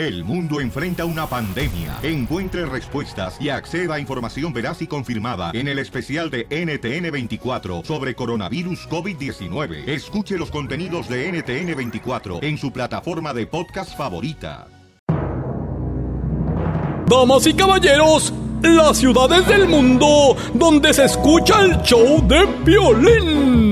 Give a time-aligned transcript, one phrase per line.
[0.00, 1.98] El mundo enfrenta una pandemia.
[2.02, 8.14] Encuentre respuestas y acceda a información veraz y confirmada en el especial de NTN24 sobre
[8.14, 9.86] coronavirus COVID-19.
[9.86, 14.68] Escuche los contenidos de NTN24 en su plataforma de podcast favorita.
[17.06, 18.32] Damas y caballeros,
[18.62, 23.69] las ciudades del mundo donde se escucha el show de violín.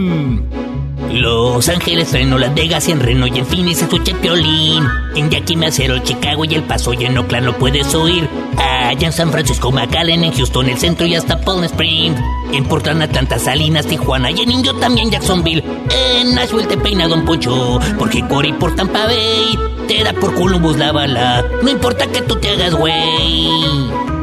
[1.20, 4.86] Los Ángeles, Reno, Las Vegas y en Reno y en Phoenix escuché Piolín.
[5.16, 8.28] En Yakima, Cero, Chicago y El Paso y en Oakland lo puedes oír.
[8.56, 12.20] Allá en San Francisco, McAllen, en Houston, el centro y hasta Palm Springs.
[12.52, 15.64] En Portland, Atlanta, Salinas, Tijuana y en Indio también Jacksonville.
[15.90, 20.76] En Nashville te peina Don Poncho, porque Cory por Tampa Bay te da por Columbus
[20.76, 21.44] la bala.
[21.62, 24.17] No importa que tú te hagas güey.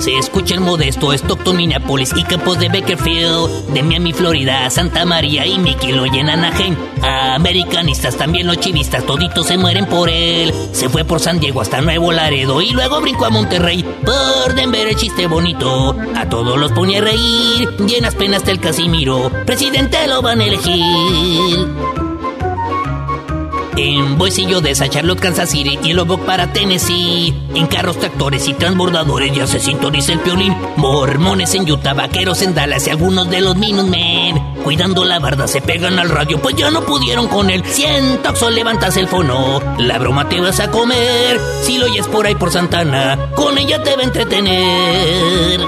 [0.00, 5.44] Se escucha el modesto Stockton, Minneapolis y Campos de Bakerfield, de Miami, Florida, Santa María
[5.46, 6.74] y Mickey lo llenan Anaheim.
[7.02, 10.54] Americanistas, también los chivistas, toditos se mueren por él.
[10.72, 13.84] Se fue por San Diego hasta Nuevo Laredo y luego brincó a Monterrey.
[13.84, 17.68] Por Denver el chiste bonito, a todos los pone a reír.
[17.86, 21.99] Llenas penas del Casimiro, presidente lo van a elegir.
[23.82, 27.32] En Boise y Odessa, Charlotte, Kansas City y Lubbock para Tennessee.
[27.54, 30.54] En carros, tractores y transbordadores ya se sintoniza el piolín.
[30.76, 34.38] Mormones en Utah, vaqueros en Dallas y algunos de los Minutemen.
[34.62, 37.64] Cuidando la barda se pegan al radio, pues ya no pudieron con él.
[37.64, 41.40] Siento que levantas el fono, la broma te vas a comer.
[41.62, 45.60] Si lo oyes por ahí por Santana, con ella te va a entretener.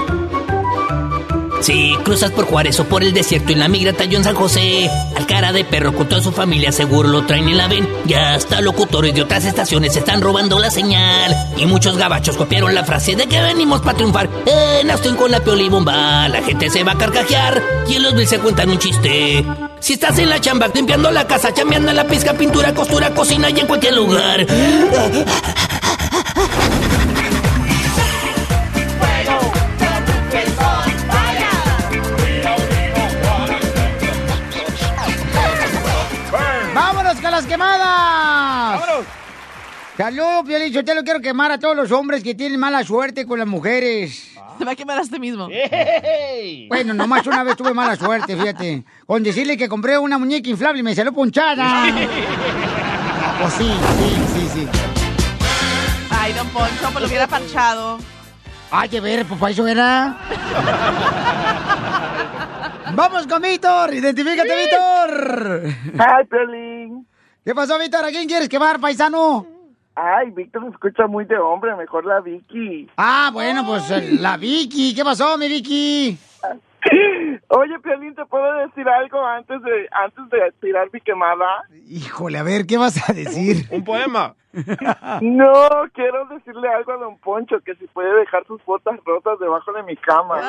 [1.63, 4.89] Si cruzas por Juárez o por el desierto en la migra talló en San José,
[5.15, 7.87] al cara de perro con toda su familia seguro lo traen y la ven.
[8.03, 11.33] Ya hasta locutores de otras estaciones están robando la señal.
[11.55, 14.29] Y muchos gabachos copiaron la frase de que venimos para triunfar.
[14.45, 17.63] En Austin con la pioli bomba, la gente se va a carcajear.
[17.87, 19.45] Y en los Bills se cuentan un chiste.
[19.79, 23.61] Si estás en la chamba, limpiando la casa, chambeando la pizca, pintura, costura, cocina y
[23.61, 24.45] en cualquier lugar.
[37.53, 38.81] Quemadas!
[38.81, 39.05] ¡Vámonos!
[39.95, 43.27] Salud, Piolín, yo te lo quiero quemar a todos los hombres que tienen mala suerte
[43.27, 44.31] con las mujeres.
[44.57, 45.47] Te va a quemar a usted mismo.
[46.67, 48.83] Bueno, nomás una vez tuve mala suerte, fíjate.
[49.05, 51.85] Con decirle que compré una muñeca inflable y me salió ponchada.
[53.39, 54.67] Pues sí, sí, sí, sí.
[56.09, 57.99] Ay, don Poncho, pues lo hubiera panchado.
[58.71, 60.17] Ay, de ver, papá, eso era.
[62.95, 65.63] Vamos con Víctor, identifícate, Víctor.
[65.99, 67.12] Ay, Piolín.
[67.43, 68.05] ¿Qué pasó, Víctor?
[68.05, 69.45] ¿A quién quieres quemar, paisano?
[69.95, 72.89] Ay, Víctor se escucha muy de hombre, mejor la Vicky.
[72.95, 74.95] Ah, bueno, pues eh, la Vicky.
[74.95, 76.17] ¿Qué pasó, mi Vicky?
[77.49, 81.63] Oye, Piolín, ¿te puedo decir algo antes de antes de tirar mi quemada?
[81.87, 83.67] Híjole, a ver, ¿qué vas a decir?
[83.71, 84.35] Un poema.
[85.21, 89.71] No, quiero decirle algo a Don Poncho, que si puede dejar sus botas rotas debajo
[89.73, 90.39] de mi cama.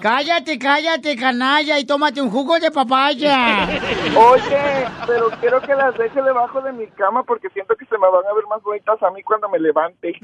[0.00, 3.68] Cállate, cállate, canalla, y tómate un jugo de papaya.
[4.16, 8.08] Oye, pero quiero que las deje debajo de mi cama porque siento que se me
[8.08, 10.14] van a ver más bonitas a mí cuando me levante.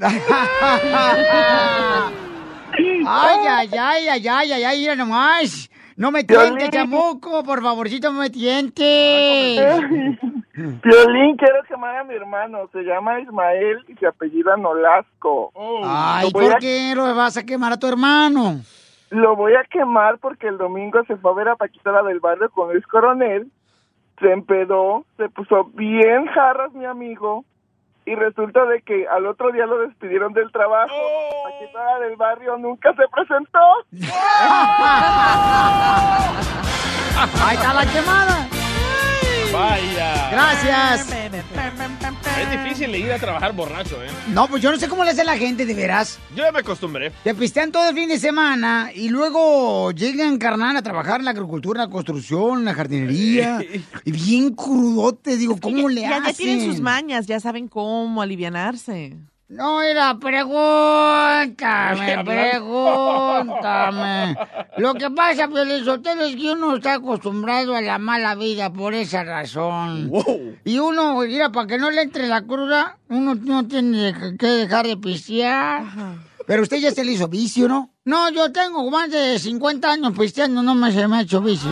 [2.71, 5.69] Ay, ay, ay, ay, ay, ay, ay, mira nomás.
[5.99, 9.81] No me tientes, chamuco, por favorcito, no me tientes.
[10.81, 12.69] Piolín, quiero quemar a mi hermano.
[12.71, 15.51] Se llama Ismael y se apellida Nolasco.
[15.83, 18.61] Ay, ¿por a- qué lo vas a quemar a tu hermano?
[19.09, 22.21] Lo voy a quemar porque el domingo se fue a ver a Paquita la del
[22.21, 23.51] barrio con Luis Coronel.
[24.21, 27.43] Se empedó, se puso bien jarras mi amigo.
[28.09, 30.95] Y resulta de que al otro día lo despidieron del trabajo.
[31.75, 33.59] La del barrio nunca se presentó.
[37.45, 38.58] Ahí está la quemada.
[39.51, 40.29] Vaya.
[40.31, 41.07] Gracias.
[42.39, 44.07] Es difícil ir a trabajar borracho, ¿eh?
[44.31, 46.19] No, pues yo no sé cómo le hace la gente, de veras.
[46.35, 47.11] Yo ya me acostumbré.
[47.23, 51.31] Te pistean todo el fin de semana y luego llegan, carnal, a trabajar en la
[51.31, 53.59] agricultura, en la construcción, en la jardinería.
[54.05, 56.25] y bien crudote, digo, ¿cómo le Ya, hacen?
[56.25, 59.17] ya tienen sus mañas, ya saben cómo alivianarse.
[59.49, 64.37] No, era, pregúntame, pregúntame.
[64.77, 69.23] Lo que pasa, Piolizotelo, es que uno está acostumbrado a la mala vida por esa
[69.23, 70.11] razón.
[70.63, 74.85] Y uno, mira, para que no le entre la cruda, uno no tiene que dejar
[74.85, 75.81] de pistear.
[76.45, 77.89] Pero usted ya se le hizo vicio, ¿no?
[78.05, 81.71] No, yo tengo más de 50 años pisteando, no me se me ha hecho vicio.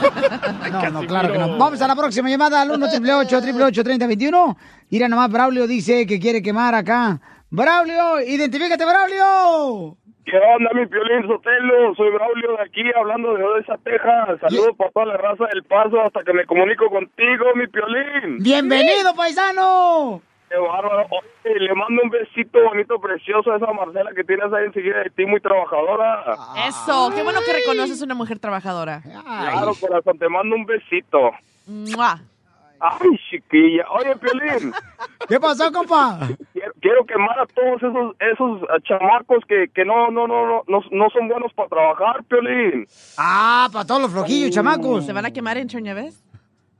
[0.70, 1.58] No, no, claro que no.
[1.58, 4.56] Vamos a la próxima llamada al 1 888 3021
[4.90, 7.20] Mira nomás, Braulio dice que quiere quemar acá.
[7.50, 9.96] Braulio, identifícate, Braulio.
[10.24, 11.94] ¿Qué onda, mi Piolín Sotelo?
[11.96, 14.38] Soy Braulio de aquí, hablando de Odessa, Texas.
[14.40, 18.38] Saludos para toda la raza del Paso hasta que me comunico contigo, mi Piolín.
[18.38, 20.22] ¡Bienvenido, paisano!
[20.50, 21.06] Qué bárbaro.
[21.10, 25.10] Oye, le mando un besito bonito, precioso a esa Marcela que tienes ahí enseguida de
[25.10, 26.24] ti, muy trabajadora.
[26.66, 29.00] Eso, qué bueno que reconoces una mujer trabajadora.
[29.00, 31.30] Claro, corazón, te mando un besito.
[31.68, 32.20] ¡Mua!
[32.80, 33.84] Ay, chiquilla.
[33.92, 34.72] Oye, Piolín.
[35.28, 36.18] ¿Qué pasó, compa?
[36.52, 40.64] Quiero, quiero quemar a todos esos esos ah, chamacos que, que no, no, no, no,
[40.66, 42.88] no, no son buenos para trabajar, Piolín.
[43.18, 45.06] Ah, para todos los flojillos, chamacos.
[45.06, 46.24] ¿Se van a quemar en ya ves?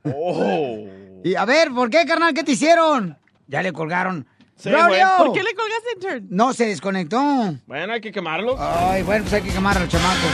[0.03, 0.87] Oh.
[1.23, 2.33] Y a ver, ¿por qué, carnal?
[2.33, 3.20] ¿Qué te hicieron?
[3.51, 4.25] Ya le colgaron.
[4.55, 5.05] Sí, ¡Braulio!
[5.17, 5.27] güey.
[5.27, 6.27] ¿Por qué le colgaste intern?
[6.29, 7.19] No, se desconectó.
[7.67, 8.55] Bueno, hay que quemarlo.
[8.57, 10.31] Ay, bueno, pues hay que quemar a los chamacos.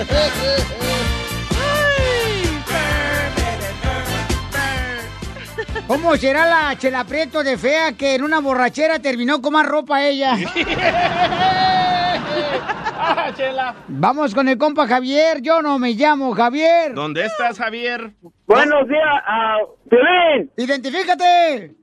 [5.86, 10.04] ¿Cómo será la chela prieto de fea que en una borrachera terminó con más ropa
[10.04, 10.36] ella?
[13.02, 13.74] Ah, chela.
[13.88, 15.40] Vamos con el compa Javier.
[15.40, 16.92] Yo no me llamo Javier.
[16.94, 18.12] ¿Dónde estás, Javier?
[18.46, 19.22] Buenos días,
[19.88, 20.50] Piolín.
[20.56, 21.74] Identifícate.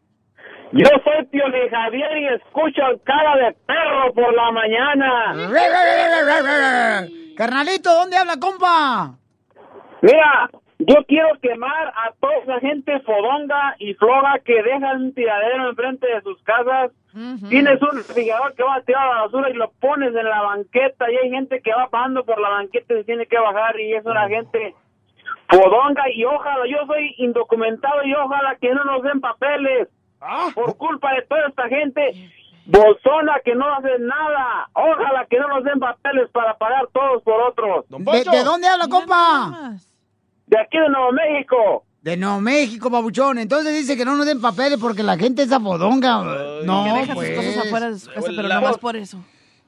[0.73, 5.33] Yo soy Piolín Javier y escucho cara de perro por la mañana.
[7.37, 9.15] Carnalito, ¿dónde habla, compa?
[10.01, 10.49] Mira,
[10.79, 16.07] yo quiero quemar a toda esa gente fodonga y floga que dejan un tiradero enfrente
[16.07, 16.91] de sus casas.
[17.49, 21.09] Tienes un refrigerador que va a tirar la basura y lo pones en la banqueta
[21.11, 23.95] y hay gente que va pasando por la banqueta y se tiene que bajar y
[23.95, 24.75] es una gente
[25.49, 29.87] fodonga y ojalá, yo soy indocumentado y ojalá que no nos den papeles
[30.53, 32.31] por culpa de toda esta gente
[32.65, 34.69] bolsona que no hace nada.
[34.73, 37.85] Ojalá que no nos den papeles para pagar todos por otros.
[37.89, 39.73] ¿De, de dónde habla, compa?
[40.47, 41.83] De aquí de Nuevo México.
[42.01, 43.37] De Nuevo México, babuchón.
[43.37, 46.23] Entonces dice que no nos den papeles porque la gente es apodonga.
[46.63, 47.35] No, que deja pues.
[47.35, 49.17] sus cosas afuera de su casa, pero no más por eso.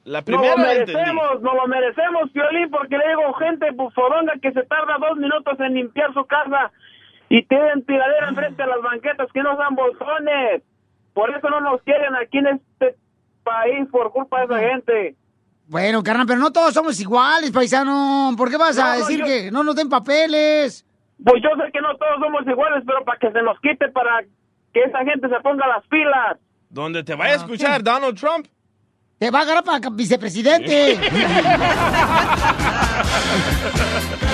[0.04, 0.94] La Nos primera lo la entendí.
[0.94, 5.60] merecemos, nos lo merecemos, Piolín, porque le digo gente fodonga que se tarda dos minutos
[5.60, 6.72] en limpiar su casa
[7.30, 10.62] y tienen tiradera enfrente a las banquetas que no sean bolsones.
[11.14, 12.96] Por eso no nos quieren aquí en este
[13.42, 15.16] país por culpa de esa gente.
[15.66, 18.34] Bueno, carnal, pero no todos somos iguales, paisano.
[18.36, 20.84] ¿Por qué vas No, a no, decir yo- que no nos den papeles?
[21.24, 24.22] Pues yo sé que no todos somos iguales, pero para que se nos quite, para
[24.72, 26.38] que esa gente se ponga las pilas.
[26.68, 28.46] Donde te vaya a escuchar Donald Trump.
[29.18, 30.98] Te va a agarrar para vicepresidente.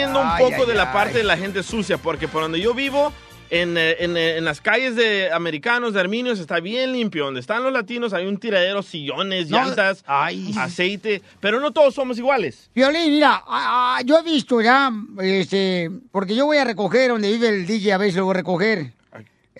[0.00, 0.92] yo entiendo un poco ay, de la ay.
[0.92, 3.12] parte de la gente sucia, porque por donde yo vivo,
[3.50, 7.24] en, eh, en, eh, en las calles de americanos, de armenios, está bien limpio.
[7.24, 12.18] Donde están los latinos hay un tiradero, sillones, No, llantas, aceite, pero no todos somos
[12.18, 12.70] iguales.
[12.74, 17.30] Violín, mira, ah, ah, yo he visto ya, este, porque yo voy a recoger donde
[17.30, 18.92] vive el DJ, a veces lo voy a recoger.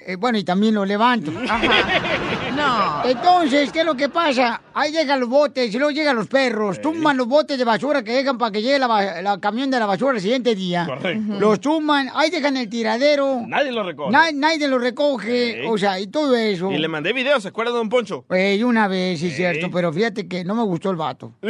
[0.07, 1.31] Eh, bueno, y también lo levanto.
[2.61, 3.03] No.
[3.05, 4.61] Entonces, ¿qué es lo que pasa?
[4.75, 8.13] Ahí llegan los botes y luego llegan los perros, tumban los botes de basura que
[8.13, 10.85] llegan para que llegue la, camión de la basura el siguiente día.
[10.87, 11.35] Correcto.
[11.39, 13.43] Los tumban, ahí dejan el tiradero.
[13.47, 14.13] Nadie lo recoge.
[14.13, 16.71] Na- nadie lo recoge, o sea, y todo eso.
[16.71, 18.25] Y le mandé videos, ¿se acuerda, don Poncho?
[18.31, 21.33] Ey, una vez, sí, cierto, pero fíjate que no me gustó el vato.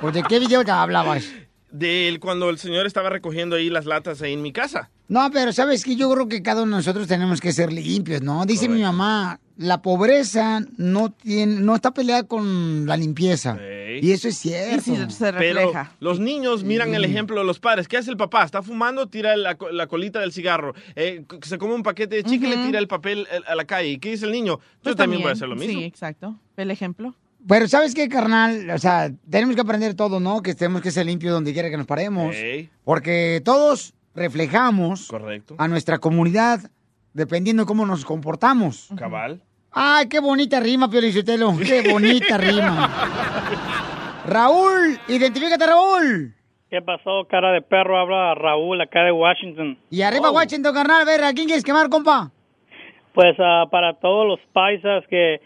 [0.00, 1.24] pues, ¿de qué video te hablabas?
[1.70, 4.90] De él cuando el señor estaba recogiendo ahí las latas ahí en mi casa.
[5.08, 8.22] No, pero sabes que yo creo que cada uno de nosotros tenemos que ser limpios,
[8.22, 8.44] ¿no?
[8.46, 13.56] Dice mi mamá, la pobreza no tiene, no está peleada con la limpieza.
[14.02, 14.92] Y eso es cierto.
[15.38, 17.86] Pero los niños miran el ejemplo de los padres.
[17.88, 18.44] ¿Qué hace el papá?
[18.44, 20.74] Está fumando, tira la, co- la colita del cigarro.
[20.96, 22.66] Eh, se come un paquete de chicle, Ujú.
[22.66, 23.90] tira el papel a la calle.
[23.90, 24.58] ¿Y qué dice el niño?
[24.58, 25.78] Yo Pues también, voy a hacer lo mismo.
[25.78, 26.36] Sí, exacto.
[26.56, 27.14] El ejemplo.
[27.48, 28.70] Pero ¿sabes qué, carnal?
[28.70, 30.42] O sea, tenemos que aprender todo, ¿no?
[30.42, 32.34] Que tenemos que ser limpios donde quiera que nos paremos.
[32.84, 35.54] Porque todos reflejamos Correcto.
[35.58, 36.60] a nuestra comunidad
[37.12, 38.88] dependiendo de cómo nos comportamos.
[38.96, 39.42] Cabal.
[39.70, 41.54] Ay, qué bonita rima, Piolichotelo.
[41.58, 42.90] Qué bonita rima.
[44.26, 46.34] Raúl, identifícate, Raúl.
[46.68, 47.98] ¿Qué pasó, cara de perro?
[47.98, 49.78] Habla Raúl, acá de Washington.
[49.90, 51.02] Y arriba, Washington, carnal.
[51.02, 52.32] A ver, ¿a quién quieres quemar, compa?
[53.14, 55.40] Pues ah, para todos los paisas que,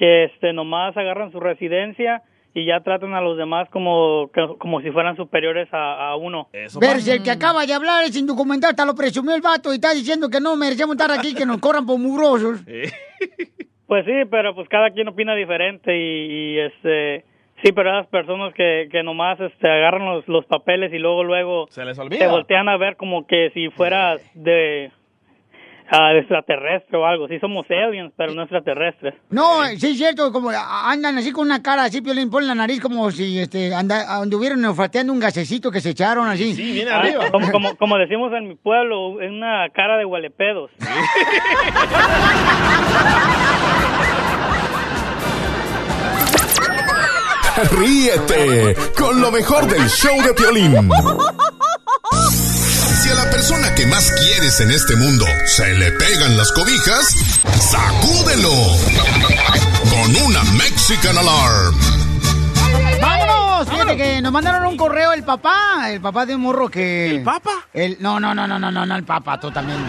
[0.00, 2.22] que este, nomás agarran su residencia
[2.54, 6.48] y ya tratan a los demás como, que- como si fueran superiores a, a uno.
[6.80, 9.74] Ver, si el que acaba de hablar es indocumentado, hasta lo presumió el vato y
[9.76, 12.64] está diciendo que no merecemos estar aquí, que nos corran por mugrosos.
[13.86, 17.24] Pues sí, pero pues cada quien opina diferente y, y, este
[17.62, 21.66] sí, pero esas personas que, que nomás este, agarran los, los papeles y luego luego
[21.70, 22.30] Se les te olvida.
[22.30, 24.90] voltean a ver como que si fueras de
[25.90, 27.28] ah, extraterrestre o algo.
[27.28, 29.14] Sí somos aliens, pero no extraterrestres.
[29.30, 32.80] No, sí es cierto, como andan así con una cara así, Piolín, ponen la nariz
[32.80, 36.54] como si este, anda, anduvieran olfateando un gasecito que se echaron así.
[36.54, 37.30] Sí, viene Ah, arriba.
[37.30, 40.70] como, como, como decimos en mi pueblo, es una cara de huelepedos.
[47.72, 50.88] Ríete con lo mejor del show de Piolín.
[53.10, 57.08] Si a la persona que más quieres en este mundo se le pegan las cobijas,
[57.58, 58.52] sacúdelo
[59.90, 61.74] con una Mexican Alarm.
[63.00, 63.68] ¡Vámonos!
[63.68, 67.10] Fíjate que nos mandaron un correo el papá, el papá de un morro que...
[67.10, 67.50] ¿El papa?
[67.72, 69.80] El, no, no, no, no, no, no, no, el papá, tú también.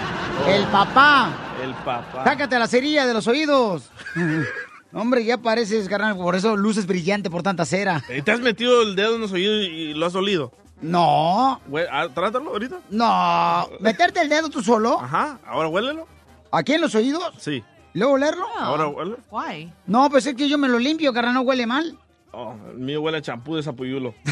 [0.48, 1.30] El papá.
[1.62, 2.24] El papá.
[2.24, 3.92] Sácate la cerilla de los oídos.
[4.94, 8.04] Hombre, ya pareces, carnal, por eso luces brillante por tanta cera.
[8.10, 10.52] Eh, ¿Te has metido el dedo en los oídos y lo has olido?
[10.82, 12.80] No, Hue- ah, Trátalo ahorita.
[12.90, 13.70] no.
[13.80, 15.00] ¿Meterte el dedo tú solo?
[15.00, 16.08] Ajá, ahora huélelo.
[16.52, 17.34] ¿Aquí en los oídos?
[17.38, 17.64] Sí.
[17.94, 18.46] ¿Luego olerlo?
[18.60, 19.16] Ahora huele.
[19.30, 19.72] Why?
[19.86, 21.98] No, pues es que yo me lo limpio, carnal, no huele mal.
[22.32, 24.14] Oh, el mío huele a champú de zapuyulo.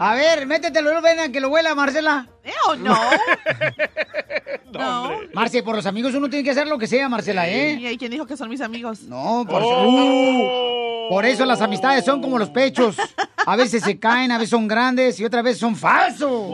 [0.00, 2.26] A ver, métetelo, ven a que lo huela, Marcela.
[2.44, 2.98] Ew, no.
[4.72, 5.10] no.
[5.34, 7.92] Marce, por los amigos uno tiene que hacer lo que sea, Marcela, ¿eh?
[7.92, 9.02] ¿Y quién dijo que son mis amigos?
[9.02, 12.96] No, por, Uh, por eso las amistades son como los pechos.
[13.46, 16.50] A veces se caen, a veces son grandes y otras veces son falsos.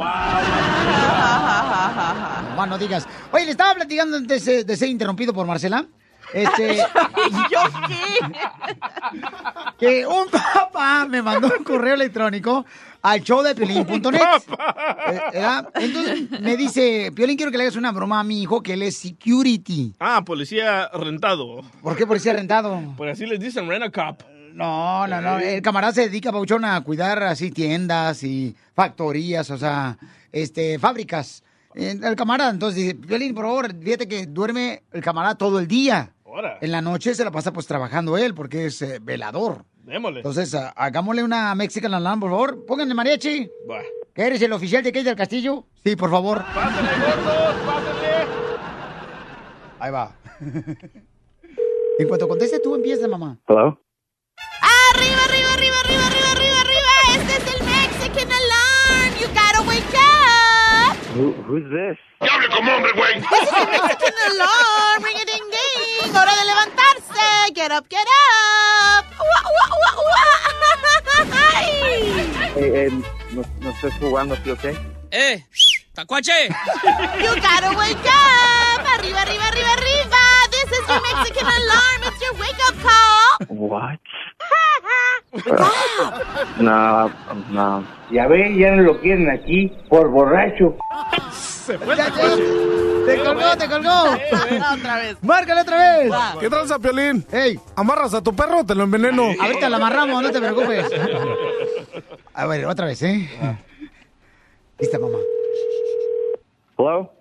[2.56, 3.06] No, no digas.
[3.32, 5.86] Oye, le estaba platicando antes de, de ser interrumpido por Marcela.
[6.32, 6.76] Este,
[7.50, 8.38] ¿Yo qué?
[9.78, 12.64] que un papá me mandó un correo electrónico
[13.02, 14.20] al show de piolín.net.
[15.32, 15.62] Eh.
[15.74, 18.82] Entonces me dice, Piolín, quiero que le hagas una broma a mi hijo, que él
[18.82, 19.94] es security.
[19.98, 21.62] Ah, policía rentado.
[21.82, 22.80] ¿Por qué policía rentado?
[22.96, 24.22] Por así les dicen, rent a cop.
[24.52, 25.38] No, no, no.
[25.38, 29.98] El camarada se dedica, Pauchón, a cuidar así tiendas y factorías, o sea,
[30.32, 31.42] este, fábricas.
[31.74, 35.66] Eh, El camarada, entonces dice, Piolín, por favor, fíjate que duerme el camarada todo el
[35.68, 36.12] día.
[36.32, 39.64] Ahora, En la noche se la pasa pues trabajando él porque es eh, velador.
[39.82, 40.20] démosle.
[40.20, 42.64] Entonces, ah, hagámosle una Mexican Alarm, por favor.
[42.66, 43.50] Pónganle mariachi.
[43.66, 43.82] Buah.
[44.14, 45.64] ¿Que eres el oficial de Kate del Castillo?
[45.84, 46.44] Sí, por favor.
[46.54, 48.26] Pásale, gordos, pásale.
[49.80, 50.12] Ahí va.
[51.98, 53.38] en cuanto conteste tú, empieza, mamá.
[53.48, 53.80] Hello?
[54.94, 56.92] Arriba, arriba, arriba, arriba, arriba, arriba, arriba.
[57.16, 59.14] Este es el Mexican Alarm.
[59.20, 60.96] You gotta wake up.
[61.16, 61.98] Who, who's this?
[62.20, 65.02] This is el Mexican Alarm.
[65.04, 65.49] Ring a ding
[66.10, 66.16] ding.
[66.16, 67.52] Hora de levantarse.
[67.54, 69.04] Get up, get up.
[69.18, 69.90] Ua, ua, ua.
[72.56, 72.90] Eh, eh,
[73.30, 74.64] no, no estoy jugando, ¿sí, ok?
[75.12, 75.44] ¡Eh!
[75.94, 76.48] ¡Tacuache!
[77.22, 78.86] You gotta wake up.
[78.98, 80.18] Arriba, arriba, arriba, arriba.
[80.50, 82.02] This is your Mexican Alarm.
[82.04, 83.46] It's your wake up call.
[83.48, 84.00] What?
[86.60, 87.08] No,
[87.50, 87.84] no.
[88.10, 90.76] Ya ve, ya no lo quieren aquí por borracho.
[91.70, 92.36] Se fue Ya, ya.
[93.06, 94.02] ¡Te colgó, te colgó!
[94.74, 95.16] Otra vez.
[95.22, 96.12] ¡Márcale otra vez!
[96.40, 97.24] ¿Qué tranza, Piolín?
[97.32, 97.58] ¡Ey!
[97.76, 99.30] ¿Amarras a tu perro o te lo enveneno?
[99.40, 100.86] Ahorita la amarramos, no te preocupes.
[102.34, 103.28] A ver, otra vez, ¿eh?
[104.78, 105.18] Lista, mamá.
[106.78, 107.12] Hello?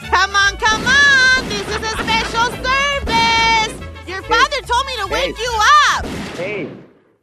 [0.00, 1.48] Come on, come on.
[1.48, 3.74] This is a special service.
[4.06, 5.44] Your father told me to wake Hey.
[5.44, 5.52] you
[5.96, 6.06] up.
[6.36, 6.68] Hey,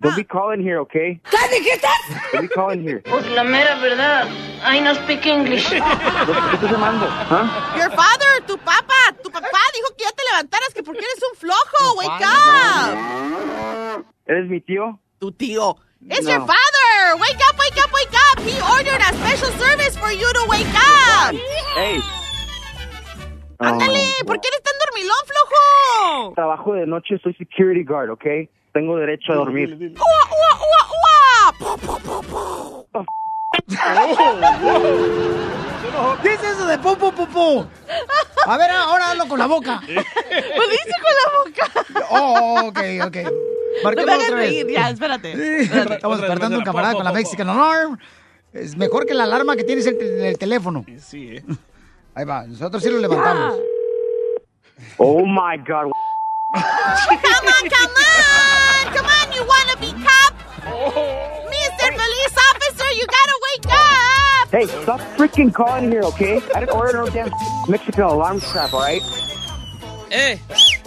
[0.05, 1.19] don't be calling here, okay?
[1.29, 1.87] ¿Qué dijiste?
[2.33, 3.01] Don't be calling here.
[3.01, 4.27] Pues la mera verdad.
[4.63, 5.69] I no speak English.
[5.69, 7.05] ¿Qué estás llamando?
[7.09, 7.73] ¿Ah?
[7.77, 11.37] Your father, tu papá, tu papá dijo que ya te levantaras que porque eres un
[11.37, 11.95] flojo.
[11.97, 14.05] Wake up.
[14.25, 14.99] ¿Eres mi tío?
[15.19, 15.77] Tu tío.
[16.07, 16.31] It's No.
[16.31, 17.15] your father.
[17.19, 18.39] Wake up, wake up, wake up.
[18.45, 21.33] He ordered a special service for you to wake up.
[21.75, 21.99] Hey.
[23.57, 26.33] Ándale, Oh, ¿por qué eres tan dormilón, flojo?
[26.35, 28.25] Trabajo de noche, soy security guard, ¿ok?
[28.75, 29.95] Tengo derecho a dormir.
[36.21, 37.65] ¿Qué es eso de pu, pu?
[38.45, 39.81] A ver, ahora hazlo con la boca.
[39.87, 41.85] Lo dice con la boca.
[42.09, 43.15] Oh, ok, ok.
[43.15, 44.49] No Marquemos otra vez.
[44.49, 45.31] reír, ya, espérate.
[45.61, 47.97] Estamos Otra vez, despertando un camarada Po, con la Mexican Alarm.
[48.51, 50.83] Es mejor que la alarma que tienes en el, el teléfono.
[50.97, 51.45] Sí, eh.
[52.13, 53.57] Ahí va, nosotros sí lo levantamos.
[54.97, 55.91] Oh my God.
[56.55, 58.93] Come on, come on.
[58.95, 60.33] Come on, you wanna be cop?
[60.63, 61.87] Mr.
[61.91, 64.49] Police Officer, you gotta wake up.
[64.51, 66.39] Hey, stop freaking calling here, okay?
[66.55, 67.29] I didn't order no damn
[67.67, 69.01] Mexican alarm crap, alright?
[70.11, 70.37] ¡Eh!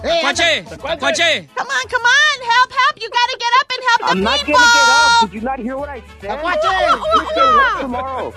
[0.05, 0.63] ¡Eh, ¡Tacuache!
[0.63, 1.49] ¡Tacuache!
[1.57, 2.39] Come on, come on.
[2.47, 2.95] Help, help.
[3.03, 5.21] You gotta get up and help the I'm not gonna get up.
[5.23, 6.31] Did you not hear what I said?
[6.31, 6.99] ¡Tacuache!
[7.15, 8.33] You can work tomorrow.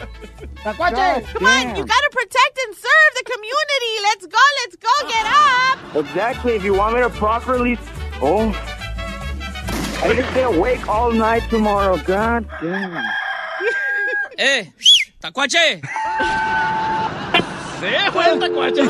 [0.64, 1.34] ¡Tacuache!
[1.34, 3.94] Come on, you gotta protect and serve the community.
[4.04, 5.78] Let's go, let's go, get up.
[5.98, 6.56] Exactly.
[6.56, 7.78] If you want me to properly.
[8.24, 8.52] Oh.
[10.04, 11.98] I need to stay awake all night tomorrow.
[11.98, 13.04] God damn.
[14.40, 14.66] ¡Eh!
[15.22, 15.82] ¡Tacuache!
[17.80, 18.82] Se fue el tacuache.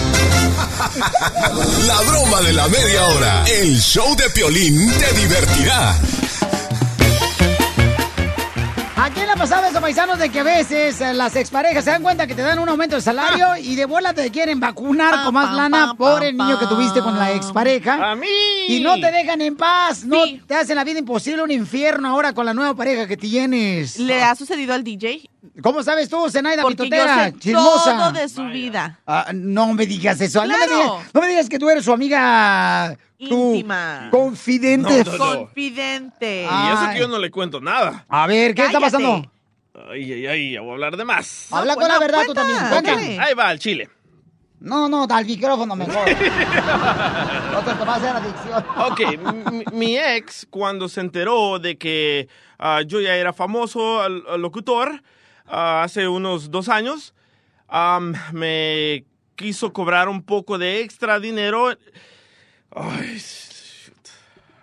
[1.86, 3.44] La broma de la media hora.
[3.46, 5.96] El show de Piolín te divertirá.
[9.04, 11.90] ¿A quién le ha pasado eso, paisanos, de que a veces eh, las exparejas se
[11.90, 15.26] dan cuenta que te dan un aumento de salario y de bola te quieren vacunar
[15.26, 18.12] con más lana por el niño que tuviste con la expareja?
[18.12, 18.26] ¡A mí!
[18.66, 22.32] Y no te dejan en paz, no te hacen la vida imposible, un infierno ahora
[22.32, 23.98] con la nueva pareja que tienes.
[23.98, 25.28] ¿Le ha sucedido al DJ?
[25.62, 27.28] ¿Cómo sabes tú, Zenaida Porque Mitotera?
[27.28, 27.98] yo sé chismosa?
[27.98, 29.00] todo de su vida.
[29.06, 30.40] Ah, no me digas eso.
[30.40, 30.72] No, me Claro.
[30.76, 32.96] digas, no me digas que tú eres su amiga.
[33.18, 34.08] Íntima.
[34.10, 35.04] Confidente.
[35.04, 35.36] No, no, no.
[35.40, 36.42] Confidente.
[36.44, 38.04] Y eso que yo no le cuento nada.
[38.08, 39.30] A ver, ¿qué está pasando?
[39.90, 41.48] Ay, ay, ay, ya voy a hablar de más.
[41.52, 43.20] Habla con la verdad tú también.
[43.20, 43.88] Ahí va, el chile.
[44.60, 45.94] No, no, al micrófono mejor.
[47.52, 48.64] no te te va a hacer adicción.
[48.78, 49.00] Ok,
[49.52, 52.28] mi, mi ex, cuando se enteró de que
[52.58, 55.02] ah, yo ya era famoso al- al locutor
[55.46, 57.14] ah, hace unos dos años,
[58.32, 59.04] me
[59.36, 61.76] quiso cobrar un poco de extra dinero.
[62.74, 63.96] Ay, shoot.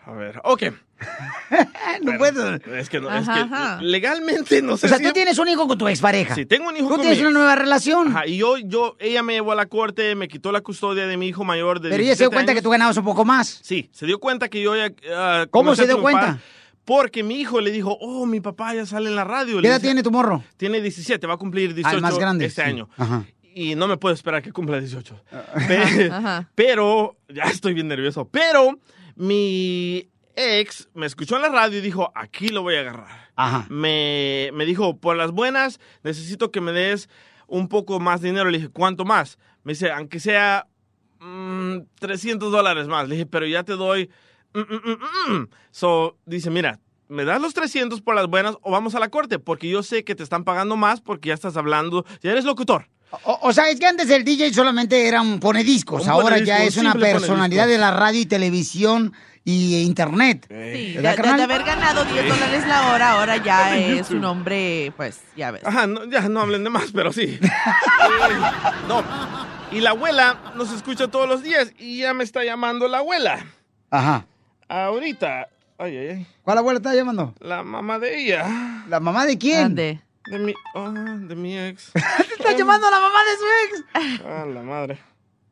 [0.06, 0.64] a ver, ok.
[2.04, 2.56] no puedo.
[2.76, 3.80] Es que, no, es que ajá.
[3.82, 6.36] legalmente no sé O sea, si- tú tienes un hijo con tu expareja.
[6.36, 8.10] Sí, tengo un hijo Tú con tienes mi una nueva relación.
[8.10, 11.18] Ajá, y yo, yo, ella me llevó a la corte, me quitó la custodia de
[11.18, 13.26] mi hijo mayor de Pero ella se dio 17 cuenta que tú ganabas un poco
[13.26, 13.62] más.
[13.64, 14.92] Sí, se dio cuenta que yo ya...
[15.16, 16.40] ah, ¿Cómo se dio cuenta?
[16.86, 19.62] Porque mi hijo le dijo, oh, mi papá ya sale en la radio.
[19.62, 20.44] ¿Qué edad tiene tu morro?
[20.58, 22.46] Tiene 17, va a cumplir Ah, 18 el más grande.
[22.46, 22.68] este sí.
[22.70, 22.90] año.
[22.98, 23.24] Ajá.
[23.54, 25.24] Y no me puedo esperar que cumpla 18.
[25.68, 26.50] Pe- Ajá.
[26.56, 28.28] Pero, ya estoy bien nervioso.
[28.30, 28.80] Pero
[29.16, 33.30] mi ex me escuchó en la radio y dijo, aquí lo voy a agarrar.
[33.36, 33.66] Ajá.
[33.70, 37.10] Me, me dijo, por las buenas, necesito que me des
[37.48, 38.50] un poco más dinero.
[38.50, 39.38] Le dije, ¿cuánto más?
[39.64, 40.68] Me dice, aunque sea
[41.20, 43.08] mm, 300 dólares más.
[43.08, 44.10] Le dije, pero ya te doy...
[44.54, 45.50] mm, mm, mm, mm".
[45.72, 46.80] So, dice, mira,
[47.10, 49.40] ¿me das los 300 por las buenas o vamos a la corte?
[49.40, 52.88] Porque yo sé que te están pagando más porque ya estás hablando, ya eres locutor.
[53.24, 56.04] O, o sea, es que antes el DJ solamente era un ponediscos.
[56.04, 59.14] Un Ahora ya un es una personalidad de la radio y televisión
[59.44, 60.46] y internet.
[60.50, 65.52] Sí, de, haber ganado 10 dólares la hora, ahora ya es un hombre, pues, ya
[65.52, 65.66] ves.
[65.66, 67.40] Ajá, no, ya no hablen de más, pero sí.
[68.88, 69.04] No.
[69.72, 73.46] Y la abuela nos escucha todos los días y ya me está llamando la abuela.
[73.90, 74.26] Ajá.
[74.68, 75.48] Ahorita.
[75.78, 76.28] Ay, ay, ay.
[76.44, 77.34] ¿Cuál abuela está llamando?
[77.40, 78.84] La mamá de ella.
[78.88, 79.64] ¿La mamá de quién?
[79.64, 80.02] ¿Dónde?
[80.28, 81.92] De mi, oh, de mi ex.
[81.94, 82.00] ¿Te
[82.34, 84.22] está llamando la mamá de su ex?
[84.26, 85.00] Ah, la madre.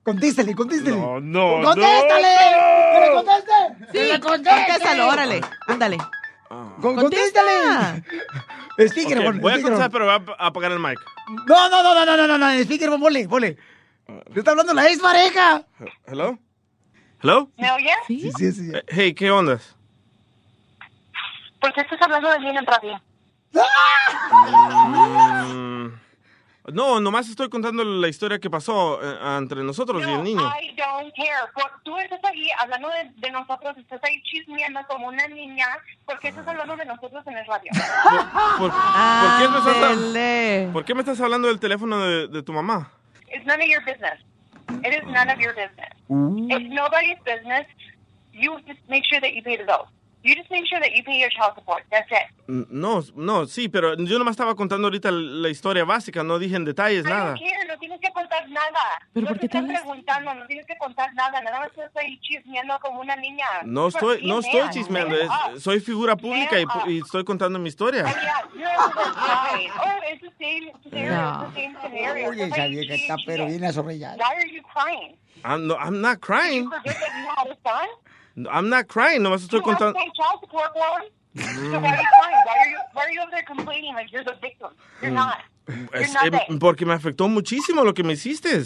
[0.04, 0.96] Contéstale, contéstale.
[0.96, 2.36] No, no, ¡Contéstale!
[2.52, 3.52] no, ¡Que le conteste!
[3.80, 4.50] Sí, ¡Que le conteste!
[4.68, 5.98] contéstalo, órale, ándale.
[6.48, 7.42] Con- Contesta.
[7.44, 8.88] ¡Contéstale!
[8.90, 10.98] Speakerphone, Ok, voy a contestar, pero voy a apagar el mic.
[11.48, 13.58] No, no, no, no, no, no, no, no, el speakerphone, ponle, ponle.
[14.34, 15.64] Te está hablando la ex pareja.
[16.08, 16.40] ¿Hello?
[17.22, 17.52] ¿Hello?
[17.58, 17.96] ¿Me oyes?
[18.08, 18.72] Sí, sí, sí.
[18.74, 19.60] Eh, Hey, ¿qué onda?
[21.60, 23.02] ¿Por qué estás hablando de mí en el radio?
[25.48, 25.88] Mm,
[26.74, 30.42] no, nomás estoy contando la historia que pasó eh, entre nosotros y el niño.
[30.62, 31.52] I don't care.
[31.54, 35.66] Por- tú estás ahí hablando de, de nosotros, estás ahí chismeando como una niña.
[36.06, 37.72] ¿Por qué estás hablando de nosotros en el radio?
[38.60, 40.74] ¿Por, por qué me estás.
[40.74, 42.92] ¿Por qué me estás hablando del teléfono de, de tu mamá?
[43.32, 44.20] It's none of your business.
[44.86, 45.90] It is none of your business.
[46.52, 47.66] It's nobody's business.
[48.32, 49.88] You just make sure that you pay the bills.
[50.22, 51.84] You just make sure that you pay your child support.
[51.90, 52.28] That's it.
[52.50, 56.58] Mm, No, no, sí, pero yo nomás estaba contando ahorita la historia básica, no dije
[56.58, 57.26] en detalles I nada.
[57.36, 58.84] don't care, no tienes que contar nada.
[59.14, 61.40] ¿Pero no por te qué te están preguntando, no tienes que contar nada.
[61.42, 63.46] Nada más ahí chismeando como una niña.
[63.64, 65.60] No estoy, no Man, estoy chismeando, man es- up.
[65.62, 68.04] soy figura pública y, y estoy contando mi historia.
[68.06, 69.16] Oh, yeah, no, that's
[69.54, 69.72] right.
[69.80, 71.12] Oh, it's the same scenario.
[71.16, 71.44] No.
[71.46, 72.30] It's the same scenario.
[72.30, 73.62] Oye, esa vieja está pero bien.
[73.62, 75.16] Why are you crying?
[75.46, 76.70] I'm, no, I'm not crying,
[78.48, 79.94] I'm not crying, nomás estoy contando.
[80.16, 81.10] child support him?
[81.36, 82.44] So why are you crying?
[82.46, 84.70] Why are you, why are you over there complaining like you're the victim?
[85.02, 85.40] You're not.
[85.68, 88.64] You're Es- eh, porque me afectó muchísimo lo que me hiciste.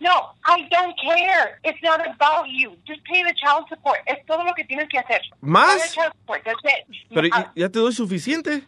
[0.00, 1.58] No, I don't care.
[1.64, 2.76] It's not about you.
[2.86, 3.98] Just pay the child support.
[4.06, 5.20] Es todo lo que tienes que hacer.
[5.40, 5.66] ¿Más?
[5.68, 6.44] Pay the child support.
[6.44, 6.96] That's it.
[7.14, 8.62] Pero Ah, ya te doy suficiente.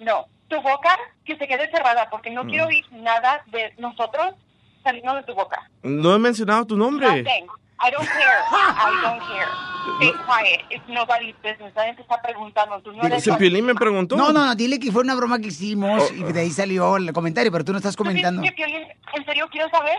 [0.00, 2.48] no, tu boca que se quede cerrada porque no Mm.
[2.48, 4.34] quiero oír nada de nosotros
[4.82, 5.60] saliendo de tu boca.
[5.82, 7.06] No he mencionado tu nombre.
[7.22, 7.46] Nothing.
[7.84, 8.40] I don't care.
[8.50, 9.48] I don't care.
[9.98, 10.60] Stay quiet.
[10.70, 11.74] It's nobody's business.
[11.74, 12.80] Nadie te está preguntando.
[12.82, 13.24] Tú no eres...
[13.24, 14.16] Si Piolín me preguntó.
[14.16, 17.12] No, no, no, dile que fue una broma que hicimos y de ahí salió el
[17.12, 18.42] comentario, pero tú no estás ¿Tú dices comentando.
[18.42, 19.98] que Piolín- ¿En serio quiero saber?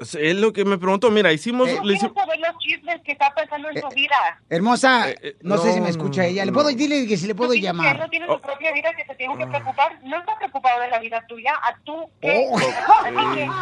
[0.00, 1.10] Es lo que me preguntó.
[1.10, 1.68] Mira, hicimos.
[1.68, 4.16] Yo le quiero hicimos- saber los chismes que está pasando en tu vida.
[4.48, 6.46] Hermosa, Eh, no, sé no, si me escucha ella.
[6.46, 7.98] ¿Le puedo dile que si le puedo ¿Tú dices que él llamar?
[7.98, 8.36] no tiene Oh.
[8.36, 9.98] su propia vida que se tiene que preocupar?
[10.04, 11.52] No está preocupado de la vida tuya.
[11.62, 12.48] ¿A tú qué?
[12.50, 12.56] Oh.
[13.04, 13.50] Así que...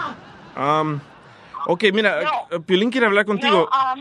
[0.57, 0.99] Um,
[1.69, 2.57] ok, mira, No.
[2.57, 3.69] eh, Piolín quiere hablar contigo.
[3.71, 4.01] No, um,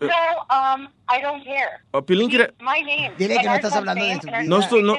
[0.00, 0.08] no,
[0.50, 1.68] um, I don't care.
[1.92, 2.52] Oh, Piolín quiere...
[2.58, 3.12] My name.
[3.16, 4.42] Dile que no estás hablando de tu vida.
[4.42, 4.96] No, no,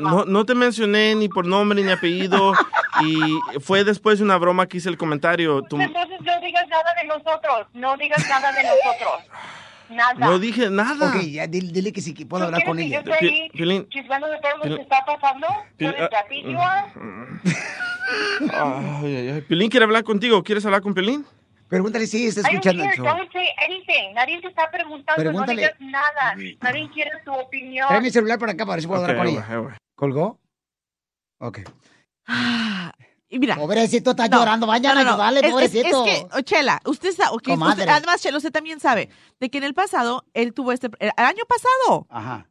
[0.00, 2.52] no, no te mencioné ni por nombre ni apellido.
[3.02, 3.18] Y
[3.60, 5.60] fue después de una broma que hice el comentario.
[5.68, 7.66] tú- Entonces no digas nada de nosotros.
[7.74, 9.22] No digas nada de nosotros.
[9.90, 10.14] Nada.
[10.26, 11.08] no dije nada.
[11.10, 13.02] Ok, ya, dile, dile que sí que puedo ¿Tú hablar con ella.
[13.02, 13.86] que yo esté ahí Pi- Piolín.
[13.90, 14.76] chismeando de todo lo Piolín.
[14.78, 15.46] que está pasando?
[15.76, 16.56] Piolín.
[18.52, 19.40] Ay, ay, ay.
[19.42, 20.42] Piolín quiere hablar contigo.
[20.42, 21.26] ¿Quieres hablar con Piolín?
[21.68, 22.96] Pregúntale si está I don't escuchando el care.
[23.02, 23.06] show.
[23.16, 24.14] Don't say anything.
[24.14, 25.22] Nadie te está preguntando.
[25.22, 25.62] Pregúntale.
[25.62, 26.34] No digas nada.
[26.62, 27.88] Nadie quiere tu opinión.
[27.88, 29.34] Trae mi celular para acá para ver si puedo Ok, hablar con ahí
[29.68, 29.78] ella.
[29.96, 30.40] ¿Colgó?
[31.40, 31.58] Ok.
[33.28, 33.56] Y mira.
[33.56, 34.66] Pobrecito, está llorando.
[34.66, 36.06] Vayan a ayudarle, Es- es- pobrecito.
[36.06, 37.82] Es, que, oh, Chela, usted sabe, ok, Comadre.
[37.82, 39.08] usted- además, Chela, usted también sabe
[39.40, 42.48] de que en el pasado, él tuvo este, el año pasado, Ajá.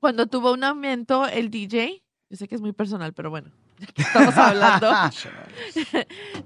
[0.00, 3.50] cuando tuvo un aumento el DJ, yo sé que es muy personal, pero bueno,
[3.94, 4.90] que estamos hablando,
[5.74, 6.00] le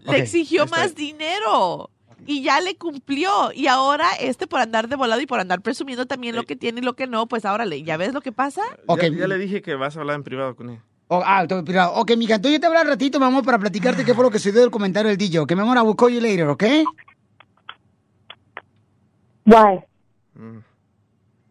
[0.06, 1.90] Ok, exigió está más dinero.
[2.26, 3.52] Y ya le cumplió.
[3.54, 6.80] Y ahora este por andar de volado y por andar presumiendo también lo que tiene
[6.80, 8.62] y lo que no, pues ahora le, ¿ya ves lo que pasa?
[8.86, 9.02] Ok.
[9.02, 10.80] Ya, ya le dije que vas a hablar en privado con él.
[11.08, 13.58] Oh, ah, to- pero, ok, mija, entonces yo te hablo al ratito, mi amor, para
[13.58, 15.46] platicarte qué fue lo que sucedió del comentario del DJ.
[15.46, 16.62] Que mi amor, I will call you later, ¿ok?
[19.44, 19.80] Why?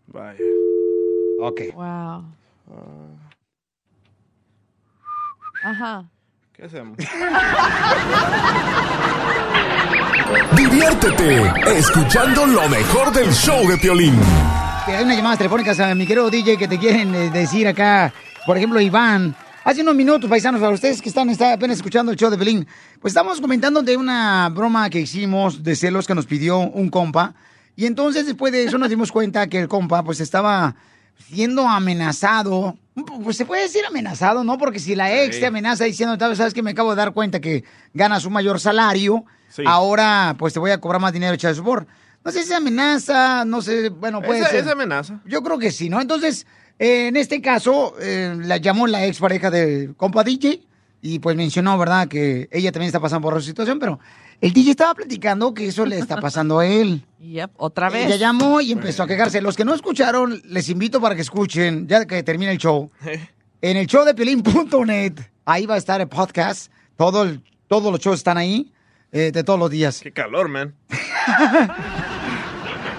[0.07, 0.39] Vaya.
[1.41, 1.61] Ok.
[1.75, 2.25] Wow.
[5.63, 6.09] Ajá.
[6.53, 6.97] ¿Qué hacemos?
[10.55, 14.17] Diviértete escuchando lo mejor del show de Piolín.
[14.87, 18.13] Hay unas llamadas telefónicas a mi querido DJ que te quieren eh, decir acá.
[18.45, 19.35] Por ejemplo, Iván.
[19.63, 22.67] Hace unos minutos, paisanos, para ustedes que están está apenas escuchando el show de Belín,
[22.99, 27.35] pues estamos comentando de una broma que hicimos de celos que nos pidió un compa.
[27.75, 30.75] Y entonces después de eso nos dimos cuenta que el compa pues estaba
[31.29, 32.77] siendo amenazado.
[33.23, 34.57] Pues se puede decir amenazado, ¿no?
[34.57, 35.41] Porque si la ex Sí.
[35.41, 38.33] te amenaza diciendo, "Tal vez, sabes que me acabo de dar cuenta que ganas un
[38.33, 39.63] mayor salario, Sí.
[39.65, 41.87] ahora pues te voy a cobrar más dinero de support.
[42.23, 44.55] No sé si es amenaza, no sé, bueno, puede ser.
[44.57, 45.19] esa amenaza.
[45.25, 46.01] Yo creo que sí, ¿no?
[46.01, 46.45] Entonces,
[46.79, 50.61] eh, en este caso, eh, la llamó la ex pareja del compa DJ
[51.01, 53.99] y pues mencionó, ¿verdad?, que ella también está pasando por esa situación, pero
[54.41, 57.03] el DJ estaba platicando que eso le está pasando a él.
[57.19, 58.07] Yep, otra vez.
[58.07, 59.39] Ella llamó y empezó a quejarse.
[59.41, 62.89] Los que no escucharon, les invito para que escuchen, ya que termine el show.
[63.63, 66.71] En el show de Piolín.net, ahí va a estar el podcast.
[66.97, 68.73] Todo el- todos los shows están ahí,
[69.11, 69.99] eh, de todos los días.
[70.01, 70.73] Qué calor, man.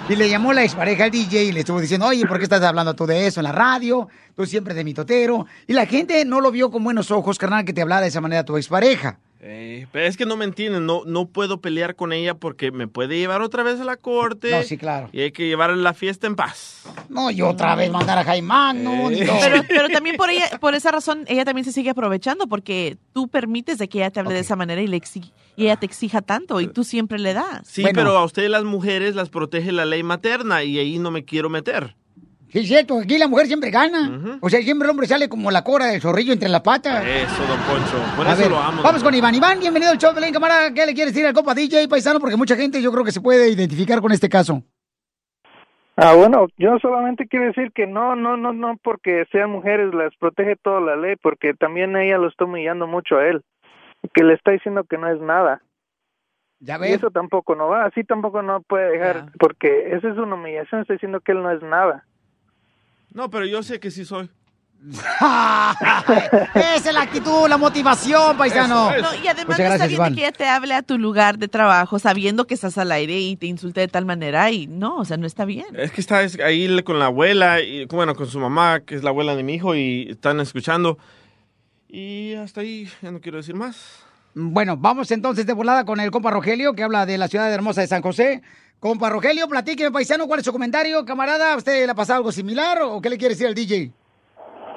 [0.08, 2.62] Y le llamó la expareja al DJ y le estuvo diciendo, oye, ¿por qué estás
[2.62, 4.08] hablando tú de eso en la radio?
[4.34, 5.46] Tú siempre de mi totero.
[5.66, 8.20] Y la gente no lo vio con buenos ojos, carnal, que te hablara de esa
[8.20, 9.18] manera tu expareja.
[9.44, 12.86] Eh, pero es que no me entienden, no, no puedo pelear con ella porque me
[12.86, 14.52] puede llevar otra vez a la corte.
[14.52, 15.08] No, sí, claro.
[15.12, 16.82] Y hay que llevar la fiesta en paz.
[17.08, 19.40] No, y otra vez mandar a Jaimán, no, todo.
[19.40, 23.26] Pero, pero también por ella, por esa razón, ella también se sigue aprovechando porque tú
[23.26, 25.86] permites de que ella te hable de esa manera y, le exi- y ella te
[25.86, 27.62] exija tanto y tú siempre le das.
[27.66, 31.24] Sí, pero a ustedes las mujeres las protege la ley materna y ahí no me
[31.24, 31.96] quiero meter.
[32.52, 34.38] Sí, es cierto, aquí la mujer siempre gana.
[34.42, 37.02] O sea, siempre el hombre sale como la cora del zorrillo entre las patas.
[37.02, 37.96] Eso, don Poncho.
[38.14, 38.82] Por A eso ver, lo amo.
[38.82, 39.34] Vamos con Iván.
[39.34, 40.70] Iván, bienvenido al show de Pelín, camarada.
[40.74, 42.20] ¿Qué le quieres decir al compa DJ paisano?
[42.20, 44.62] Porque mucha gente yo creo que se puede identificar con este caso.
[45.96, 50.14] Ah, bueno, yo solamente quiero decir que no, no, no, no, porque sean mujeres, las
[50.16, 53.42] protege toda la ley, porque también ella lo está humillando mucho a él,
[54.12, 55.62] que le está diciendo que no es nada.
[56.60, 60.34] Ya Y eso tampoco no va, así tampoco no puede dejar, porque esa es una
[60.34, 62.04] humillación, está diciendo que él no es nada.
[63.14, 64.30] No, pero yo sé que sí soy.
[64.92, 68.90] Esa es la actitud, la motivación, paisano.
[68.90, 70.14] No, y además Muchas no está gracias, bien Iván.
[70.14, 73.36] que ella te hable a tu lugar de trabajo sabiendo que estás al aire y
[73.36, 75.66] te insulte de tal manera y no, o sea, no está bien.
[75.74, 79.04] Es que está es- ahí con la abuela, y bueno, con su mamá, que es
[79.04, 80.98] la abuela de mi hijo, y están escuchando.
[81.88, 84.00] Y hasta ahí, ya no quiero decir más.
[84.34, 87.82] Bueno, vamos entonces de volada con el compa Rogelio, que habla de la ciudad hermosa
[87.82, 88.42] de San José.
[88.82, 91.04] Compa Rogelio, platíqueme, paisano, ¿cuál es su comentario?
[91.04, 93.92] Camarada, ¿a ¿usted le ha pasado algo similar o qué le quiere decir al DJ?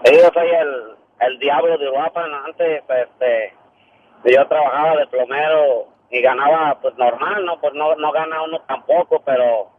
[0.05, 2.31] Yo soy el, el diablo de Uruapan.
[2.45, 3.53] Antes, este,
[4.25, 7.59] yo trabajaba de plomero y ganaba, pues, normal, ¿no?
[7.59, 9.71] Pues no, no gana uno tampoco, pero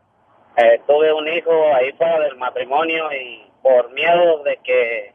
[0.57, 5.15] eh, tuve un hijo ahí fuera del matrimonio y por miedo de que,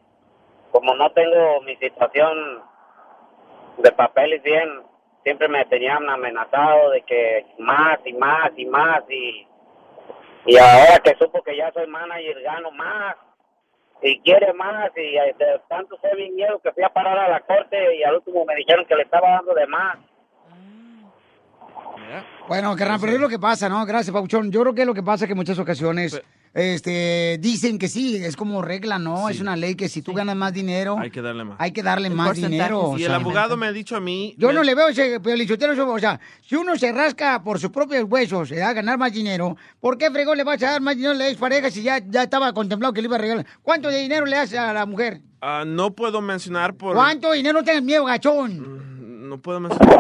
[0.72, 2.64] como no tengo mi situación
[3.78, 4.70] de papeles bien,
[5.24, 9.48] siempre me tenían amenazado de que más y más y más y,
[10.46, 13.16] y ahora que supo que ya soy manager gano más
[14.02, 17.30] y quiere más y eh, de tanto fue mi miedo que fui a parar a
[17.30, 19.98] la corte y al último me dijeron que le estaba dando de más.
[22.48, 23.86] Bueno, carnal, pero es lo que pasa, ¿no?
[23.86, 24.52] Gracias, Pauchón.
[24.52, 26.22] Yo creo que lo que pasa es que en muchas ocasiones
[26.54, 29.30] este, dicen que sí, es como regla, ¿no?
[29.30, 31.56] Es una ley que si tú ganas más dinero, Hay que darle más.
[31.60, 32.80] hay que darle más dinero.
[32.82, 34.36] o Y el abogado me ha dicho a mí...
[34.38, 37.70] Yo me- no le veo ese pelichotero, o sea, si uno se rasca por sus
[37.72, 40.82] propios huesos, se da a ganar más dinero, ¿por qué fregón le vas a dar
[40.82, 43.46] más dinero a la expareja si ya, ya estaba contemplado que le iba a regalar?
[43.62, 45.22] ¿Cuánto de dinero le hace a la mujer?
[45.42, 46.96] Ah, no puedo mencionar por...
[46.96, 47.64] ¿Cuánto dinero?
[47.64, 49.01] Tengas miedo, gachón.
[49.32, 49.98] No puedo mencionar.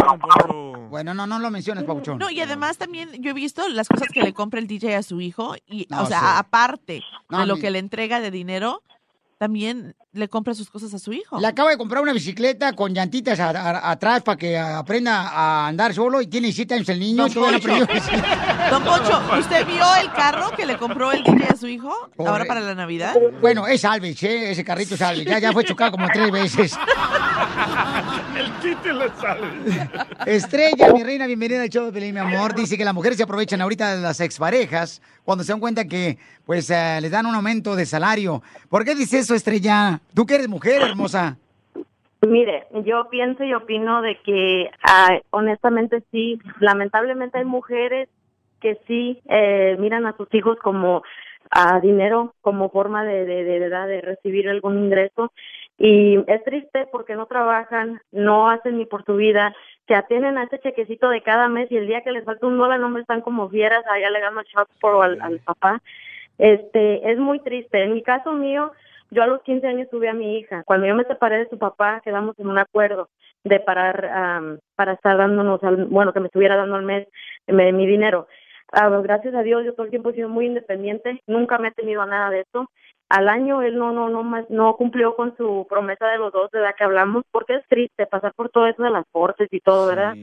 [0.89, 2.17] Bueno, no, no lo menciones, Pauchón.
[2.19, 5.03] No, y además también yo he visto las cosas que le compra el DJ a
[5.03, 6.25] su hijo y, No, o sea, sí.
[6.37, 8.83] aparte No, de lo mi- que le entrega de dinero,
[9.37, 11.39] también le compra sus cosas a su hijo.
[11.39, 15.67] Le acaba de comprar una bicicleta con llantitas a- a- atrás para que aprenda a
[15.67, 17.29] andar solo y tiene siete años el niño.
[17.29, 17.87] Don aprendió.
[18.69, 22.43] Don Poncho, ¿usted vio el carro que le compró el DJ a su hijo ahora
[22.43, 23.15] para la Navidad?
[23.39, 24.51] Bueno, es salvage, ¿eh?
[24.51, 25.25] ese carrito es salvage.
[25.29, 26.77] Ya, ya fue chocado como tres veces.
[28.35, 29.47] El Tite le sale.
[30.25, 32.53] Estrella, mi reina, bienvenida al show de Pelín, mi amor.
[32.55, 36.17] Dice que las mujeres se aprovechan ahorita de las exparejas cuando se dan cuenta que,
[36.45, 38.41] pues, eh, les dan un aumento de salario.
[38.69, 40.00] ¿Por qué dice eso, Estrella?
[40.13, 41.37] Tú que eres mujer, hermosa.
[42.27, 48.09] Mire, yo pienso y opino de que ah, honestamente sí, lamentablemente hay mujeres
[48.59, 51.01] que sí eh, miran a sus hijos como
[51.49, 55.33] a dinero, como forma de, de, de, verdad de recibir algún ingreso.
[55.77, 59.55] Y es triste porque no trabajan, no hacen ni por su vida,
[59.87, 62.57] se atienen a ese chequecito de cada mes y el día que les falta un
[62.57, 65.81] dólar no me están como fieras allá le gano shot por al, al papá.
[66.37, 67.83] Este, es muy triste.
[67.83, 68.71] En mi caso mío,
[69.11, 70.63] yo a los 15 años tuve a mi hija.
[70.65, 73.09] Cuando yo me separé de su papá, quedamos en un acuerdo
[73.43, 77.07] de parar am, para estar dándonos, al, bueno, que me estuviera dando al mes
[77.47, 78.27] me- mi dinero.
[78.71, 81.71] Ah, gracias a Dios, yo todo el tiempo he sido muy independiente, nunca me he
[81.71, 82.69] tenido a nada de eso.
[83.09, 86.49] Al año él no no no más no cumplió con su promesa de los dos
[86.51, 89.59] de la que hablamos, porque es triste pasar por todo eso de las cortes y
[89.59, 90.13] todo, ¿verdad?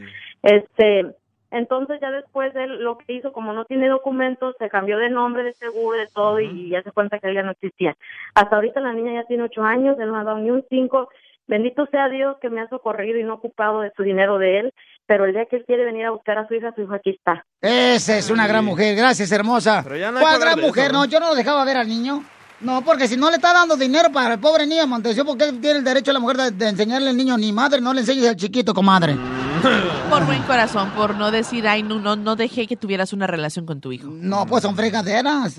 [0.43, 1.15] Este,
[1.51, 5.43] entonces ya después él lo que hizo, como no tiene documentos, se cambió de nombre,
[5.43, 7.97] de seguro, de todo y ya se cuenta que él ya no existía.
[8.35, 11.09] Hasta ahorita la niña ya tiene ocho años, él no ha dado ni un cinco.
[11.47, 14.59] Bendito sea Dios que me ha socorrido y no ha ocupado de su dinero de
[14.61, 14.75] él,
[15.07, 17.11] pero el día que él quiere venir a buscar a su hija, su hija aquí
[17.11, 17.43] está.
[17.63, 18.95] Esa es una gran mujer.
[18.95, 19.83] Gracias, hermosa.
[19.97, 20.85] ya no ¿Cuál gran mujer?
[20.85, 21.05] eso, No, ¿no?
[21.07, 22.23] yo no lo dejaba ver al niño.
[22.61, 25.47] No, porque si no le está dando dinero para el pobre niño Montesio, ¿por qué
[25.53, 27.81] tiene el derecho a la mujer de, de enseñarle al niño ni madre?
[27.81, 29.15] No le enseñes al chiquito, comadre.
[30.11, 33.67] Por buen corazón, por no decir, ay, no, no, no dejé que tuvieras una relación
[33.67, 34.09] con tu hijo.
[34.11, 35.57] No, pues son fregaderas.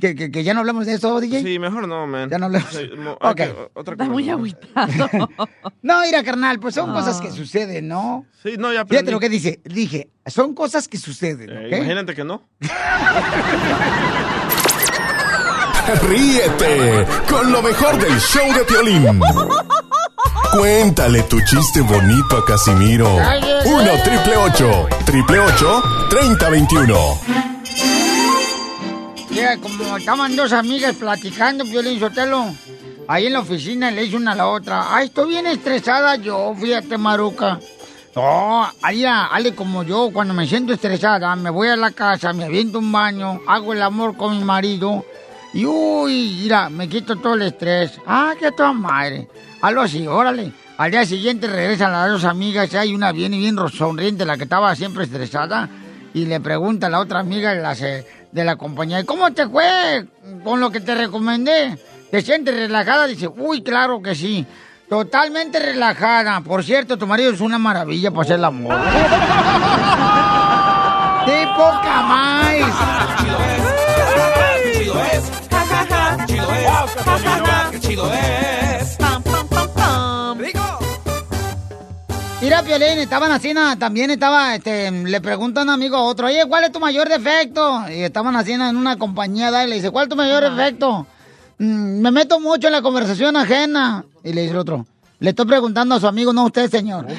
[0.00, 1.42] Que, que, que ya no hablemos de eso, DJ.
[1.42, 2.30] Sí, mejor no, man.
[2.30, 2.70] Ya no hablemos.
[2.70, 3.20] Sí, mo- Ok.
[3.20, 4.32] ok, otra Está cosa, muy ¿no?
[4.32, 5.28] agüitado.
[5.82, 6.94] No, mira, carnal, pues son Ah.
[6.94, 8.24] cosas que suceden, ¿no?
[8.42, 9.60] Sí, no, ya Fíjate lo que dice.
[9.64, 11.76] Dije, son cosas que suceden, Eh.
[11.76, 12.48] Imagínate que no.
[16.08, 19.20] Ríete con lo mejor del show de Piolín.
[20.50, 23.08] Cuéntale tu chiste bonito a Casimiro.
[23.64, 27.20] 1 triple 8 triple 8 3021.
[29.30, 32.44] Mira, como estaban dos amigas platicando, Violín Sotelo,
[33.08, 34.94] ahí en la oficina le hizo una a la otra.
[34.94, 37.58] Ay, estoy bien estresada yo, fíjate, Maruca.
[38.14, 42.44] No, ahí, Ale, como yo, cuando me siento estresada, me voy a la casa, me
[42.44, 45.02] aviento un baño, hago el amor con mi marido
[45.54, 47.92] y, uy, mira, me quito todo el estrés.
[48.06, 49.28] Ah, qué toda madre.
[49.60, 50.52] Algo así, órale.
[50.78, 54.36] Al día siguiente regresan las dos amigas y hay una bien y bien sonriente, la
[54.36, 55.68] que estaba siempre estresada,
[56.14, 59.46] y le pregunta a la otra amiga de la, de la compañía, "¿Y ¿cómo te
[59.48, 60.06] fue
[60.42, 61.78] con lo que te recomendé?
[62.10, 63.06] ¿Te sientes relajada?
[63.06, 64.44] Dice, uy, claro que sí.
[64.88, 66.40] Totalmente relajada.
[66.42, 68.74] Por cierto, tu marido es una maravilla para hacer el amor.
[71.26, 73.01] ¡De poca más!
[82.40, 86.64] Mira, Piolín, estaban así, también estaba, este, le pregunta un amigo a otro, oye, ¿cuál
[86.64, 87.84] es tu mayor defecto?
[87.88, 91.06] Y estaban así en una compañía, y le dice, ¿cuál es tu mayor defecto?
[91.58, 94.04] "Mm, me meto mucho en la conversación ajena.
[94.24, 94.86] Y le dice el otro,
[95.20, 97.06] le estoy preguntando a su amigo, no a usted, señor.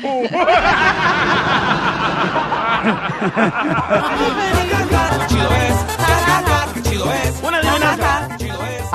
[7.43, 7.62] Una.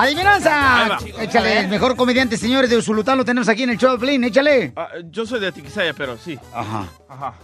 [0.00, 0.96] ¡Adivinanza!
[1.20, 4.22] Échale, el mejor comediante, señores, de Usulután, lo tenemos aquí en el show de Flynn,
[4.22, 4.72] échale.
[4.76, 6.38] Ah, yo soy de Tiquisaya, pero sí.
[6.54, 6.86] Ajá.
[7.08, 7.34] Ajá.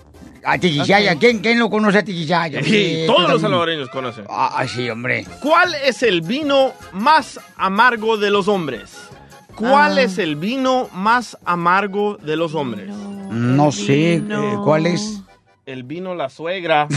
[0.45, 2.63] A Tiquisaya, ¿quién, ¿quién lo conoce a Tiquisaya?
[2.63, 2.71] Sí,
[3.03, 4.27] Eh, todos los salvadoreños conocen.
[4.31, 5.27] Ah, sí, hombre.
[5.41, 9.09] ¿Cuál es el vino más amargo de los hombres?
[9.57, 10.03] ¿Cuál Ah.
[10.03, 12.89] es el vino más amargo de los hombres?
[13.31, 14.23] No sé, eh,
[14.63, 15.23] ¿cuál es?
[15.67, 16.87] El vino la suegra.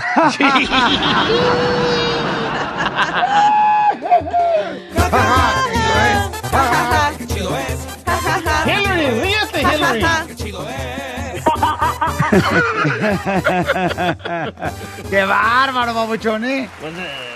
[8.65, 10.05] Hillary, ríete, Hillary.
[15.09, 16.67] ¡Qué bárbaro, babuchón, eh!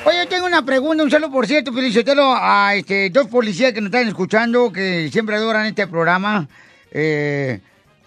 [0.06, 3.80] Oye, yo tengo una pregunta, un saludo por cierto, felicitelo a este, dos policías que
[3.80, 6.48] nos están escuchando, que siempre adoran este programa.
[6.92, 7.60] Eh,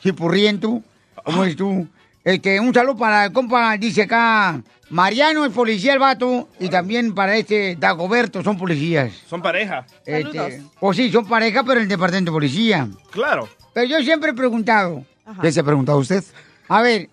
[0.02, 0.82] Chipurriento,
[1.24, 1.88] ¿cómo es tú?
[2.22, 7.14] Este, un saludo para el compa, dice acá, Mariano, el policía, el vato, y también
[7.14, 9.12] para este Dagoberto, son policías.
[9.28, 9.86] Son pareja.
[10.04, 12.88] Este, pues sí, son pareja, pero en el departamento de policía.
[13.10, 13.48] Claro.
[13.72, 15.04] Pero yo siempre he preguntado,
[15.40, 16.22] ¿qué se ha preguntado usted?
[16.68, 17.08] A ver,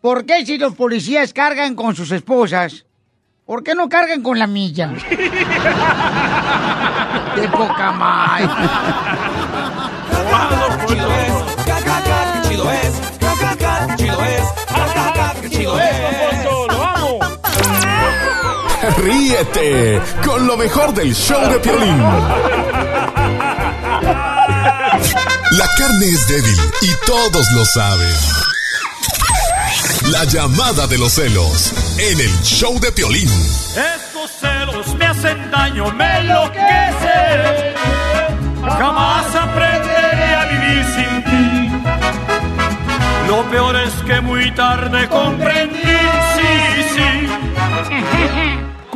[0.00, 2.84] ¿por qué si los policías cargan con sus esposas,
[3.46, 4.92] por qué no cargan con la milla?
[7.34, 8.42] ¡Qué poca más!
[10.86, 11.32] Chido es,
[12.48, 13.00] chido es,
[13.96, 14.42] chido es,
[15.50, 16.15] chido es,
[19.06, 21.96] Ríete con lo mejor del show de Piolín.
[25.52, 28.16] La carne es débil y todos lo saben.
[30.10, 33.30] La llamada de los celos en el show de Piolín.
[33.76, 37.74] Estos celos me hacen daño, me enloquecen.
[38.64, 41.70] Jamás aprenderé a vivir sin ti.
[43.28, 45.96] Lo peor es que muy tarde comprendí,
[46.34, 47.06] sí, sí.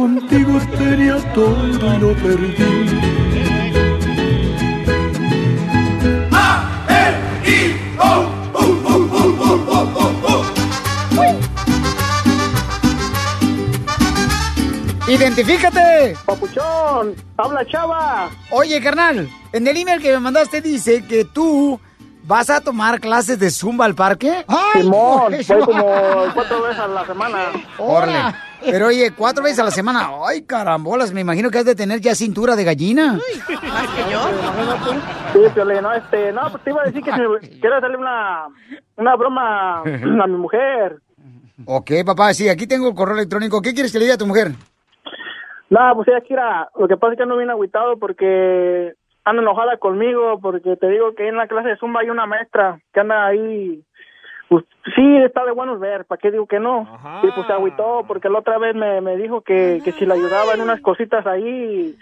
[0.01, 2.55] Contigo tenía todo y lo perdí.
[15.07, 16.17] ¡Identifícate!
[16.25, 18.31] Papuchón, habla chava.
[18.53, 21.79] Oye, carnal, en el email que me mandaste dice que tú
[22.23, 24.47] vas a tomar clases de zumba al parque.
[24.73, 25.57] Simón, por eso.
[25.57, 25.85] voy como
[26.33, 27.39] cuatro veces a la semana.
[27.77, 28.50] Órale.
[28.65, 30.11] Pero oye, cuatro veces a la semana.
[30.27, 33.15] Ay, carambolas, me imagino que has de tener ya cintura de gallina.
[33.15, 34.21] ¿Más que yo?
[35.33, 38.47] Sí, Piolín, no, este, no, pues te iba a decir que si quiero hacerle una,
[38.97, 40.99] una broma a mi mujer.
[41.67, 43.61] Ok, papá, sí, aquí tengo el correo electrónico.
[43.61, 44.53] ¿Qué quieres que le diga a tu mujer?
[45.69, 48.95] No, pues ella quiera, lo que pasa es que ando bien agüitado porque
[49.25, 52.81] anda enojada conmigo, porque te digo que en la clase de Zumba hay una maestra
[52.93, 53.85] que anda ahí,
[54.51, 54.65] pues
[54.97, 56.83] sí, está de buenos ver, ¿para qué digo que no?
[57.23, 60.15] Y pues se agüitó porque la otra vez me, me dijo que, que si le
[60.15, 61.97] ayudaba en unas cositas ahí,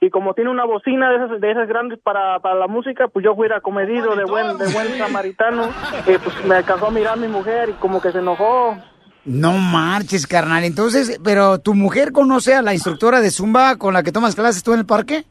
[0.00, 3.24] y como tiene una bocina de esas, de esas grandes para, para la música, pues
[3.24, 5.62] yo fuera comedido de buen, de buen samaritano,
[6.08, 8.76] eh, pues me alcanzó a mirar mi mujer y como que se enojó.
[9.24, 10.64] No marches, carnal.
[10.64, 14.64] Entonces, ¿pero tu mujer conoce a la instructora de zumba con la que tomas clases
[14.64, 15.24] tú en el parque?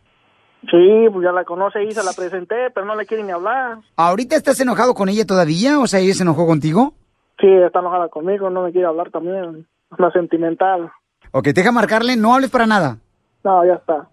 [0.69, 3.79] Sí, pues ya la conoce y se la presenté, pero no le quiere ni hablar.
[3.95, 5.79] ¿Ahorita estás enojado con ella todavía?
[5.79, 6.93] O sea, ¿ella se enojó contigo?
[7.39, 9.67] Sí, está enojada conmigo, no me quiere hablar también.
[9.91, 10.91] Es una sentimental.
[11.31, 12.97] Ok, deja marcarle, no hables para nada.
[13.43, 14.07] No, ya está.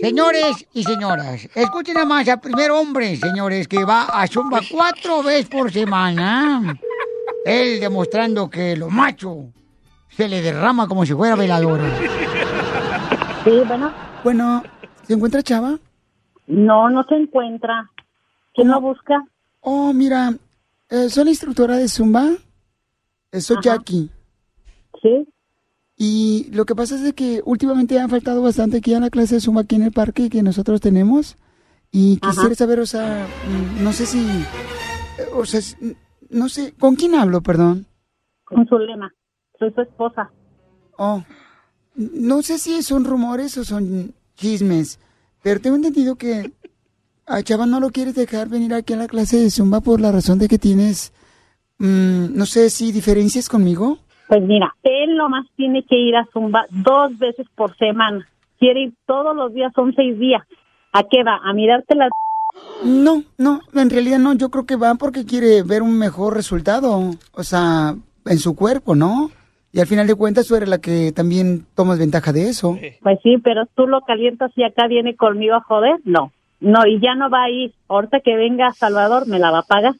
[0.00, 5.22] Señores y señoras, escuchen nada más al primer hombre, señores, que va a Zumba cuatro
[5.22, 6.78] veces por semana.
[7.44, 9.46] Él demostrando que lo macho
[10.10, 11.84] se le derrama como si fuera veladora.
[13.44, 13.90] Sí, bueno.
[14.22, 14.62] Bueno,
[15.08, 15.78] ¿se encuentra Chava?
[16.46, 17.90] No, no se encuentra.
[18.54, 19.24] ¿Quién lo busca?
[19.60, 20.34] Oh, mira,
[20.88, 22.28] eh, soy la instructora de Zumba.
[23.32, 24.10] Eh, soy Jackie.
[25.02, 25.28] Sí.
[25.96, 29.34] Y lo que pasa es de que últimamente han faltado bastante aquí a la clase
[29.36, 31.36] de Zumba aquí en el parque que nosotros tenemos.
[31.90, 32.30] Y Ajá.
[32.32, 34.18] quisiera saber, o sea, mm, no sé si...
[34.20, 35.60] eh, O sea,
[36.30, 37.86] no sé, ¿con quién hablo, perdón?
[38.44, 39.12] Con Zulema.
[39.58, 40.30] Soy su esposa.
[40.96, 41.22] Oh,
[41.96, 44.98] no sé si son rumores o son chismes,
[45.42, 46.52] pero tengo entendido que
[47.26, 50.12] a Chava no lo quieres dejar venir aquí a la clase de Zumba por la
[50.12, 51.12] razón de que tienes,
[51.78, 53.98] mm, no sé si diferencias conmigo.
[54.28, 58.26] Pues mira, él nomás tiene que ir a Zumba dos veces por semana.
[58.58, 60.42] Quiere ir todos los días, son seis días.
[60.92, 61.40] ¿A qué va?
[61.44, 62.08] ¿A mirarte la...
[62.84, 67.14] No, no, en realidad no, yo creo que va porque quiere ver un mejor resultado,
[67.32, 69.30] o sea, en su cuerpo, ¿no?
[69.72, 72.78] Y al final de cuentas tú eres la que también tomas ventaja de eso.
[73.02, 75.96] Pues sí, pero tú lo calientas y acá viene conmigo a joder.
[76.04, 77.74] No, no, y ya no va a ir.
[77.88, 79.94] Ahorita que venga Salvador, me la va a pagar.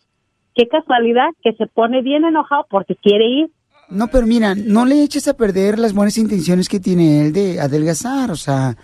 [0.54, 3.50] Qué casualidad que se pone bien enojado porque quiere ir.
[3.90, 7.59] No, pero mira, no le eches a perder las buenas intenciones que tiene él de
[7.59, 8.76] adelgazar, o sea,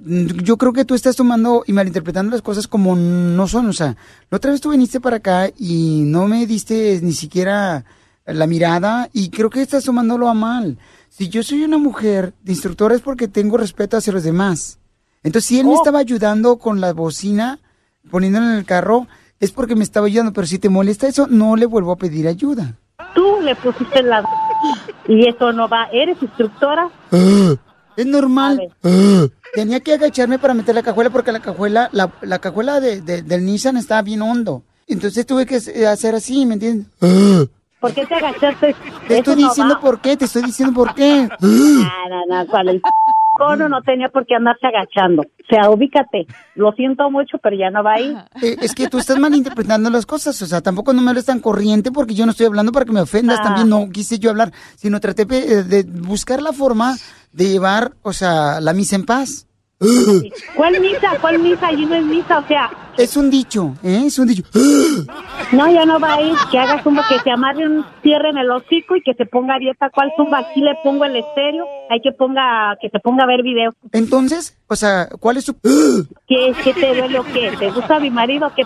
[0.00, 3.96] yo creo que tú estás tomando y malinterpretando las cosas como no son, o sea,
[4.30, 7.84] la otra vez tú viniste para acá y no me diste ni siquiera
[8.26, 10.78] la mirada y creo que estás tomándolo a mal.
[11.08, 14.78] Si yo soy una mujer de instructora es porque tengo respeto hacia los demás.
[15.22, 17.58] Entonces, si él me estaba ayudando con la bocina,
[18.10, 19.06] poniéndola en el carro,
[19.40, 22.28] es porque me estaba ayudando, pero si te molesta eso, no le vuelvo a pedir
[22.28, 22.74] ayuda.
[23.14, 24.24] Tú le pusiste la...
[25.08, 25.84] Y eso no va.
[25.92, 26.90] ¿Eres instructora?
[27.96, 28.60] Es normal.
[29.54, 33.22] Tenía que agacharme para meter la cajuela porque la cajuela, la, la cajuela de, de-
[33.22, 34.64] del Nissan estaba bien hondo.
[34.86, 36.88] Entonces tuve que hacer así, ¿me entiendes?
[37.80, 38.74] ¿Por qué te agachaste?
[39.06, 39.80] Te estoy no diciendo va.
[39.80, 41.28] por qué, te estoy diciendo por qué.
[41.40, 41.48] No,
[42.08, 42.82] no, no, cuál el
[43.34, 45.22] cono no tenía por qué andarse agachando.
[45.22, 46.26] O sea, ubícate.
[46.54, 48.16] Lo siento mucho, pero ya no va ahí.
[48.42, 51.40] Eh, es que tú estás malinterpretando las cosas, o sea, tampoco no me hables tan
[51.40, 53.44] corriente porque yo no estoy hablando para que me ofendas, Ah.
[53.44, 56.96] también no quise yo hablar, sino traté eh, de buscar la forma
[57.32, 59.45] de llevar, o sea, la misa en paz.
[60.54, 61.18] ¿Cuál misa?
[61.20, 61.68] ¿Cuál misa?
[61.68, 62.70] Allí no es misa, o sea.
[62.96, 64.04] Es un dicho, ¿eh?
[64.06, 64.42] Es un dicho.
[65.52, 66.34] No, ya no va a ir.
[66.50, 69.56] Que haga zumba, que se amarre un cierre en el hocico y que se ponga
[69.56, 69.90] a dieta.
[69.90, 70.38] ¿Cuál zumba?
[70.38, 71.66] Aquí le pongo el estéreo.
[71.90, 73.74] Hay que ponga, que se ponga a ver videos.
[73.92, 75.54] Entonces, o sea, ¿cuál es tu...?
[76.26, 77.52] ¿Qué, qué te duele o qué?
[77.58, 78.50] ¿Te gusta mi marido?
[78.56, 78.62] ¿Qué?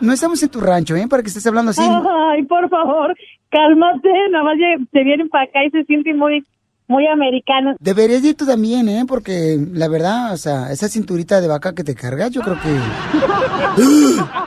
[0.00, 1.06] No estamos en tu rancho, ¿eh?
[1.08, 1.82] Para que estés hablando así.
[1.82, 3.14] Ay, por favor,
[3.50, 4.08] cálmate.
[4.30, 4.56] Nada más
[4.92, 6.44] se vienen para acá y se sienten muy,
[6.92, 7.76] muy americanos.
[7.80, 9.04] Deberías ir tú también, ¿eh?
[9.08, 12.68] Porque la verdad, o sea, esa cinturita de vaca que te cargas, yo creo que...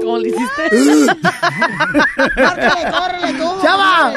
[0.00, 0.62] ¿Cómo le hiciste?
[2.34, 3.62] ¡Córrele, córrele tú!
[3.62, 4.12] ¡Chava!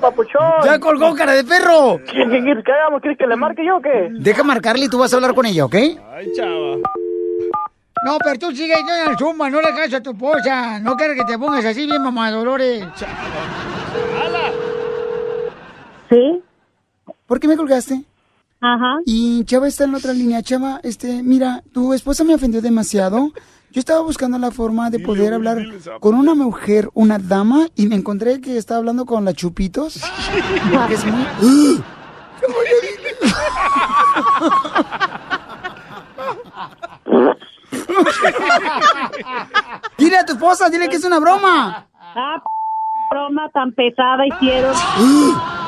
[0.00, 0.42] papuchón?
[0.64, 1.98] ¡Ya colgó, cara de perro!
[2.06, 3.00] ¿Qué, qué quieres que hagamos?
[3.00, 4.08] ¿Quieres que le marque yo o qué?
[4.12, 5.74] Deja marcarle y tú vas a hablar con ella, ¿ok?
[5.74, 6.76] Ay, chava.
[8.04, 10.78] No, pero tú sigue yendo al zumba, no le hagas a tu esposa.
[10.78, 12.84] No quieres que te pongas así bien, mamá Dolores.
[16.10, 16.42] ¿Sí?
[17.26, 18.04] ¿Por qué me colgaste?
[18.60, 18.98] Ajá.
[19.06, 20.42] Y Chava está en la otra línea.
[20.42, 23.32] Chava, este, mira, tu esposa me ofendió demasiado.
[23.70, 25.64] Yo estaba buscando la forma de poder hablar
[26.00, 30.00] con una mujer, una dama, y me encontré que estaba hablando con la Chupitos.
[30.72, 31.82] Porque es muy...
[39.98, 41.86] Dile a tu esposa, dile que es una broma.
[42.16, 42.44] Ah, p-
[43.10, 44.72] broma tan pesada hicieron.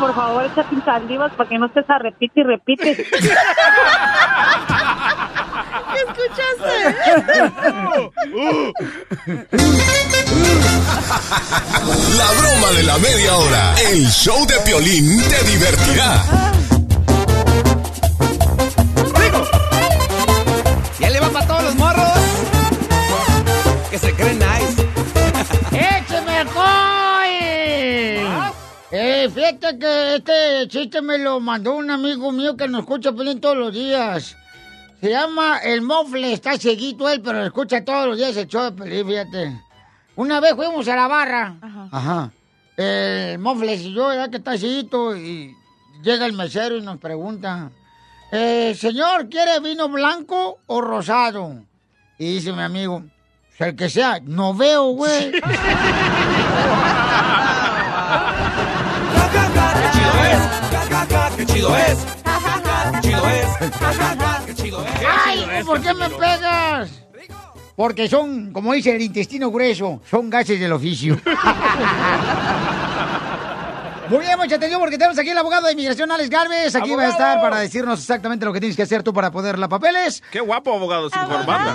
[0.00, 2.94] Por favor, échate un sandivas para que no estés a repite y repite.
[2.96, 3.02] ¿Qué
[6.00, 6.96] escuchaste?
[12.16, 13.74] La broma de la media hora.
[13.90, 16.22] El show de Piolín te divertirá.
[20.98, 21.74] Ya le va para todos los
[29.34, 33.56] Fíjate que este chiste me lo mandó un amigo mío que nos escucha Pelín todos
[33.56, 34.36] los días.
[35.00, 38.72] Se llama El Mofle, está seguito él, pero escucha todos los días el show de
[38.72, 39.60] Pelín, fíjate.
[40.16, 41.56] Una vez fuimos a la barra.
[41.90, 42.30] Ajá.
[42.76, 45.54] El Mofles y yo, ya que está seguito, y
[46.02, 47.70] llega el mesero y nos pregunta,
[48.32, 51.62] eh, señor, ¿quiere vino blanco o rosado?
[52.18, 53.02] Y dice mi amigo,
[53.58, 55.32] "Pues el que sea, no veo, güey.
[61.56, 61.98] chido es!
[62.92, 63.46] ¡Qué chido es!
[64.46, 64.90] ¡Qué chido es!
[65.24, 66.90] ¡Ay, ¿por qué me pegas?
[67.74, 71.18] Porque son, como dice el intestino grueso, son gases del oficio.
[74.08, 76.76] Muy bien, mucha atención porque tenemos aquí al abogado de inmigración, Alex Galvez.
[76.76, 79.58] Aquí va a estar para decirnos exactamente lo que tienes que hacer tú para poder
[79.58, 80.22] la papeles.
[80.30, 81.74] Qué guapo abogado sin corbata.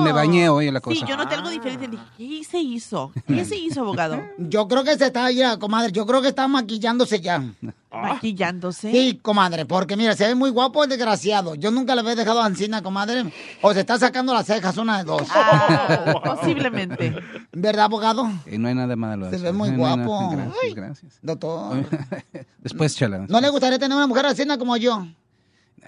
[0.00, 0.98] Me bañé hoy en la cosa.
[0.98, 1.86] Sí, yo noté algo diferente.
[1.86, 3.12] Dije, ¿qué se hizo?
[3.28, 4.20] ¿Qué se hizo, abogado?
[4.38, 7.44] Yo creo que se está, ya, comadre, yo creo que está maquillándose ya.
[7.90, 8.90] ¿Maquillándose?
[8.90, 11.54] Sí, comadre, porque mira, se ve muy guapo el desgraciado.
[11.54, 13.32] Yo nunca le había dejado ancina, comadre.
[13.62, 15.22] O se está sacando las cejas, una de dos.
[16.24, 17.14] posiblemente.
[17.52, 18.30] ¿Verdad, abogado?
[18.50, 19.30] Y no hay nada malo.
[19.30, 20.30] de Se ve muy No, guapo.
[20.30, 21.18] Gracias, gracias.
[21.22, 21.86] Doctor.
[22.58, 23.24] Después, chala.
[23.28, 25.06] ¿No le gustaría tener una mujer así como yo?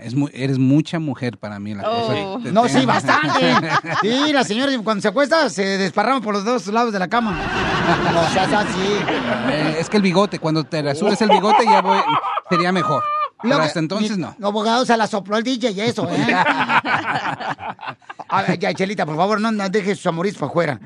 [0.03, 1.74] Es mu- eres mucha mujer para mí.
[1.74, 2.14] La cosa.
[2.16, 2.38] Oh.
[2.38, 3.57] No, sí, bastante.
[4.03, 7.38] Sí, la señora cuando se acuesta se desparrama por los dos lados de la cama.
[8.12, 8.96] No seas así.
[9.51, 11.98] Eh, es que el bigote, cuando te rasuras el bigote ya voy,
[12.48, 13.03] sería mejor.
[13.43, 14.36] Pero Lo que- hasta entonces mi- no.
[14.47, 16.16] Abogado, se la sopló el DJ y eso, ¿eh?
[18.32, 20.80] A ver, ya, Chelita, por favor, no, no deje sus amores para afuera.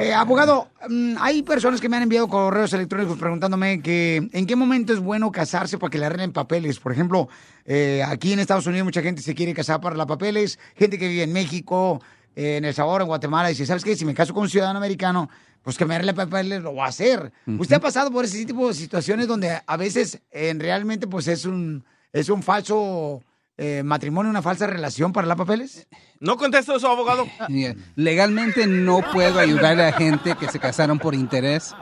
[0.00, 4.56] Eh, abogado, mm, hay personas que me han enviado correos electrónicos preguntándome que en qué
[4.56, 6.80] momento es bueno casarse para que le arreglen papeles.
[6.80, 7.28] Por ejemplo,
[7.64, 11.06] eh, aquí en Estados Unidos mucha gente se quiere casar para los papeles, gente que
[11.08, 12.02] vive en México,
[12.34, 13.94] eh, en El Salvador, en Guatemala, dice, ¿sabes qué?
[13.94, 15.30] Si me caso con un ciudadano americano,
[15.62, 17.30] pues que me arregle papeles, lo va a hacer.
[17.46, 21.44] ¿Usted ha pasado por ese tipo de situaciones donde a veces eh, realmente pues es
[21.44, 23.22] un, es un falso
[23.56, 25.86] eh, matrimonio, una falsa relación para los papeles?
[26.20, 27.26] ¿No contesta eso, abogado?
[27.48, 27.74] Yeah.
[27.96, 31.74] Legalmente no puedo ayudar a gente que se casaron por interés.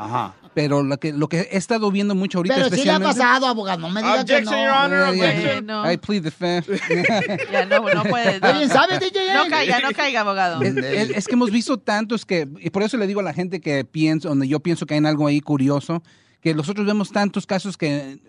[0.55, 3.20] Pero lo que, lo que he estado viendo mucho ahorita Pero sí le ha especialmente...
[3.20, 4.51] pasado, abogado, no me diga que no.
[4.53, 5.66] Your Honor, Yeah, objection.
[5.66, 5.93] no.
[5.93, 6.68] I plead the fifth.
[7.53, 8.41] Ya no, no puede.
[8.41, 9.35] Bien, ¿sabe, DJ?
[9.35, 10.62] No caiga, no caiga, abogado.
[10.62, 13.35] Es, es- es que hemos visto tantos que, y por eso le digo a la
[13.35, 16.03] gente que pienso, donde yo pienso que hay algo ahí curioso,
[16.47, 18.20] que nosotros vemos tantos casos que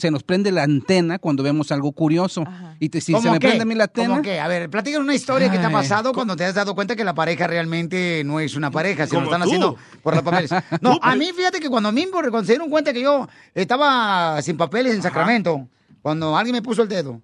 [0.00, 2.44] se nos prende la antena cuando vemos algo curioso.
[2.80, 3.48] Y te- si se ¿Cómo me qué?
[3.48, 4.08] prende a mí la antena...
[4.08, 4.40] ¿Cómo qué?
[4.40, 6.96] A ver, platícanos una historia que te ha Ay, pasado cuando te has dado cuenta
[6.96, 9.48] que la pareja realmente no es una pareja, sino lo están tú.
[9.48, 10.50] haciendo por los papeles.
[10.80, 13.28] No, a mí fíjate que cuando a mí me- cuando se dieron cuenta que yo
[13.54, 15.68] estaba sin papeles en Sacramento,
[16.08, 17.20] cuando alguien me puso el dedo,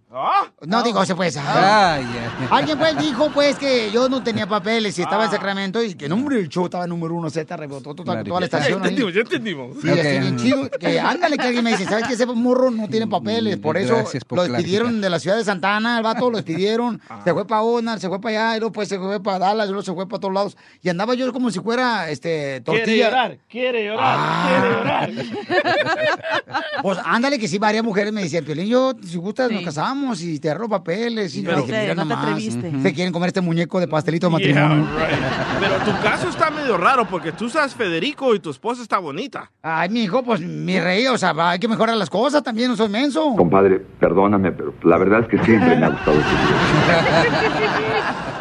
[0.67, 1.37] No digo eso pues.
[1.39, 1.45] ay.
[1.47, 2.49] Ay, ay.
[2.51, 6.07] Alguien pues dijo pues que yo no tenía papeles y estaba en Sacramento y que
[6.07, 8.83] no hombre el show estaba número uno, Z rebotó toda, toda la Ya estación.
[8.83, 8.89] ahí.
[8.91, 9.77] entendimos, ya entendimos.
[9.81, 10.71] Sí, así bien chido.
[10.79, 12.13] Que ándale, que alguien me dice, ¿sabes qué?
[12.13, 13.57] Ese morro no tiene papeles.
[13.57, 17.01] Por eso por lo despidieron de la ciudad de Santa Ana, el vato lo despidieron.
[17.25, 19.67] Se fue para Onar, se fue para allá, y luego pues se fue para Dallas,
[19.67, 20.57] y luego se fue para todos lados.
[20.83, 22.85] Y andaba yo como si fuera este tortilla.
[22.85, 24.47] Quiere llorar, quiere llorar, Ah.
[24.47, 25.11] quiere llorar.
[26.83, 30.39] Pues ándale, que sí, varias mujeres me decían, Piolín, yo, si gustas, nos casamos y
[30.41, 31.35] te agarro papeles.
[31.37, 32.73] Y yo Pero- dije, mira no te atreviste.
[32.83, 34.99] Se quieren comer este muñeco de pastelito de Yeah, matrimonio.
[34.99, 35.19] right.
[35.61, 39.51] Pero tu caso está medio raro porque tú sabes Federico y tu esposa está bonita.
[39.63, 42.77] Ay, mi hijo, pues mi rey, o sea, hay que mejorar las cosas también, no
[42.77, 43.35] soy menso.
[43.37, 46.23] Compadre, perdóname, pero la verdad es que siempre me ha gustado tu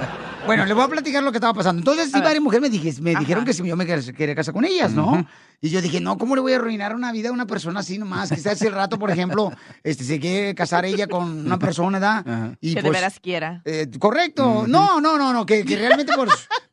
[0.45, 1.79] Bueno, le voy a platicar lo que estaba pasando.
[1.79, 4.53] Entonces, sí, varias mujeres me, dije, me dijeron que si yo me quer- quería casar
[4.53, 5.25] con ellas, ¿no?
[5.61, 7.97] Y yo dije, no, ¿cómo le voy a arruinar una vida a una persona así
[7.97, 8.29] nomás?
[8.29, 12.55] Que hace rato, por ejemplo, este, se quiere casar ella con una persona, ¿verdad?
[12.59, 13.61] Y que de pues, veras quiera.
[13.63, 14.65] eh, correcto.
[14.67, 16.29] No, no, no, no, que, que realmente pues,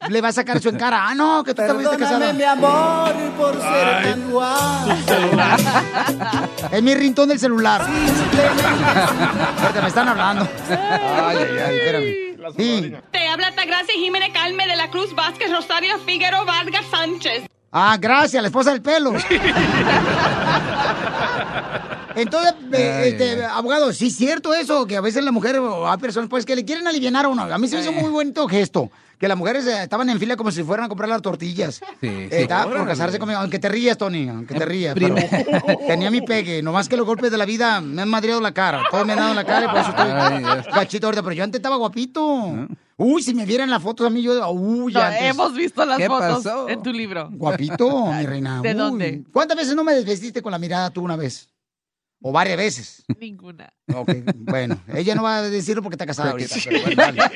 [0.09, 1.09] le va a sacar eso en cara.
[1.09, 2.33] Ah, no, que tú también estás casada.
[2.33, 4.91] mi amor, por ser Ay, tan guapo.
[6.73, 7.83] Es mi rintón del celular.
[7.83, 10.49] Espérate, me están hablando.
[10.69, 12.30] Ay, ay, ay, espérame.
[12.57, 12.95] Sí.
[13.11, 17.45] Te habla Altagracia Jiménez Calme de la Cruz Vázquez Rosario Figueroa Vargas Sánchez.
[17.73, 19.13] Ah, gracias, la esposa del pelo.
[22.23, 25.91] Entonces, eh, Ay, este, abogado, sí es cierto eso, que a veces la mujer o
[25.91, 27.43] hay personas pues que le quieren aliviar a uno.
[27.43, 30.37] A mí se me hizo muy bonito gesto, que las mujeres eh, estaban en fila
[30.37, 31.77] como si fueran a comprar las tortillas.
[32.01, 32.37] Sí, Eh, sí.
[32.39, 34.95] estaba por casarse conmigo, aunque te rías, Tony, aunque te rías.
[34.95, 35.15] pero
[35.87, 38.83] tenía mi pegue, nomás que los golpes de la vida me han madreado la cara.
[38.91, 41.59] Todos me han dado la cara y por eso estoy gachito ahorita, pero yo antes
[41.59, 42.55] estaba guapito.
[43.03, 45.23] Uy, si me vieran las fotos a mí, yo, uy, No, antes.
[45.23, 46.69] hemos visto las ¿Qué fotos pasó?
[46.69, 47.31] en tu libro.
[47.33, 48.61] Guapito, mi reina.
[48.61, 48.75] ¿De Uy.
[48.75, 49.23] dónde?
[49.33, 51.49] ¿Cuántas veces no me desvestiste con la mirada tú una vez?
[52.23, 53.03] ¿O varias veces?
[53.19, 53.73] Ninguna.
[53.95, 56.55] Ok, bueno, ella no va a decirlo porque está casada ahorita.
[56.65, 57.21] pero bueno, dale.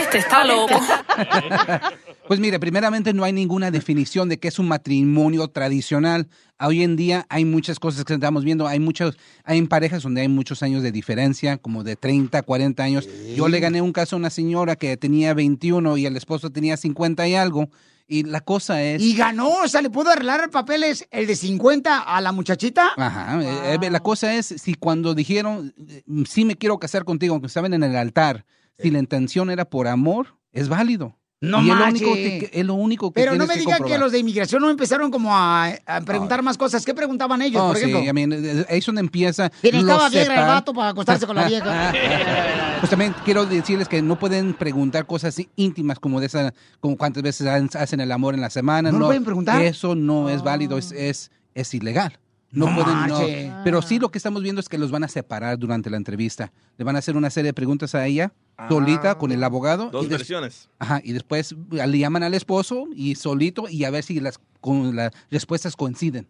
[0.00, 0.74] Este está loco.
[2.26, 6.26] Pues mire, primeramente no hay ninguna definición de qué es un matrimonio tradicional.
[6.58, 8.66] Hoy en día hay muchas cosas que estamos viendo.
[8.66, 13.06] Hay muchos, hay parejas donde hay muchos años de diferencia, como de 30, 40 años.
[13.36, 16.78] Yo le gané un caso a una señora que tenía 21 y el esposo tenía
[16.78, 17.68] 50 y algo.
[18.06, 19.02] Y la cosa es...
[19.02, 22.92] Y ganó, o sea, le pudo arreglar el papeles el de 50 a la muchachita.
[22.96, 27.34] Ajá, eh, eh, la cosa es, si cuando dijeron, eh, sí me quiero casar contigo,
[27.34, 28.44] aunque estaban en el altar,
[28.78, 31.16] si la intención era por amor, es válido.
[31.50, 33.78] No y es lo único que, es lo único que Pero no me que diga
[33.78, 36.84] que los de inmigración no empezaron como a, a preguntar más cosas.
[36.84, 38.00] ¿Qué preguntaban ellos, Oh, por ejemplo?
[38.00, 39.50] sí, I mean, eh, ahí es donde empieza.
[39.60, 41.92] ¿Quién estaba los vieja el vato para acostarse con la vieja?
[42.84, 47.22] Pues también quiero decirles que no pueden preguntar cosas íntimas como de esa, como cuántas
[47.22, 48.92] veces hacen el amor en la semana.
[48.92, 49.62] ¿No lo pueden preguntar?
[49.62, 52.18] Eso no es válido, es, es, es ilegal.
[52.54, 53.62] No, No pueden, no.
[53.64, 56.52] Pero sí lo que estamos viendo es que los van a separar durante la entrevista.
[56.76, 58.32] Le van a hacer una serie de preguntas a ella,
[58.68, 59.90] solita, con el abogado.
[59.90, 60.68] Dos versiones.
[60.78, 64.94] Ajá, y después le llaman al esposo y solito y a ver si las, con,
[64.94, 66.26] las respuestas coinciden.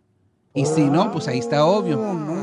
[0.55, 2.01] Y si no, pues ahí está obvio.
[2.01, 2.35] Oh, No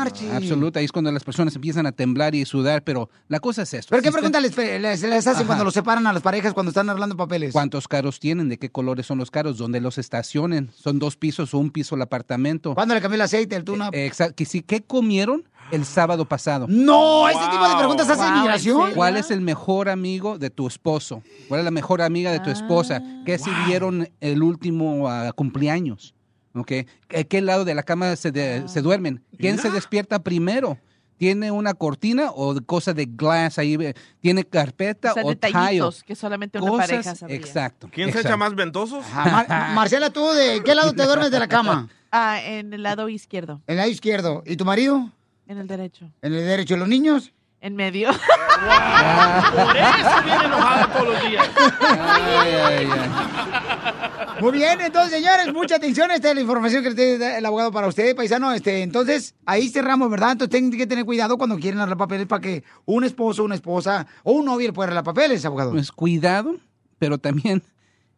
[0.00, 0.30] marches.
[0.32, 3.74] Absoluta, ahí es cuando las personas empiezan a temblar y sudar, pero la cosa es
[3.74, 3.90] esto.
[3.90, 5.46] ¿Pero qué Si usted- preguntas les, les- les hacen Ajá.
[5.46, 7.52] cuando los separan a las parejas cuando están arreglando papeles?
[7.52, 8.48] ¿Cuántos carros tienen?
[8.48, 9.58] ¿De qué colores son los carros?
[9.58, 10.70] ¿Dónde los estacionen?
[10.74, 12.74] ¿Son dos pisos o un piso el apartamento?
[12.74, 13.90] ¿Cuándo le cambió el aceite, el tuna?
[13.92, 14.34] Exacto.
[14.36, 16.66] Que sí, ¿Qué comieron el sábado pasado?
[16.68, 18.88] No, ese tipo de preguntas hace Wow, inmigración.
[18.88, 21.22] ¿en ¿Cuál es el mejor amigo de tu esposo?
[21.48, 23.02] ¿Cuál es la mejor amiga de tu esposa?
[23.26, 26.14] ¿Qué sirvieron el último ah, cumpleaños?
[26.54, 26.72] ¿Ok?
[27.16, 29.22] ¿A qué lado de la cama se, de- se duermen?
[29.38, 30.78] ¿Quién se despierta primero?
[31.16, 33.74] ¿Tiene una cortina o cosa de glass ahí?
[33.74, 35.38] eh, ¿Tiene carpeta O sea, o tile?
[35.52, 37.36] detallitos que solamente una Cosas- pareja sabría.
[37.36, 37.88] Exacto.
[37.92, 39.04] ¿Quién se echa más ventosos?
[39.14, 41.88] Mar- Marcela, ¿tú de qué lado te duermes de la cama?
[42.12, 44.42] Ah, en el lado izquierdo, En el lado izquierdo.
[44.44, 45.12] ¿Y tu marido?
[45.46, 46.74] en el derecho, En el derecho.
[46.74, 47.32] ¿Y los niños?
[47.60, 48.08] en medio.
[48.10, 51.48] Por eso viene enojada todos los días.
[51.80, 53.92] Ay, ay, ay.
[54.40, 56.10] Muy bien, entonces, señores, mucha atención.
[56.10, 58.52] Esta es la información que tiene el abogado para usted, paisano.
[58.52, 60.32] Este, entonces, ahí cerramos, ¿verdad?
[60.32, 64.06] Entonces, tienen que tener cuidado cuando quieren arreglar papeles para que un esposo, una esposa
[64.22, 65.72] o un novio le pueda arreglar papeles, abogado.
[65.72, 66.56] Pues cuidado,
[66.98, 67.62] pero también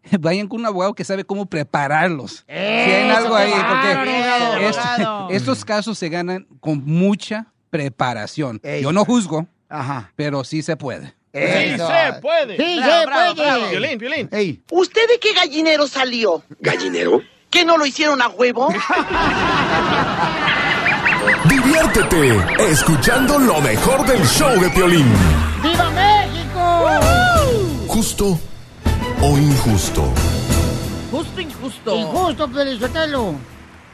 [0.21, 2.45] vayan con un abogado que sabe cómo prepararlos.
[2.47, 8.61] Si hay algo ahí, porque estos casos se ganan con mucha preparación.
[8.63, 8.83] Ey.
[8.83, 10.13] Yo no juzgo, Ajá.
[10.17, 11.15] pero sí se puede.
[11.33, 12.57] Sí se puede.
[12.59, 13.49] Sí Bravo, se bravo, puede.
[13.51, 13.69] bravo.
[13.71, 14.29] Violín, violín.
[14.33, 14.63] Ey.
[14.71, 16.43] ¿Usted de qué gallinero salió?
[16.61, 17.23] ¿Gallinero?
[17.51, 18.69] ¿Que no lo hicieron a huevo?
[21.49, 22.37] Diviértete
[22.71, 25.07] escuchando lo mejor del show de Piolín.
[25.63, 26.89] ¡Viva México!
[27.89, 28.39] Justo
[29.21, 30.05] o injusto.
[31.11, 31.97] Justo injusto.
[31.97, 33.35] Injusto, Pelizotelo.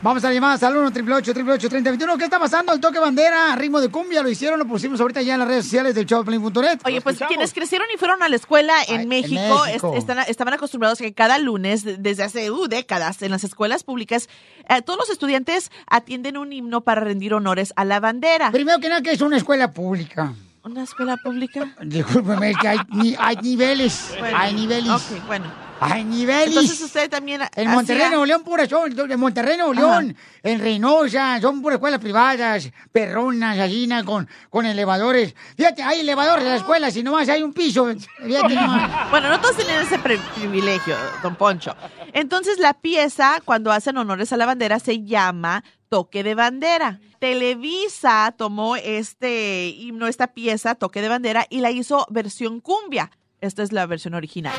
[0.01, 2.73] Vamos a llamar al 1 888 3021 ¿Qué está pasando?
[2.73, 5.49] El toque bandera, a ritmo de cumbia, lo hicieron, lo pusimos ahorita ya en las
[5.49, 6.79] redes sociales del showplay.net.
[6.85, 9.35] Oye, pues quienes crecieron y fueron a la escuela en México,
[9.65, 9.89] México.
[9.97, 13.83] est- están- estaban acostumbrados a que cada lunes, desde hace uh, décadas, en las escuelas
[13.83, 14.29] públicas,
[14.69, 18.53] eh, todos los estudiantes atienden un himno para rendir honores a la bandera.
[18.53, 20.33] Primero que nada, que es una escuela pública.
[20.63, 21.75] ¿Una escuela pública?
[21.83, 24.15] Discúlpeme, es que hay, ni- hay niveles.
[24.17, 24.91] Bueno, hay niveles.
[24.91, 25.68] ok, bueno.
[25.81, 26.49] Hay niveles.
[26.49, 30.61] Entonces usted también En Monterrey, hacía- Nuevo León, pura son, en Monterrey, Nuevo León, en
[30.61, 33.57] Reynosa, son puras escuelas privadas, perronas,
[33.87, 35.35] na, con, con elevadores.
[35.57, 37.87] Fíjate, hay elevadores en la escuela, si nomás hay un piso.
[38.25, 39.11] Fíjate nomás.
[39.11, 41.77] Bueno, no todos tienen ese pri- privilegio, don Poncho.
[42.13, 46.99] Entonces, la pieza, cuando hacen honores a la bandera, se llama Toque de Bandera.
[47.21, 53.11] Televisa tomó este himno, esta pieza, Toque de Bandera, y la hizo versión cumbia.
[53.41, 54.55] Esta es la versión original.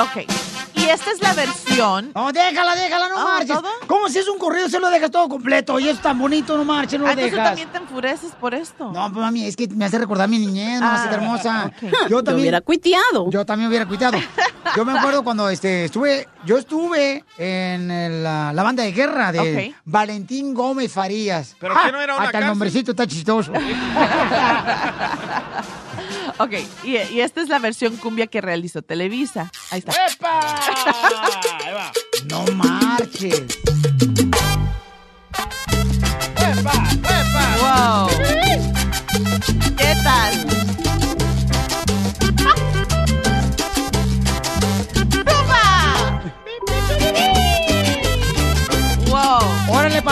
[0.00, 0.24] Ok.
[0.76, 2.10] Y esta es la versión.
[2.14, 3.48] No, déjala, déjala, no Oh, marches.
[3.56, 3.68] ¿todo?
[3.86, 5.78] ¿Cómo si es un corrido se lo dejas todo completo?
[5.80, 7.48] Y es tan bonito, no marches, no Ah, lo entonces dejas.
[7.48, 8.90] también te enfureces por esto.
[8.92, 11.72] No, pues mami, es que me hace recordar a mi niñez, mamacita Ah, hermosa.
[11.80, 12.42] Yo Yo también.
[12.42, 13.30] hubiera cuiteado.
[13.30, 14.18] Yo también hubiera cuiteado.
[14.76, 19.32] Yo me acuerdo cuando este, estuve, yo estuve en el, la, la banda de guerra
[19.32, 19.74] de.
[19.86, 21.54] Valentín Gómez Farías.
[21.60, 23.52] ¿Pero Ah, qué no era una Hasta el nombrecito está chistoso.
[26.38, 29.52] Ok, y, y esta es la versión cumbia que realizó Televisa.
[29.70, 29.92] Ahí está.
[32.28, 33.44] No marches.
[37.60, 38.08] ¡Wow!
[39.76, 40.53] ¿Qué tal?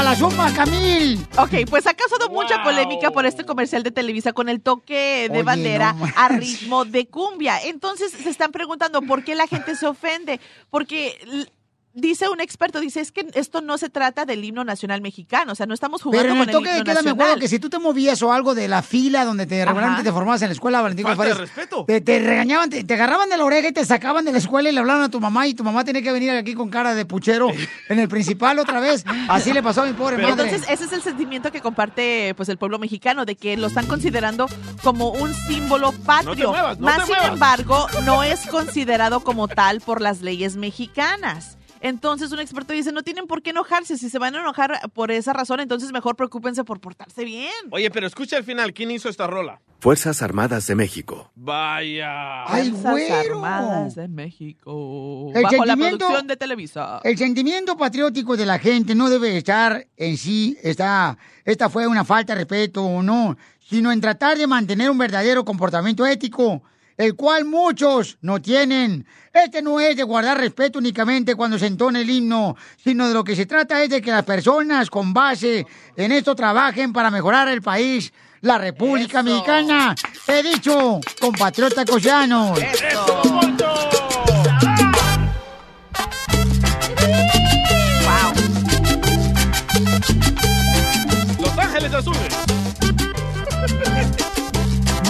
[0.03, 1.25] Para la sopa, Camil!
[1.39, 5.39] Ok, pues ha causado mucha polémica por este comercial de Televisa con el toque de
[5.39, 7.61] Oye, bandera no a ritmo de cumbia.
[7.63, 10.41] Entonces se están preguntando por qué la gente se ofende.
[10.71, 11.47] Porque
[11.95, 15.55] dice un experto, dice, es que esto no se trata del himno nacional mexicano, o
[15.55, 17.17] sea, no estamos jugando Pero en con el el toque de himno queda me acuerdo
[17.33, 17.41] nacional.
[17.41, 20.43] que si tú te movías o algo de la fila donde te regularmente te formabas
[20.43, 21.85] en la escuela, Valentín Falta de Farías, respeto.
[21.87, 24.69] Te, te regañaban, te, te agarraban de la oreja y te sacaban de la escuela
[24.69, 26.95] y le hablaban a tu mamá y tu mamá tenía que venir aquí con cara
[26.95, 27.49] de puchero
[27.89, 29.05] en el principal otra vez.
[29.29, 30.45] Así le pasó a mi pobre Pero madre.
[30.45, 33.87] entonces ese es el sentimiento que comparte pues el pueblo mexicano de que lo están
[33.87, 34.47] considerando
[34.83, 36.51] como un símbolo patrio.
[36.51, 37.33] muevas, no Más te sin muevas.
[37.35, 41.59] embargo, no es considerado como tal por las leyes mexicanas.
[41.83, 45.11] Entonces un experto dice, no tienen por qué enojarse, si se van a enojar por
[45.11, 47.51] esa razón, entonces mejor preocúpense por portarse bien.
[47.73, 49.61] Oye, pero escucha al final, ¿quién hizo esta rola?
[49.81, 51.33] Fuerzas Armadas de México.
[51.35, 52.45] Vaya.
[52.47, 53.35] ¡Ay, Fuerzas güero!
[53.35, 55.33] Armadas de México.
[55.35, 57.01] El bajo la sentimiento- producción de Televisa.
[57.03, 62.05] El sentimiento patriótico de la gente no debe estar en sí, esta, esta fue una
[62.05, 66.63] falta de respeto o no, sino en tratar de mantener un verdadero comportamiento ético,
[67.03, 69.07] el cual muchos no tienen.
[69.33, 73.25] Este no es de guardar respeto únicamente cuando se entona el himno, sino de lo
[73.25, 77.49] que se trata es de que las personas con base en esto trabajen para mejorar
[77.49, 79.95] el país, la República Mexicana.
[80.29, 82.59] He dicho, compatriotas coseanos.
[91.41, 92.32] Los Ángeles Azules.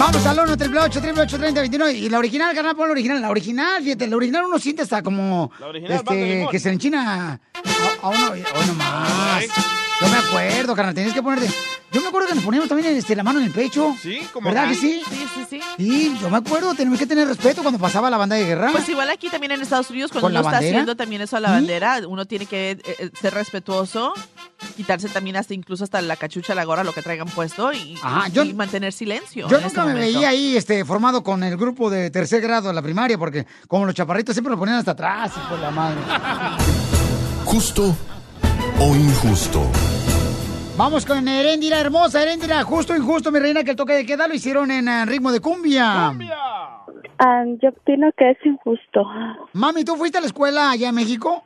[0.05, 2.91] Vamos al 1 triple 8 triple 8 30 29 y la original, carnal, pon la
[2.91, 3.21] original.
[3.21, 7.31] La original, fíjate, la original uno siente hasta como La original, este, que se enchina
[7.31, 7.39] a,
[8.01, 9.45] a uno, hoy nomás.
[10.01, 11.47] Yo me acuerdo, carnal, tenías que ponerte.
[11.93, 13.95] Yo me acuerdo que nos poníamos también este, la mano en el pecho.
[14.01, 15.01] Sí, como ¿Verdad que sí?
[15.07, 15.61] Sí, sí, sí.
[15.77, 18.71] Sí, yo me acuerdo, tenemos que tener respeto cuando pasaba la banda de guerra.
[18.71, 20.75] Pues igual aquí también en Estados Unidos, cuando ¿Con la uno está bandera?
[20.77, 21.53] haciendo también eso a la ¿Sí?
[21.53, 24.11] bandera, uno tiene que eh, eh, ser respetuoso,
[24.75, 28.27] quitarse también hasta incluso hasta la cachucha, la gorra, lo que traigan puesto y, Ajá,
[28.27, 29.47] y yo- mantener silencio.
[29.47, 29.99] Yo nunca este me momento.
[30.17, 33.85] veía ahí este, formado con el grupo de tercer grado de la primaria, porque como
[33.85, 35.99] los chaparritos siempre lo ponían hasta atrás, por la madre.
[37.45, 37.95] ¿Justo
[38.79, 39.69] o injusto?
[40.75, 44.27] Vamos con Heréndira hermosa, Heréndira, justo o injusto, mi reina, que el toque de queda
[44.27, 46.09] lo hicieron en ritmo de cumbia.
[47.19, 49.05] Ah, yo opino que es injusto.
[49.53, 51.43] Mami, ¿tú fuiste a la escuela allá en México?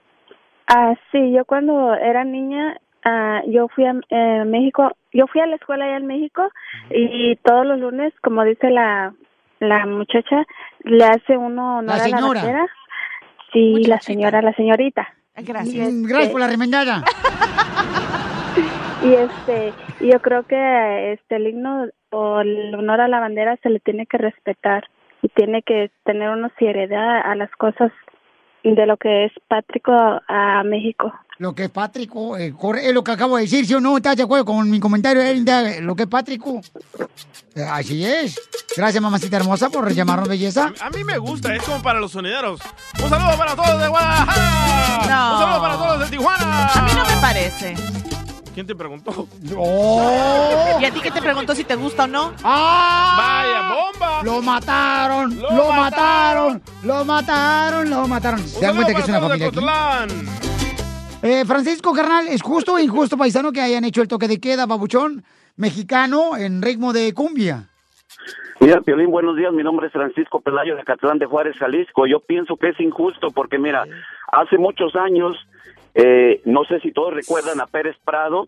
[0.67, 5.45] Ah, sí, yo cuando era niña, ah, yo fui a eh, México, yo fui a
[5.45, 6.43] la escuela allá en México
[6.89, 9.13] y todos los lunes, como dice la,
[9.59, 10.45] la muchacha,
[10.83, 12.41] le hace uno honor La a la señora.
[12.41, 12.67] bandera.
[13.51, 15.07] Sí, la señora, la señorita.
[15.35, 15.91] Gracias.
[15.91, 17.03] Mm, Gracias por la remendada.
[19.03, 23.57] Y este, y yo creo que este el himno o el honor a la bandera
[23.61, 24.83] se le tiene que respetar
[25.21, 27.91] y tiene que tener una seriedad a las cosas
[28.63, 31.13] de lo que es pátrico a México.
[31.37, 33.95] lo que es Pátrico, eh, corre- es lo que acabo de decir, ¿sí o no?
[33.95, 35.21] ¿Estás de acuerdo con mi comentario?
[35.81, 36.59] Lo que es Pátrico.
[37.55, 38.35] Eh, Así es.
[38.75, 40.73] Gracias, mamacita hermosa, por llamarnos belleza.
[40.81, 42.59] A mí me gusta, es como para los sonideros.
[43.01, 45.07] Un saludo para todos de Guadalajara.
[45.07, 45.33] No.
[45.33, 46.67] Un saludo para todos de Tijuana.
[46.67, 47.75] A mí no me parece.
[48.57, 49.27] ¿Quién te preguntó?
[49.55, 50.79] ¡Oh!
[50.81, 52.33] ¿Y a ti qué te preguntó si te gusta o no?
[52.43, 53.13] ¡Ah!
[53.15, 54.23] ¡Vaya bomba!
[54.23, 55.39] ¡Lo mataron!
[55.39, 56.61] ¡Lo, ¡Lo mataron!
[56.81, 57.89] ¡Lo mataron!
[57.91, 58.39] ¡Lo mataron!
[58.39, 59.59] ¿Se dan cuenta que es una familia aquí?
[61.21, 64.65] Eh, Francisco, carnal, ¿es justo o injusto, paisano, que hayan hecho el toque de queda,
[64.65, 65.23] babuchón,
[65.55, 67.69] mexicano, en ritmo de cumbia?
[68.59, 69.53] Mira, Piolín, buenos días.
[69.53, 72.07] Mi nombre es Francisco Pelayo de Catlán de Juárez, Jalisco.
[72.07, 73.85] Yo pienso que es injusto porque, mira,
[74.31, 75.37] hace muchos años,
[75.99, 78.47] eh, no sé si todos recuerdan a Pérez Prado.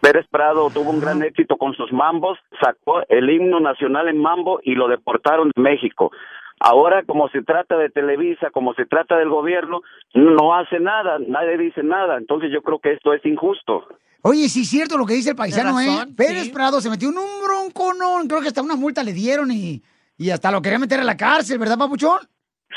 [0.00, 4.60] Pérez Prado tuvo un gran éxito con sus mambos, sacó el himno nacional en mambo
[4.62, 6.12] y lo deportaron de México.
[6.60, 9.82] Ahora, como se trata de Televisa, como se trata del gobierno,
[10.14, 12.16] no hace nada, nadie dice nada.
[12.16, 13.88] Entonces yo creo que esto es injusto.
[14.22, 16.06] Oye, sí es cierto lo que dice el paisano, ¿eh?
[16.16, 16.50] Pérez sí.
[16.50, 19.82] Prado se metió en un bronconón, creo que hasta una multa le dieron y,
[20.16, 22.20] y hasta lo querían meter a la cárcel, ¿verdad, papuchón?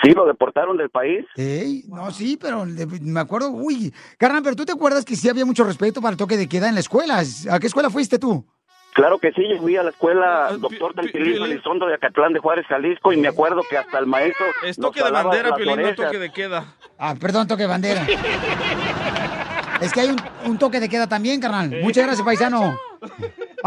[0.03, 1.25] Sí, lo deportaron del país.
[1.35, 5.27] Sí, no, sí, pero de- me acuerdo, uy, carnal, pero tú te acuerdas que sí
[5.29, 7.23] había mucho respeto para el toque de queda en la escuela.
[7.51, 8.45] ¿A qué escuela fuiste tú?
[8.93, 12.39] Claro que sí, yo fui a la escuela doctor del Piolín Elizondo de Acatlán de
[12.39, 15.57] Juárez, Jalisco, y me acuerdo que hasta el maestro Es nos toque de bandera, las
[15.57, 16.73] Piolín, no toque de queda.
[16.97, 18.07] Ah, perdón, toque de bandera.
[19.81, 21.69] es que hay un, un toque de queda también, carnal.
[21.83, 22.75] Muchas gracias, paisano.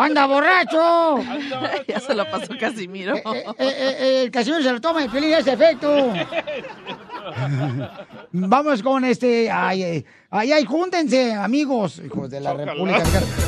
[0.00, 1.18] ¡Anda, borracho!
[1.88, 3.16] ya se lo pasó Casimiro.
[3.16, 6.12] Eh, eh, eh, el Casimiro se lo toma y feliz ese efecto.
[8.32, 9.50] Vamos con este.
[9.50, 13.02] Ay, ay, ay, ay, júntense, amigos, hijos de la República.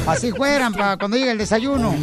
[0.07, 1.94] Así fueran para cuando llegue el desayuno.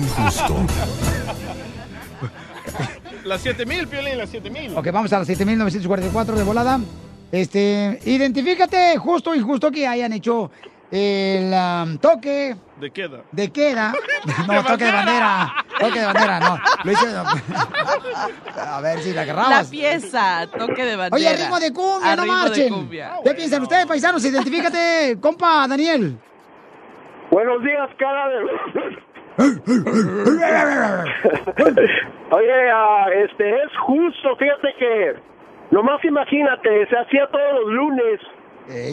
[3.26, 4.76] Las 7000, Piolín, las 7000.
[4.76, 6.80] Ok, vamos a las 7.944 de volada.
[7.32, 10.50] Este, identifícate, justo o injusto que hayan hecho
[10.90, 13.22] el um, toque De queda.
[13.32, 13.94] de queda.
[14.48, 15.54] No, toque de bandera.
[15.80, 16.60] Toque de bandera, no.
[16.84, 17.08] Lo hice.
[18.60, 19.70] A ver si la La agarrabas.
[19.70, 21.16] pieza, toque de bandera.
[21.32, 22.74] Oye, ritmo de cumbia, A no ritmo de marchen.
[22.74, 23.12] cumbia.
[23.24, 24.24] ¿Qué piensan ustedes, paisanos?
[24.26, 26.18] Identifícate, compa Daniel.
[27.32, 28.40] Buenos días, cara de...
[32.32, 35.16] Oye, ah, este, es justo, fíjate que,
[35.72, 38.20] nomás imagínate, se hacía todos los lunes.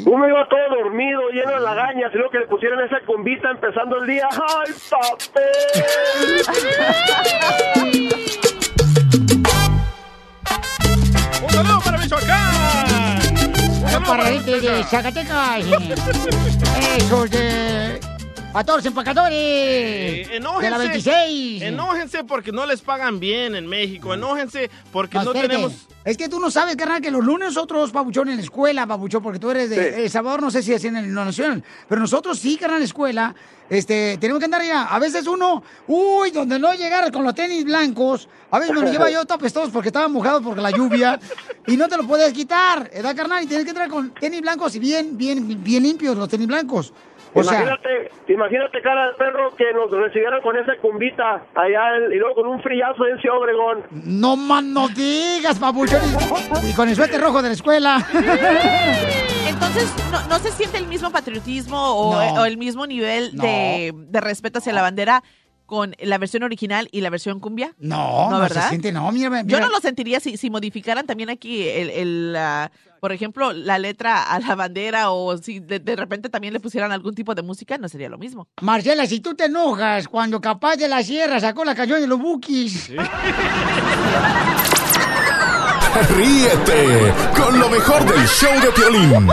[0.07, 3.99] Uno iba todo dormido, lleno de lagañas, y luego que le pusieron esa combita empezando
[3.99, 4.27] el día.
[4.31, 5.43] ¡Ay, papel!
[11.43, 13.19] ¡Un saludo para Michoacán!
[13.83, 15.67] Bueno, para la gente de Zacatecas.
[16.97, 18.01] Esos de
[18.57, 19.39] 14 empacadores.
[19.39, 20.65] Eh, enójense.
[20.65, 21.63] De la 26.
[21.63, 24.15] Enójense porque no les pagan bien en México.
[24.15, 25.57] Enójense porque No, no, espérate.
[25.57, 25.87] tenemos.
[26.07, 29.23] Es que tú no sabes, carnal, que los lunes nosotros, papuchón, en la escuela, papuchón,
[29.23, 30.01] porque tú eres de Sí.
[30.05, 32.83] El Salvador, no sé si así en el no nacional, pero nosotros sí, carnal, en
[32.83, 33.35] la escuela,
[33.69, 34.85] este, tenemos que andar ya.
[34.85, 38.91] A veces uno, uy, donde no llegar con los tenis blancos, a veces me los
[38.91, 41.21] lleva yo topes todos porque estaban mojados por la lluvia
[41.67, 43.43] y no te lo puedes quitar, ¿verdad, carnal?
[43.45, 46.93] Y tienes que entrar con tenis blancos y bien, bien, bien limpios los tenis blancos.
[47.41, 52.13] O sea, imagínate, imagínate, cara de perro, que nos recibieran con esa cumbita allá en-
[52.13, 53.85] y luego con un frillazo en Ciudad Obregón.
[53.91, 56.01] no más no digas, papuchón,
[56.65, 58.07] y, y con el suéter rojo de la escuela.
[59.47, 62.43] Entonces, ¿no, no se siente el mismo patriotismo o, No.
[62.43, 63.43] o el mismo nivel No.
[63.43, 65.23] de, de respeto hacia la bandera
[65.67, 67.73] con la versión original y la versión cumbia?
[67.79, 68.63] No, no, ¿verdad?
[68.65, 69.43] se siente, no, mira, mira.
[69.47, 72.71] Yo no lo sentiría si, si modificaran también aquí, el, el, ah,
[73.01, 76.93] por ejemplo, la letra a la bandera o si de, de repente también le pusieran
[76.93, 78.49] algún tipo de música, no sería lo mismo.
[78.61, 82.21] Marcela, si tú te enojas cuando Capaz de la Sierra sacó la canción de los
[82.21, 82.91] Bukis.
[86.17, 89.29] Ríete con lo mejor del show de Piolín.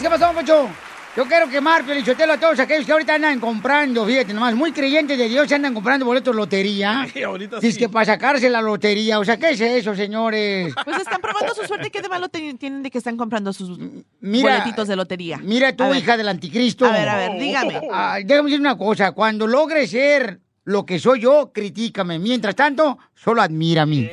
[0.00, 0.68] ¿Qué pasó, Pocho?
[1.16, 5.16] Yo quiero quemar, Pelichotelo, a todos aquellos que ahorita andan comprando, fíjate nomás, muy creyentes
[5.16, 7.06] de Dios, andan comprando boletos de lotería.
[7.14, 7.78] Sí, ahorita Dice sí.
[7.78, 10.74] que para sacarse la lotería, o sea, ¿qué es eso, señores?
[10.84, 11.90] Pues están probando su suerte.
[11.90, 13.78] ¿Qué de malo tienen de que están comprando sus
[14.20, 15.38] Mira, boletitos de lotería?
[15.42, 15.96] Mira ver.
[15.96, 16.84] hija del anticristo.
[16.84, 17.80] A ver, a ver, dígame.
[17.90, 22.18] Ah, déjame decir una cosa, cuando logre ser lo que soy yo, critícame.
[22.18, 24.10] Mientras tanto, solo admira a mí.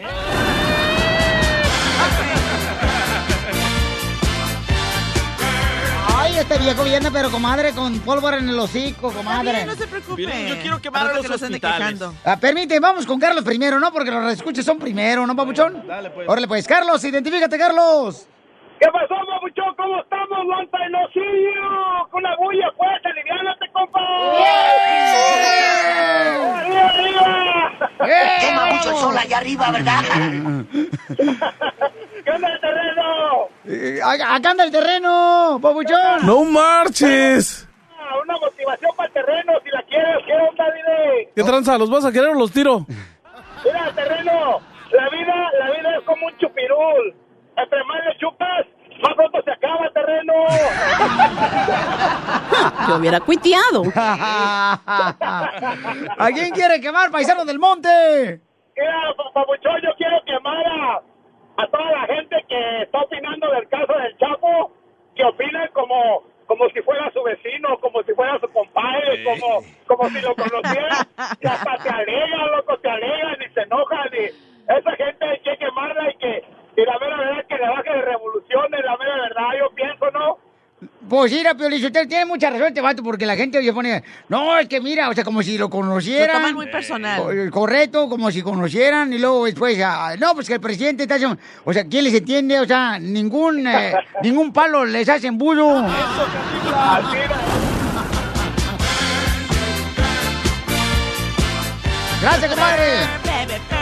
[6.43, 9.65] Este viejo viene, pero comadre, con pólvora en el hocico, comadre.
[9.65, 10.21] no se preocupe.
[10.21, 12.01] Yo quiero quemar a los que hospitales.
[12.25, 13.93] Ah, permite, vamos con Carlos primero, ¿no?
[13.93, 15.87] Porque los escuches son primero, ¿no, papuchón?
[15.87, 16.27] Dale, pues.
[16.27, 18.27] Órale, pues, Carlos, identifícate, Carlos.
[18.77, 19.73] ¿Qué pasó, Mabuchón?
[19.77, 20.39] ¿Cómo estamos?
[20.45, 22.09] No see you.
[22.11, 24.01] Con la bulla, pues, aliviánate, compa.
[26.59, 27.62] ¡Arriba, arriba!
[27.97, 30.01] Quema mucho el sol allá arriba, ¿verdad?
[32.23, 33.03] ¿Qué onda el terreno?
[33.65, 36.25] Eh, acá acá anda el terreno, papuchón.
[36.25, 37.67] ¡No marches!
[37.97, 40.17] Ah, Una motivación para el terreno, si la quieres.
[40.25, 41.29] ¿Qué onda, dile?
[41.35, 41.77] ¿Qué tranza?
[41.77, 42.85] ¿Los vas a querer o los tiro?
[43.65, 44.59] Mira, terreno,
[44.91, 47.15] la vida, la vida es como un chupirul.
[47.55, 48.65] Entre más le chupas,
[49.03, 50.33] más pronto se acaba, terreno.
[52.87, 53.83] Yo hubiera cuiteado.
[53.95, 54.79] ¿A
[56.33, 58.41] quién quiere quemar, paisano del monte?
[58.75, 60.95] Mira, pa- papuchón, yo quiero quemar a,
[61.61, 64.71] a toda la gente que está opinando del caso del Chapo,
[65.15, 70.09] que opinan como como si fuera su vecino, como si fuera su compadre, como, como
[70.09, 71.07] si lo conociera,
[71.39, 74.29] y hasta te alegan, loco, te alegan y se enojan, y
[74.67, 76.43] esa gente hay que quemarla y que,
[76.81, 80.11] y la mera verdad es que le baje de revoluciones, la mera verdad, yo pienso,
[80.11, 80.37] ¿no?
[81.09, 84.67] Pues mira, Piolichotel, tiene mucha razón este vato, porque la gente oye pone, no, es
[84.67, 86.27] que mira, o sea, como si lo conocieran.
[86.27, 87.21] Lo toman muy personal.
[87.21, 91.15] Co- Correcto, como si conocieran, y luego después, ah, no, pues que el presidente está
[91.15, 92.59] haciendo, o sea, ¿quién les entiende?
[92.59, 93.93] O sea, ningún, eh,
[94.23, 95.85] ningún palo les hacen budo.
[102.21, 103.72] Gracias, compadre.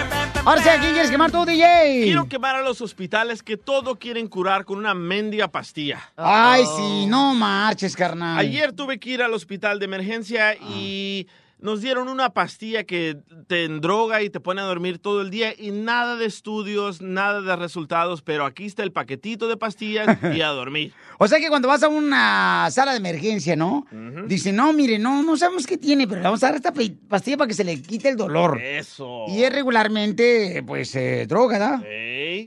[0.44, 2.02] Ahora sí, ¿a quién quieres quemar tú, DJ?
[2.04, 6.02] Quiero quemar a los hospitales que todo quieren curar con una mendiga pastilla.
[6.16, 8.39] Ay, sí, no marches, carnal.
[8.39, 11.28] Ayer tuve que ir al hospital de emergencia y
[11.62, 15.53] nos dieron una pastilla que te endroga y te pone a dormir todo el día
[15.57, 20.41] y nada de estudios, nada de resultados, pero aquí está el paquetito de pastillas y
[20.41, 20.93] a dormir.
[21.24, 23.86] O sea que cuando vas a una sala de emergencia, ¿no?
[24.26, 26.74] Dice, no, mire, no, no sabemos qué tiene, pero le vamos a dar esta
[27.07, 28.59] pastilla para que se le quite el dolor.
[28.59, 29.26] Eso.
[29.28, 31.84] Y es regularmente, pues, eh, droga, ¿da?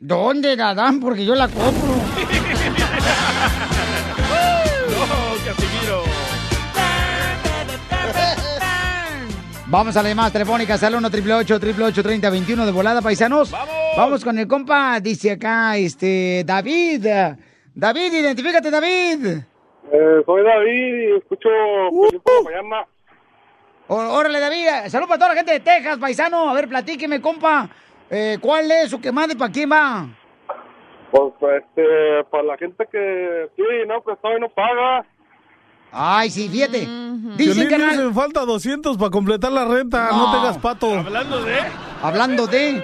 [0.01, 0.99] ¿Dónde la dan?
[0.99, 1.95] Porque yo la compro.
[9.75, 13.51] Vamos a las llamadas telefónicas al 1 888 3021 de volada, paisanos.
[13.97, 14.25] ¡Vamos!
[14.25, 17.05] con el compa, dice acá, este, David.
[17.75, 19.27] David, identifícate, David.
[19.93, 21.49] Eh, soy David y escucho
[22.45, 22.87] mañana.
[23.89, 24.89] Ó- Órale, David.
[24.91, 26.51] Saludos para toda la gente de Texas, paisano.
[26.51, 27.69] A ver, platíqueme, compa.
[28.09, 30.07] Eh, ¿Cuál es su quemada y para quién va?
[31.11, 31.33] Pues,
[31.65, 35.05] este, para la gente que sí, no, pues todavía no paga.
[35.95, 36.81] Ay, sí, fíjate.
[36.81, 40.09] Dicen Dicen, que hacen falta 200 para completar la renta.
[40.11, 40.33] No, No.
[40.41, 40.93] tengas pato.
[40.99, 41.55] Hablando de...
[42.03, 42.83] Hablando de...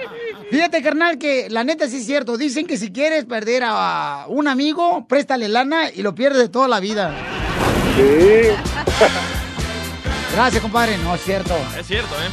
[0.49, 2.37] Fíjate, carnal, que la neta sí es cierto.
[2.37, 6.67] Dicen que si quieres perder a un amigo, préstale lana y lo pierdes de toda
[6.67, 7.13] la vida.
[7.95, 8.49] Sí.
[10.33, 10.97] Gracias, compadre.
[10.99, 11.53] No, es cierto.
[11.77, 12.29] Es cierto, ¿eh?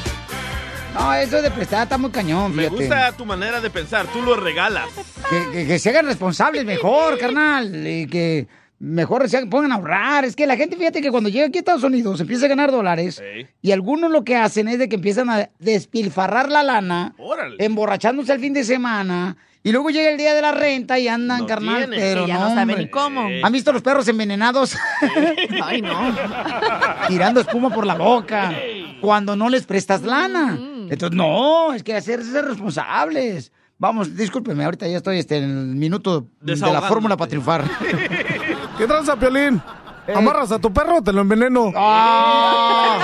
[0.95, 2.83] No, eso de prestar está muy cañón, Me fíjate.
[2.87, 4.87] gusta tu manera de pensar, tú lo regalas.
[5.31, 7.87] Que, que- que se hagan responsables mejor, carnal.
[7.87, 8.49] Y que
[8.81, 10.25] mejor se pongan a ahorrar.
[10.25, 12.71] Es que la gente, fíjate que cuando llega aquí a Estados Unidos empieza a ganar
[12.71, 13.23] dólares.
[13.63, 17.57] Y algunos lo que hacen es de que empiezan a despilfarrar la lana, Órale.
[17.59, 19.37] emborrachándose el fin de semana.
[19.65, 21.99] Y luego llega el día de la renta y andan, carnal, tienen.
[21.99, 22.85] pero Sí, ya no no, saben hombre.
[22.85, 23.29] ni cómo.
[23.43, 24.77] ¿Han visto los perros envenenados?
[25.63, 26.15] Ay, no.
[27.09, 28.53] Tirando espuma por la boca.
[29.01, 30.59] Cuando no les prestas lana.
[30.91, 33.53] Entonces, no, es que hacerse responsables.
[33.81, 37.65] Vamos, discúlpeme, ahorita ya estoy este, en el minuto de la fórmula para triunfar.
[38.79, 39.63] ¿Qué tranza, Piolín?
[40.09, 40.15] Eh.
[40.17, 41.73] ¿Amarras a tu perro o te lo enveneno?
[41.77, 42.99] Ah.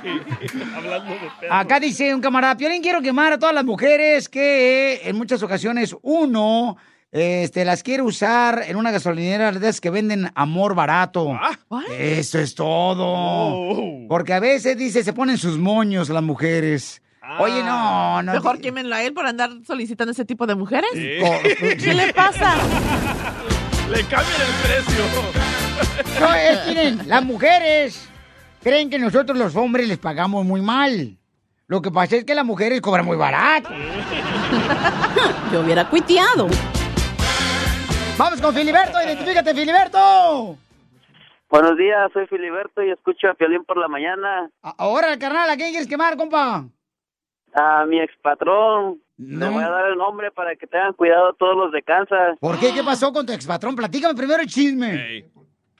[0.76, 1.50] Hablando de perros.
[1.50, 5.96] Acá dice un camarada, Piolín, quiero quemar a todas las mujeres que en muchas ocasiones
[6.02, 6.76] uno
[7.10, 11.36] este, las quiere usar en una gasolinera de esas que venden amor barato.
[11.98, 14.06] Eso es todo.
[14.08, 17.02] Porque a veces, dice, se ponen sus moños las mujeres.
[17.38, 18.32] Oye, no, no.
[18.32, 20.90] Mejor quémenlo a él por andar solicitando ese tipo de mujeres.
[20.92, 21.18] Sí.
[21.82, 22.54] ¿Qué le pasa?
[23.90, 25.04] Le cambian el precio.
[26.20, 28.08] No, es, miren, las mujeres
[28.62, 31.16] creen que nosotros los hombres les pagamos muy mal.
[31.66, 33.70] Lo que pasa es que las mujeres cobran muy barato.
[35.52, 36.48] Yo hubiera cuiteado.
[38.18, 40.56] Vamos con Filiberto, identifícate, Filiberto.
[41.50, 44.50] Buenos días, soy Filiberto y escucho a Piolín por la mañana.
[44.62, 46.64] Ahora, carnal, ¿a quién quieres quemar, compa?
[47.54, 49.00] A mi expatrón.
[49.18, 52.38] Le voy a dar el nombre para que tengan cuidado todos los de Kansas.
[52.40, 52.72] ¿Por qué?
[52.74, 53.76] ¿Qué pasó con tu expatrón?
[53.76, 55.30] Platícame primero el chisme.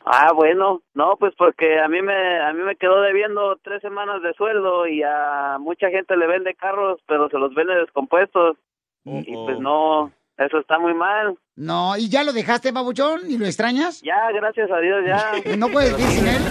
[0.05, 4.21] Ah, bueno, no, pues porque a mí me a mí me quedó debiendo tres semanas
[4.23, 8.57] de sueldo y a mucha gente le vende carros, pero se los vende descompuestos.
[9.05, 11.37] Y pues no, eso está muy mal.
[11.57, 13.23] No, ¿y ya lo dejaste, babuchón?
[13.29, 14.01] ¿Y lo extrañas?
[14.03, 15.33] Ya, gracias a Dios, ya.
[15.57, 16.43] No puedes vivir sin él.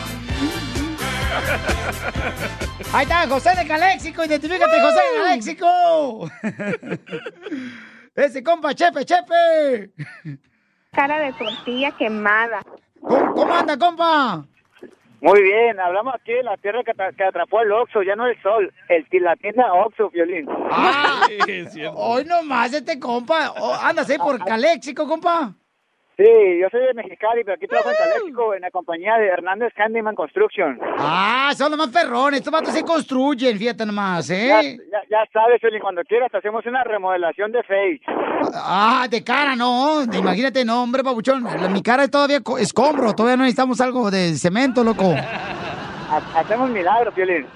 [2.92, 6.30] Ahí está, José de Caléxico, identifícate, José de Caléxico.
[8.14, 9.90] Ese compa, Chepe, Chepe.
[10.92, 12.62] Cara de tortilla quemada.
[13.00, 14.44] ¿Cómo, cómo anda, compa?
[15.20, 18.26] Muy bien, hablamos aquí de la tierra que, atra- que atrapó el Oxxo, ya no
[18.26, 20.46] el sol, el, la tienda Oxxo, Violín.
[20.70, 21.26] Ah,
[21.94, 23.52] hoy nomás este compa.
[23.58, 25.52] Oh, andas ahí por Caléxico, compa.
[26.16, 26.24] Sí,
[26.62, 30.14] yo soy de Mexicali, pero aquí trabajo en Caléxico, en la compañía de Hernández Candyman
[30.14, 30.78] Construction.
[30.98, 32.38] Ah, son los más perrones.
[32.40, 34.78] Estos vatos se construyen, fíjate nomás, Ya, ¿eh?
[34.90, 38.00] ya, ya sabes, Violín, cuando quieras hacemos una remodelación de Face.
[38.54, 40.04] Ah, de cara, no.
[40.04, 41.44] Imagínate, no, hombre, papuchón.
[41.44, 43.12] La- Mi cara es todavía co- escombro.
[43.14, 45.12] Todavía no necesitamos algo de cemento, loco.
[45.14, 47.46] Ha- Hacemos milagros, Violín.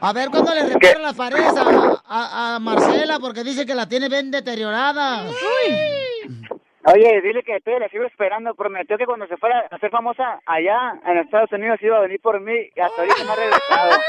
[0.00, 3.18] A ver, ¿cuándo le reparan las paredes a, a- a Marcela?
[3.20, 5.22] Porque dice que la tiene bien deteriorada.
[6.94, 8.54] Oye, dile que todavía la sigo esperando.
[8.54, 12.20] Prometió que cuando se fuera a hacer famosa allá en Estados Unidos iba a venir
[12.20, 13.90] por mí y hasta ahorita no ha regresado.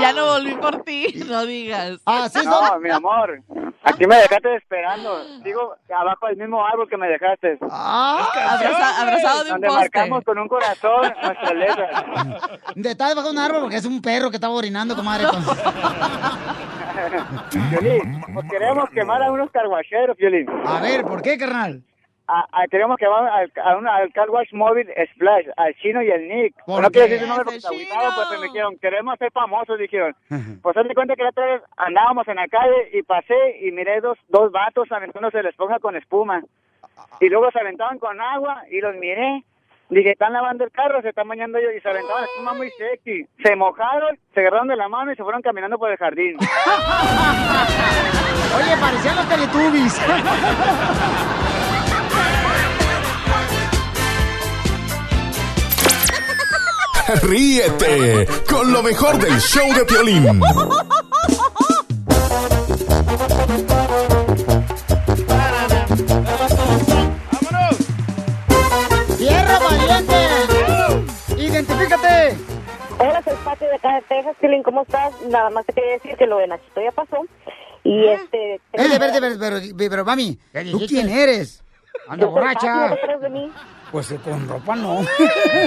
[0.00, 1.98] Ya no volví por ti, no digas.
[2.06, 3.40] Ah, No, mi amor.
[3.82, 5.22] Aquí me dejaste esperando.
[5.42, 7.58] Sigo abajo del mismo árbol que me dejaste.
[7.60, 9.80] Abraza- abrazado de un Donde poste.
[9.82, 12.04] marcamos con un corazón nuestras letras.
[12.74, 15.26] De está debajo de un árbol porque es un perro que estaba orinando, comadre.
[17.70, 20.46] Violín, pues queremos quemar a unos carguacheros, Violín.
[20.66, 21.65] A ver, ¿por qué, carnal?
[22.28, 26.10] A, a- queremos quemar al, a una- al car wash móvil Splash, al chino y
[26.10, 26.54] al Nick.
[26.66, 29.78] ¿Por No quiero decir su nombre porque se agüitaron, pues me dijeron, queremos ser famosos,
[29.78, 30.12] dijeron.
[30.60, 33.70] Pues haz de cuenta que la otra vez andábamos en la calle y pasé y
[33.70, 36.42] miré dos, dos vatos aventándose la esponja con espuma.
[37.20, 39.44] Y luego se aventaban con agua y los miré.
[39.88, 42.70] Dije, están lavando el carro, se están bañando ellos y se aventaban la espuma muy
[42.70, 43.24] sexy.
[43.44, 46.36] Se mojaron, se agarraron de la mano y se fueron caminando por el jardín.
[48.56, 50.00] Oye, parecían los Teletubbies.
[57.22, 60.40] Ríete con lo mejor del show de Piolín.
[69.18, 70.14] ¡Tierra valiente!
[71.36, 72.36] ¡Identifícate!
[72.98, 75.12] Hola, soy Pati de acá de Texas, Pilín, ¿cómo estás?
[75.28, 77.24] Nada más te quería decir que lo de Nachito ya pasó.
[77.84, 78.60] Y este...
[78.72, 80.38] Verde, verde, verde, pero, pero, mami,
[80.72, 81.62] ¿tú quién eres?
[82.08, 82.88] Anda soy Pati, borracha.
[82.88, 83.52] ¿no te de mí?
[83.92, 85.00] Pues eh, con ropa no.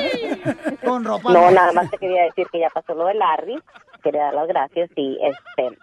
[0.83, 3.59] con ropa No, nada más te quería decir que ya pasó lo de Larry.
[4.03, 5.77] Quería dar las gracias y este...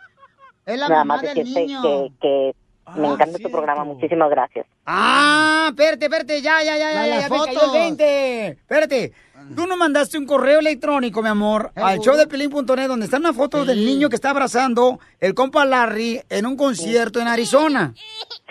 [0.66, 1.82] Es la nada mamá más del decirte niño.
[1.82, 3.84] que, que me encanta tu programa.
[3.84, 4.66] Muchísimas gracias.
[4.84, 7.72] Ah, espérate, espérate, ya, ya, ya, ya, ya, las ya me cayó el fotos.
[7.72, 8.47] 20.
[8.49, 9.12] Espérate.
[9.55, 13.32] Tú nos mandaste un correo electrónico, mi amor, al show de Pelín.net donde está una
[13.32, 17.95] foto del niño que está abrazando el compa Larry en un concierto en Arizona.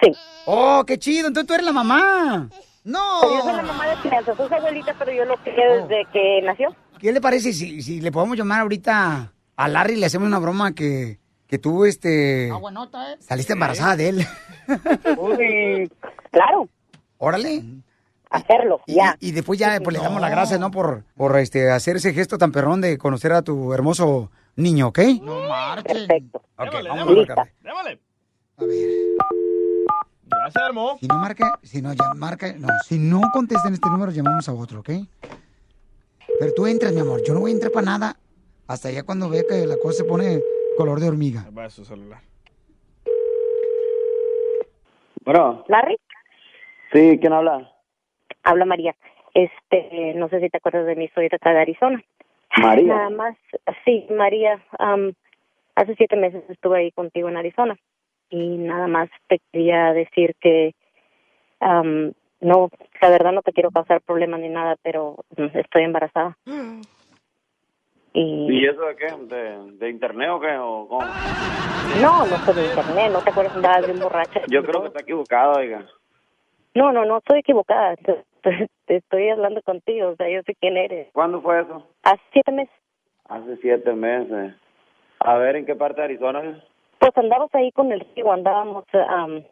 [0.01, 0.11] Sí.
[0.45, 1.27] Oh, qué chido.
[1.27, 2.49] Entonces tú eres la mamá.
[2.85, 3.21] No.
[3.23, 6.41] Yo soy la mamá de crianza, soy su abuelita, pero yo lo quería desde que
[6.43, 6.73] nació.
[6.99, 10.39] ¿Qué le parece si, si le podemos llamar ahorita a Larry y le hacemos una
[10.39, 12.49] broma que, que tú, este...
[13.19, 14.27] Saliste embarazada de él.
[15.17, 15.91] Uy,
[16.31, 16.69] claro.
[17.17, 17.63] Órale.
[18.29, 19.15] Hacerlo, Y, ya.
[19.19, 20.69] y después ya pues, le damos las gracias, ¿no?
[20.71, 24.99] Por, por este, hacer ese gesto tan perrón de conocer a tu hermoso niño, ¿ok?
[25.21, 25.93] No marches.
[26.07, 26.41] Perfecto.
[26.57, 27.33] Ok, Démosle, vamos démosle.
[27.33, 27.53] a marcarle.
[27.63, 27.99] Démosle.
[28.57, 29.54] A ver.
[30.25, 30.97] Ya se armó.
[30.99, 34.53] Si no marca, si no ya marca, no, si no contestan este número, llamamos a
[34.53, 34.89] otro, ¿ok?
[36.39, 38.15] Pero tú entras, mi amor, yo no voy a entrar para nada
[38.67, 40.41] hasta ya cuando vea que la cosa se pone
[40.77, 41.45] color de hormiga.
[41.55, 42.21] Va a su celular.
[45.23, 45.97] Bueno, ¿Larry?
[46.91, 47.71] sí, ¿quién habla?
[48.43, 48.95] Habla María.
[49.33, 52.03] Este, no sé si te acuerdas de mí, soy de acá de Arizona.
[52.57, 52.95] María.
[52.95, 53.35] Nada más,
[53.83, 54.63] sí, María,
[55.75, 57.77] hace siete meses estuve ahí contigo en Arizona
[58.29, 60.73] y nada más te quería decir que
[62.41, 62.69] no,
[63.01, 66.37] la verdad no te quiero causar problemas ni nada, pero mm, estoy embarazada.
[68.13, 69.07] Y ¿Y eso de qué?
[69.07, 70.55] ¿De, de internet o qué?
[70.57, 71.05] ¿O cómo?
[72.01, 74.41] no, no soy de internet, no te acuerdas andabas bien borracha.
[74.47, 75.85] Yo creo que está equivocado, oiga.
[76.75, 77.95] No, no, no, estoy equivocada.
[78.85, 81.07] Te estoy hablando contigo, o sea, yo sé quién eres.
[81.13, 81.87] ¿Cuándo fue eso?
[82.03, 82.75] Hace siete meses.
[83.27, 84.53] Hace siete meses.
[85.19, 86.43] A ver, ¿en qué parte de Arizona?
[86.43, 86.74] es?
[87.05, 89.43] Pues andamos ahí con el río, andábamos am,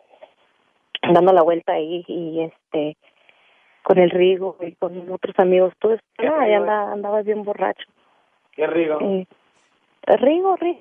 [1.13, 2.97] dando la vuelta ahí y este
[3.83, 5.71] con el Rigo y con otros amigos.
[5.77, 7.87] Tú, no, anda, andabas bien borracho.
[8.53, 8.97] ¿Qué Rigo?
[9.01, 9.27] Eh,
[10.17, 10.79] Rigo, Rigo.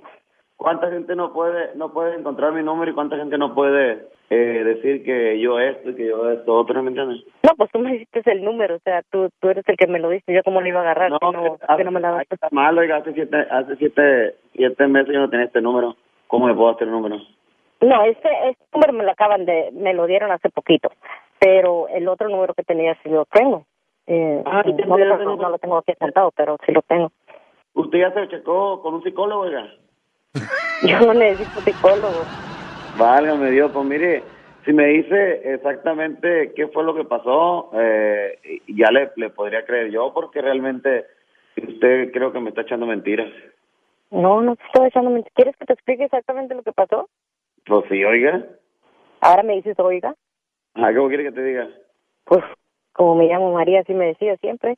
[0.57, 4.65] ¿Cuánta gente no puede no puede encontrar mi número y cuánta gente no puede eh,
[4.65, 7.23] decir que yo esto y que yo esto otro, ¿me entiendes?
[7.43, 9.99] No, pues tú me diste el número, o sea, tú, tú eres el que me
[9.99, 12.01] lo diste, yo cómo lo iba a agarrar, No, que no, hace- que no me
[12.01, 15.61] la ahí está mal, oiga, hace siete, hace siete, siete meses yo no tenía este
[15.61, 15.97] número.
[16.33, 17.19] ¿Cómo le puedo hacer el número?
[17.83, 20.91] No, este, este número me lo acaban de, me lo dieron hace poquito,
[21.39, 23.67] pero el otro número que tenía sí lo tengo.
[24.07, 27.13] Eh, Ah, ¿y no, no, no, no lo tengo aquí apuntado, pero sí lo tengo.
[27.75, 29.75] ¿Usted ya se checó con un psicólogo, oiga?
[30.89, 32.25] Yo no necesito psicólogo.
[32.97, 34.23] Válgame Dios, pues mire,
[34.65, 39.91] si me dice exactamente qué fue lo que pasó, eh, ya le, le podría creer
[39.91, 41.05] yo, porque realmente
[41.59, 43.29] usted creo que me está echando mentiras.
[44.13, 45.33] No, no te estoy echando mentiras.
[45.35, 47.09] ¿Quieres que te explique exactamente lo que pasó?
[47.65, 48.45] Pues sí, oiga.
[49.23, 50.15] Ahora me dices, oiga.
[50.75, 51.69] Ah, ¿Cómo quiere que te diga?
[52.25, 52.45] Pues,
[52.93, 54.77] como me llamo María, así me decía siempre.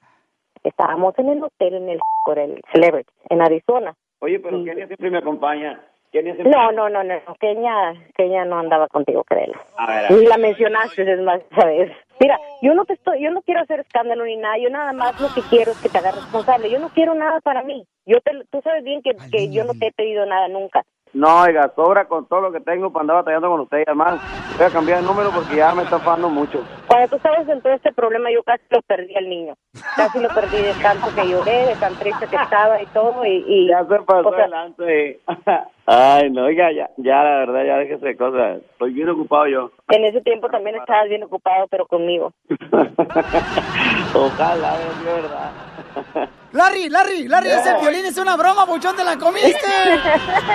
[0.63, 3.95] Estábamos en el hotel en el por el Celebrity, en Arizona.
[4.21, 5.81] Oye, pero Kenia siempre me acompaña.
[6.13, 6.57] Kenia siempre...
[6.57, 7.15] No, no, no, no.
[7.41, 9.55] Kenia, Kenia no andaba contigo, créelo.
[9.77, 11.91] A ver, a Ni la mencionaste, es más, ¿sabes?
[12.25, 14.57] Mira, yo no te estoy, yo no quiero hacer escándalo ni nada.
[14.57, 16.71] Yo nada más lo que quiero es que te hagas responsable.
[16.71, 17.85] Yo no quiero nada para mí.
[18.07, 20.87] Yo te, tú sabes bien que, que yo no te he pedido nada nunca.
[21.15, 24.21] No, oiga, sobra con todo lo que tengo para andar batallando con usted y además
[24.59, 26.61] voy a cambiar el número porque ya me está afando mucho.
[26.89, 29.55] Cuando tú estabas en todo este problema, yo casi lo perdí al niño.
[29.95, 33.25] Casi lo perdí de tanto que lloré, de tan triste que estaba y todo.
[33.25, 35.21] Y, y Ya se pasó o sea, adelante.
[35.87, 38.59] Ay, no, oiga, ya, ya la verdad, ya déjese de cosas.
[38.73, 39.71] Estoy bien ocupado yo.
[39.91, 42.33] en ese tiempo también estabas bien ocupado, pero conmigo.
[44.15, 46.29] Ojalá, es verdad.
[46.55, 49.59] Larry, Larry, Larry, ese violín es una broma, papuchón, te la comiste.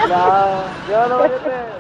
[0.08, 1.20] No, yo no,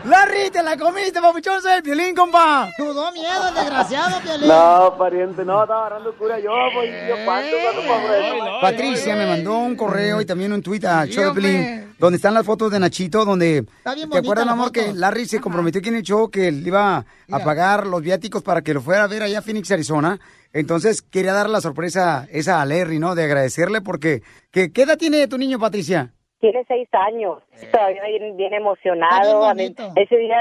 [0.03, 2.69] Larry, te la comiste, papuchón, soy el violín, compa.
[2.77, 4.49] Tudó miedo, el desgraciado, violín.
[4.49, 8.35] No, pariente, no, estaba agarrando cura yo, pues yo cuánto, cuánto por eso.
[8.61, 12.45] Patricia me mandó un correo y también un tuit a Show Piolín, donde están las
[12.45, 13.65] fotos de Nachito, donde...
[13.95, 14.81] bien ¿Te acuerdas, la amor, foto.
[14.81, 18.43] que Larry se comprometió aquí en el show que le iba a pagar los viáticos
[18.43, 20.19] para que lo fuera a ver allá a Phoenix, Arizona?
[20.53, 23.15] Entonces, quería dar la sorpresa esa a Larry, ¿no?
[23.15, 24.21] De agradecerle porque...
[24.51, 26.13] que ¿Qué edad tiene tu niño, Patricia?
[26.39, 27.39] Tiene seis años,
[27.71, 29.41] todavía bien, bien emocionado.
[29.43, 30.01] Está A bien mí- bonito.
[30.01, 30.37] ese día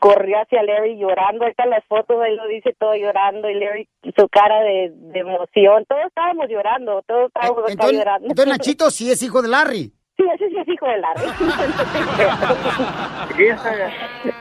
[0.00, 1.44] corrió hacia Larry llorando.
[1.44, 3.48] Ahí están las fotos, ahí lo dice todo llorando.
[3.48, 5.84] Y Larry, su cara de, de emoción.
[5.88, 8.26] Todos estábamos llorando, todos estábamos Eh, Entonces, llorando.
[8.28, 9.92] entonces Nachito sí es hijo de Larry.
[10.16, 11.22] Sí, ese sí es hijo de Larry.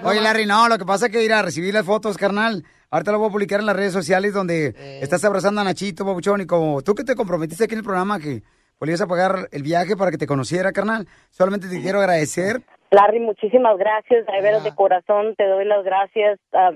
[0.04, 2.64] Oye, Larry, no, lo que pasa es que ir a recibir las fotos, carnal.
[2.90, 6.42] Ahorita lo voy a publicar en las redes sociales donde estás abrazando a Nachito, Babuchón,
[6.42, 8.44] y como tú que te comprometiste aquí en el programa que
[8.82, 11.08] ibas a pagar el viaje para que te conociera, carnal.
[11.32, 12.62] Solamente te quiero agradecer.
[12.92, 14.26] Larry, muchísimas gracias.
[14.26, 16.40] De veras, de corazón, te doy las gracias.
[16.54, 16.72] Ah,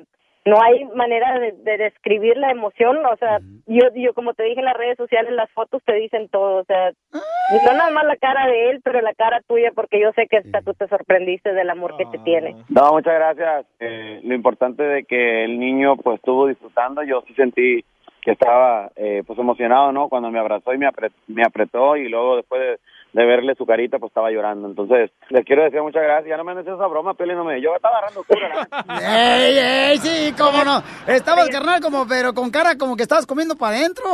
[0.46, 3.06] no hay manera de, de describir la emoción.
[3.06, 6.30] O sea, yo, yo, como te dije en las redes sociales, las fotos te dicen
[6.30, 6.62] todo.
[6.62, 10.12] O sea, no nada más la cara de él, pero la cara tuya, porque yo
[10.14, 12.56] sé que hasta tú te sorprendiste del amor que te tiene.
[12.70, 13.66] No, muchas gracias.
[13.80, 17.84] Eh, lo importante de que el niño pues estuvo disfrutando, yo sí sentí
[18.24, 20.08] que estaba eh, pues emocionado, ¿no?
[20.08, 22.80] Cuando me abrazó y me, apre- me apretó y luego después de,
[23.14, 24.68] de verle su carita pues estaba llorando.
[24.68, 26.30] Entonces, les quiero decir muchas gracias.
[26.30, 27.62] Ya no me han hecho esa broma, Piolín, no me...
[27.62, 28.68] Yo estaba agarrando cura.
[29.38, 30.82] ¡Ey, ey, sí, cómo no!
[31.08, 34.06] Estabas, carnal, como, pero con cara como que estabas comiendo para adentro.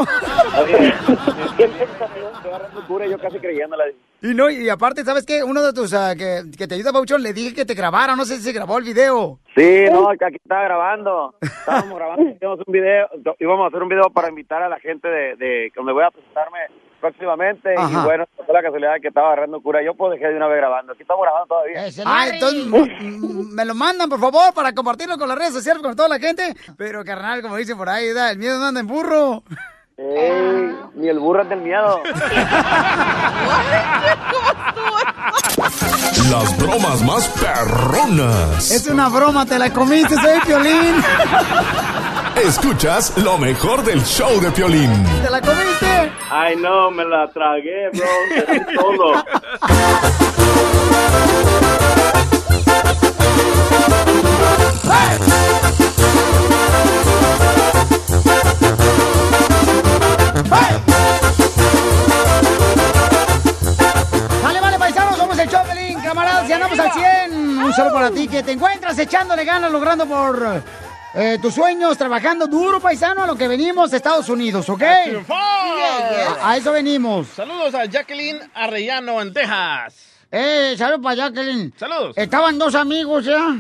[3.09, 3.85] Yo casi creyéndola.
[4.21, 5.43] Y no, y aparte, ¿sabes qué?
[5.43, 8.25] Uno de tus, ah, que, que te ayuda, Babuchón, le dije que te grabara, no
[8.25, 9.39] sé si se grabó el video.
[9.55, 11.35] Sí, no, que aquí estaba grabando.
[11.39, 13.07] Estábamos grabando, hicimos un video,
[13.39, 16.11] íbamos a hacer un video para invitar a la gente de, de donde voy a
[16.11, 16.59] presentarme
[16.99, 17.73] próximamente.
[17.77, 17.89] Ajá.
[17.91, 19.83] Y bueno, fue la casualidad que estaba agarrando cura.
[19.83, 20.93] Yo pues dejé de una vez grabando.
[20.93, 21.85] Aquí estamos grabando todavía.
[22.05, 22.65] Ah, entonces
[23.53, 26.55] me lo mandan, por favor, para compartirlo con las redes sociales, con toda la gente.
[26.77, 29.43] Pero, carnal, como dicen por ahí, da, el miedo no anda en burro.
[29.97, 32.01] Ey, ni el burro es del miedo.
[36.31, 38.71] Las bromas más perronas.
[38.71, 40.95] Es una broma, te la comiste, soy Piolín.
[42.43, 44.91] Escuchas lo mejor del show de Piolín.
[45.23, 46.11] ¿Te la comiste?
[46.29, 48.05] Ay, no, me la tragué, bro.
[48.75, 49.25] Todo.
[64.43, 67.33] Vale, vale, paisanos, somos el Chopelín, camaradas, y andamos al 100.
[67.33, 70.61] Un saludo para ti que te encuentras echándole ganas, logrando por
[71.17, 74.83] eh, tus sueños, trabajando duro, paisano, a lo que venimos de Estados Unidos, ¿ok?
[75.29, 77.27] A, a eso venimos.
[77.29, 79.95] Saludos a Jacqueline Arrellano en Texas.
[80.31, 81.73] Eh, saludos para Jacqueline.
[81.77, 82.17] Saludos.
[82.17, 83.57] Estaban dos amigos, ¿ya?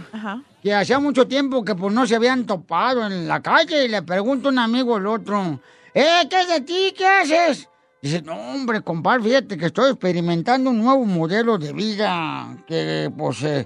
[0.61, 4.01] Que hacía mucho tiempo que pues no se habían topado en la calle y le
[4.03, 5.59] pregunta un amigo al otro,
[5.93, 6.93] eh, ¿qué es de ti?
[6.95, 7.67] ¿Qué haces?
[8.01, 13.41] Dice, no, hombre, compadre, fíjate que estoy experimentando un nuevo modelo de vida que, pues,
[13.41, 13.65] eh,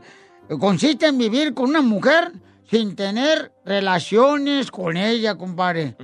[0.57, 2.31] consiste en vivir con una mujer
[2.71, 5.97] sin tener relaciones con ella, compadre.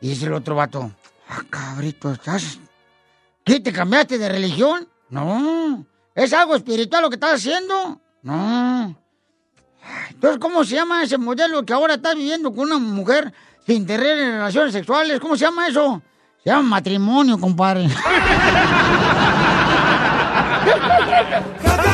[0.00, 0.90] Y dice el otro vato,
[1.28, 2.58] ah, cabrito, ¿estás?
[3.44, 4.88] ¿Qué, te cambiaste de religión?
[5.08, 5.86] No.
[6.16, 8.00] ¿Es algo espiritual lo que estás haciendo?
[8.22, 9.00] No.
[10.10, 13.32] Entonces, ¿cómo se llama ese modelo que ahora estás viviendo con una mujer
[13.64, 15.20] sin tener relaciones sexuales?
[15.20, 16.02] ¿Cómo se llama eso?
[16.42, 17.88] Se llama matrimonio, compadre.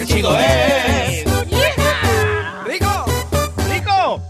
[0.00, 1.24] qué chido es.
[2.66, 3.04] ¡Rico!
[3.68, 4.22] ¡Rico!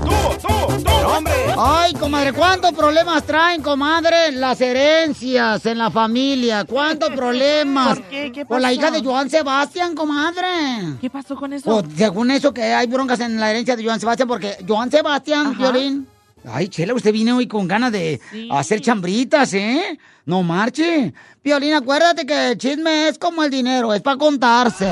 [0.00, 0.10] ¡Tú,
[0.40, 1.06] tú, tú!
[1.08, 1.32] ¡Hombre!
[1.58, 4.30] Ay, comadre, ¿cuántos problemas traen, comadre?
[4.32, 6.64] Las herencias en la familia.
[6.64, 7.98] ¿Cuántos problemas?
[7.98, 8.30] ¿Por qué?
[8.32, 8.80] ¿Qué Con la pasó?
[8.80, 10.98] hija de Joan Sebastián, comadre.
[11.00, 11.68] ¿Qué pasó con eso?
[11.82, 15.56] Pues, según eso, que hay broncas en la herencia de Joan Sebastián, porque Joan Sebastián,
[15.58, 16.06] Violín.
[16.50, 18.20] Ay, Chela, usted vino hoy con ganas de
[18.50, 19.98] hacer chambritas, ¿eh?
[20.26, 21.12] No marche.
[21.42, 24.88] Violín, acuérdate que el chisme es como el dinero, es para contarse.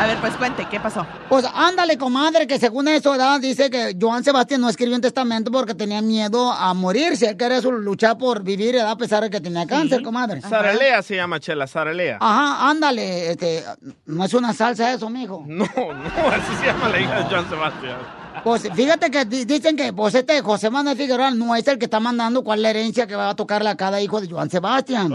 [0.00, 1.06] A ver, pues cuente, ¿qué pasó?
[1.28, 3.38] Pues ándale, comadre, que según eso, ¿verdad?
[3.40, 7.26] Dice que Joan Sebastián no escribió un testamento porque tenía miedo a morirse.
[7.28, 8.90] Él quería su- luchar por vivir, ¿verdad?
[8.92, 10.40] A pesar de que tenía cáncer, comadre.
[10.40, 12.18] Saralea se llama Chela, Saralea.
[12.20, 13.62] Ajá, ándale, este,
[14.06, 15.44] no es una salsa eso, mijo.
[15.46, 18.21] No, no, así se llama la hija de Joan Sebastián.
[18.44, 21.84] Pues fíjate que di- dicen que pues este José Manuel Figueroa no es el que
[21.86, 24.50] está mandando cuál es la herencia que va a tocarle a cada hijo de Joan
[24.50, 25.12] Sebastián.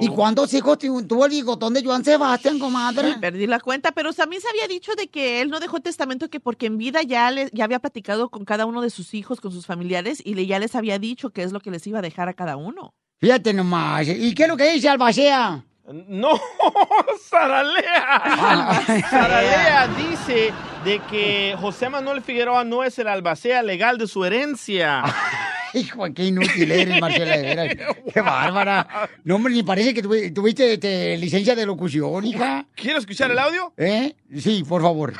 [0.00, 3.14] ¿Y cuántos hijos tu- tuvo el bigotón de Joan Sebastián, comadre?
[3.20, 6.40] Perdí la cuenta, pero también se había dicho de que él no dejó testamento que
[6.40, 9.52] porque en vida ya, le, ya había platicado con cada uno de sus hijos, con
[9.52, 12.02] sus familiares, y le, ya les había dicho qué es lo que les iba a
[12.02, 12.90] dejar a cada uno.
[13.20, 14.06] Fíjate nomás.
[14.08, 15.64] ¿Y qué es lo que dice Albacea?
[15.90, 16.38] No,
[17.30, 18.82] Saralea.
[19.10, 20.52] Saralea dice
[20.84, 25.02] de que José Manuel Figueroa no es el albacea legal de su herencia.
[25.74, 27.74] Hijo, qué inútil eres, Marcela, de veras.
[28.14, 28.88] Qué bárbara.
[29.24, 32.64] No, hombre, ni parece que tuvi- tuviste este, licencia de locución, hija.
[32.74, 33.74] ¿Quieres escuchar el audio?
[33.76, 34.14] ¿Eh?
[34.38, 35.12] Sí, por favor.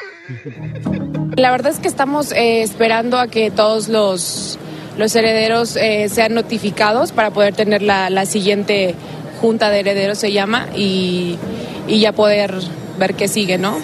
[1.36, 4.58] La verdad es que estamos eh, esperando a que todos los,
[4.96, 8.94] los herederos eh, sean notificados para poder tener la, la siguiente
[9.40, 11.38] junta de herederos, se llama, y,
[11.86, 12.54] y ya poder
[12.98, 13.78] ver qué sigue, ¿no?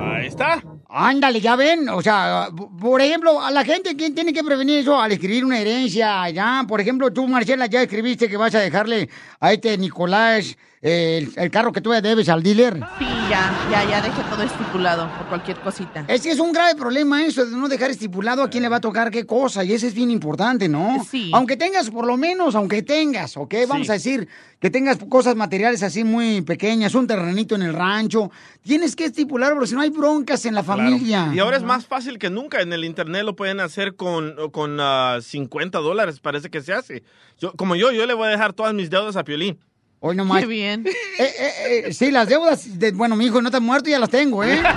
[0.00, 0.62] Ahí está.
[0.90, 2.48] Ándale, ya ven, o sea,
[2.80, 6.30] por ejemplo, a la gente, ¿quién tiene que prevenir eso al escribir una herencia?
[6.30, 11.32] Ya, por ejemplo, tú, Marcela, ya escribiste que vas a dejarle a este Nicolás el,
[11.36, 12.74] el carro que tú le debes al dealer.
[12.98, 16.04] Sí, ya, ya, ya dejé todo estipulado por cualquier cosita.
[16.08, 18.76] Es que es un grave problema eso, de no dejar estipulado a quién le va
[18.76, 21.04] a tocar qué cosa, y eso es bien importante, ¿no?
[21.10, 21.30] Sí.
[21.34, 23.54] Aunque tengas, por lo menos, aunque tengas, ¿ok?
[23.68, 23.90] Vamos Sí.
[23.90, 24.28] a decir
[24.60, 28.30] que tengas cosas materiales así muy pequeñas, un terrenito en el rancho,
[28.62, 30.82] tienes que estipularlo, porque si no hay broncas en la Claro.
[30.82, 31.30] familia.
[31.34, 32.60] Y ahora es más fácil que nunca.
[32.60, 37.02] En el internet lo pueden hacer con, con ah, 50 dólares, parece que se hace.
[37.38, 39.58] Yo, como yo, yo le voy a dejar todas mis deudas a Piolín.
[40.00, 40.40] Hoy nomás.
[40.40, 40.86] Qué bien.
[40.86, 41.52] Eh, eh,
[41.86, 44.62] eh, sí, las deudas, de, bueno, mi hijo no está muerto, ya las tengo, ¿eh?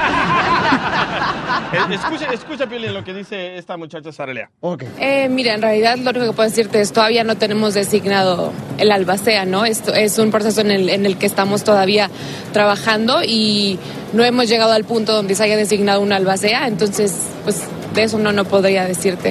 [1.73, 4.49] Eh, Escucha, escucha, Piolín, lo que dice esta muchacha Sarelea.
[4.59, 4.83] Ok.
[4.99, 8.91] Eh, mira, en realidad lo único que puedo decirte es todavía no tenemos designado el
[8.91, 9.65] albacea, ¿no?
[9.65, 12.09] Esto es un proceso en el, en el que estamos todavía
[12.51, 13.79] trabajando y
[14.13, 17.61] no hemos llegado al punto donde se haya designado un albacea, entonces, pues
[17.93, 19.29] de eso no, no podría decirte.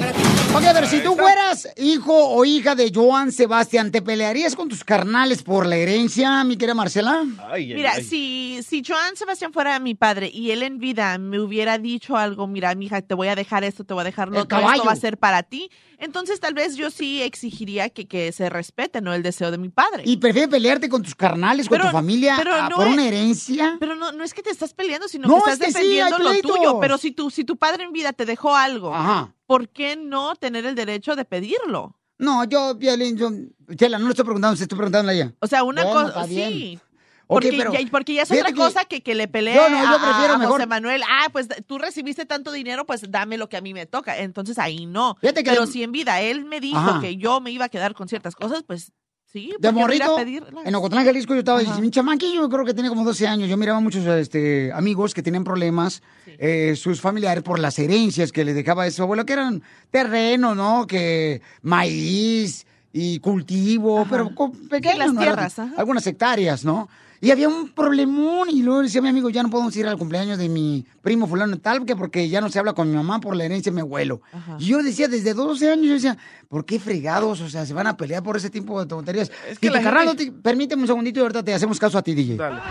[0.53, 4.83] Ok, pero si tú fueras hijo o hija de Joan Sebastián, ¿te pelearías con tus
[4.83, 7.23] carnales por la herencia, mi querida Marcela?
[7.57, 12.17] Mira, si, si Joan Sebastián fuera mi padre y él en vida me hubiera dicho
[12.17, 14.85] algo, mira, mija, te voy a dejar esto, te voy a dejar lo otro, esto
[14.85, 19.01] va a ser para ti, entonces tal vez yo sí exigiría que, que se respete,
[19.01, 19.13] ¿no?
[19.13, 20.03] El deseo de mi padre.
[20.05, 23.07] ¿Y prefieres pelearte con tus carnales, con tu familia, pero ah, no por es- una
[23.07, 23.77] herencia?
[23.79, 25.77] Pero no, no es que te estás peleando, sino No, que es estás que sí,
[25.79, 26.55] defendiendo hay lo pleitos.
[26.57, 26.79] tuyo.
[26.79, 29.33] Pero si tu, si tu padre en vida te dejó algo, Ajá.
[29.45, 31.97] ¿por qué no tener el derecho de pedirlo?
[32.21, 33.31] No, yo, Violín, yo,
[33.75, 35.33] Chela, no le estoy preguntando, se estoy preguntando a ella.
[35.39, 36.79] O sea, una Bueno, cosa, sí.
[37.27, 39.95] Porque, pero ya, porque ya es otra cosa que, que le pelee Yo no, yo
[39.97, 41.01] a- prefiero a, mejor- José Manuel.
[41.09, 44.17] Ah, pues tú recibiste tanto dinero, pues dame lo que a mí me toca.
[44.17, 45.15] Entonces ahí no.
[45.21, 46.99] Que Pero si en vida él me dijo Ajá.
[46.99, 48.91] que yo me iba a quedar con ciertas cosas, pues
[49.31, 49.53] sí.
[49.59, 52.49] De ¿por qué no ir a morrito, en Ocotlán, Jalisco, yo estaba, mi chamaquillo, yo
[52.49, 56.75] creo que tenía como 12 años, yo miraba muchos este, amigos que tenían problemas, eh,
[56.75, 60.87] sus familiares, por las herencias que les dejaba de su abuelo, que eran terreno, ¿no?
[60.87, 65.21] Que maíz y cultivo, pero co- pequeños, las ¿no?
[65.21, 65.73] tierras, ajá.
[65.77, 66.89] Algunas hectáreas, ¿no?
[67.23, 70.39] Y había un problemón y luego decía mi amigo, ya no podemos ir al cumpleaños
[70.39, 73.35] de mi primo fulano tal, que porque ya no se habla con mi mamá por
[73.35, 74.21] la herencia de mi abuelo.
[74.57, 76.17] Y yo decía, desde 12 años, yo decía,
[76.49, 77.39] ¿por qué fregados?
[77.41, 79.29] O sea, se van a pelear por ese tipo de tonterías.
[79.59, 82.01] que y carnal, gente- no te- permíteme un segundito y ahorita te hacemos caso a
[82.01, 82.37] ti, DJ.
[82.37, 82.59] Dale.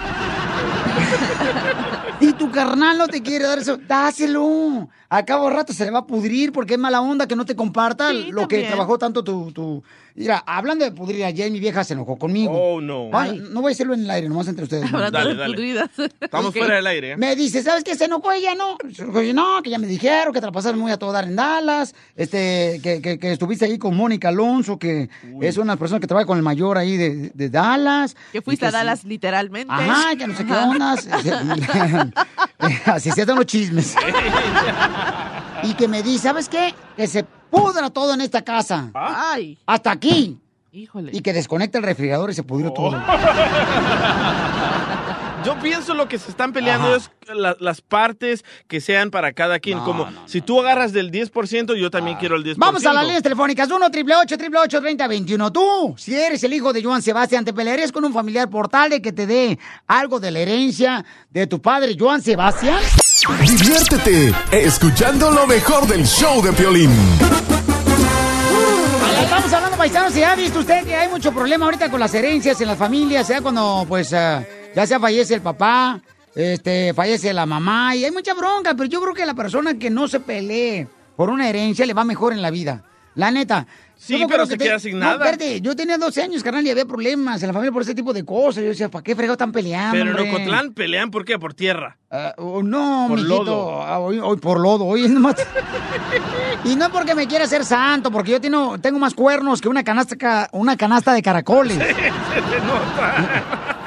[2.20, 4.88] Y tu carnal no te quiere dar eso, dáselo.
[5.12, 7.56] A cabo rato se le va a pudrir porque es mala onda que no te
[7.56, 9.82] comparta Sí, lo que trabajó tanto tu, tu...
[10.14, 12.52] Mira, hablando de pudrir, ayer mi vieja se enojó conmigo.
[12.52, 13.10] Oh, no.
[13.10, 14.84] Va, no voy a decirlo en el aire, nomás entre ustedes.
[14.92, 15.54] Hablando Dale, de dale.
[15.54, 15.90] pudridas.
[16.20, 17.12] Estamos fuera del aire.
[17.12, 17.16] ¿eh?
[17.16, 17.94] Me dice, ¿sabes qué?
[17.96, 18.76] Se enojó ella, ¿no?
[18.92, 21.10] Se enojó ella, No, que ya me dijeron que te la pasaste muy a todo
[21.12, 25.08] dar en Dallas, este, que, que, que estuviste ahí con Mónica Alonso, que
[25.40, 28.14] es una persona que trabaja con el mayor ahí de, de Dallas.
[28.32, 29.72] Que fuiste a sí- Dallas literalmente.
[29.72, 31.08] Ajá, que no sé qué ondas.
[32.84, 33.94] Así se hacen los chismes.
[35.62, 36.74] y que me dice, ¿sabes qué?
[36.96, 38.90] Que se pudra todo en esta casa.
[38.94, 39.58] Ay.
[39.66, 40.38] Hasta aquí.
[40.72, 41.10] Híjole.
[41.12, 42.92] Y que desconecte el refrigerador y se pudrió todo.
[45.44, 49.58] Yo pienso lo que se están peleando es la- las partes que sean para cada
[49.58, 49.78] quien.
[49.80, 52.56] Como si tú agarras del 10%, yo también quiero el 10%.
[52.58, 57.00] Vamos a las líneas telefónicas 1 888 3021 Tú, si eres el hijo de Joan
[57.02, 60.40] Sebastián, ¿te pelearías con un familiar por tal de que te dé algo de la
[60.40, 62.80] herencia de tu padre, Joan Sebastián?
[63.40, 66.90] Diviértete escuchando lo mejor del show de Piolín.
[69.22, 72.60] Estamos hablando, paisanos, y ha visto usted que hay mucho problema ahorita con las herencias
[72.60, 76.00] en las familias, sea cuando, pues, eh, ya sea fallece el papá,
[76.34, 79.90] este, fallece la mamá, y hay mucha bronca, pero yo creo que la persona que
[79.90, 80.86] no se pelee
[81.16, 82.84] por una herencia le va mejor en la vida.
[83.16, 83.66] La neta.
[83.96, 86.86] Sí, pero se que queda sin no, espérate, yo tenía 12 años, carnal, y había
[86.86, 88.62] problemas en la familia por ese tipo de cosas.
[88.62, 90.30] Yo decía, ¿para qué fregado están peleando, Pero en hombre?
[90.36, 91.38] Ocotlán pelean, ¿por qué?
[91.38, 91.98] Por tierra.
[92.10, 93.44] Ah, oh, no, Por mijito.
[93.44, 93.82] lodo.
[93.82, 94.86] Ah, Hoy, hoy por lodo.
[94.86, 95.36] Hoy nomás-
[96.64, 99.68] y no es porque me quiera ser santo, porque yo tengo, tengo más cuernos que
[99.68, 101.78] una canasta, ca- una canasta de caracoles.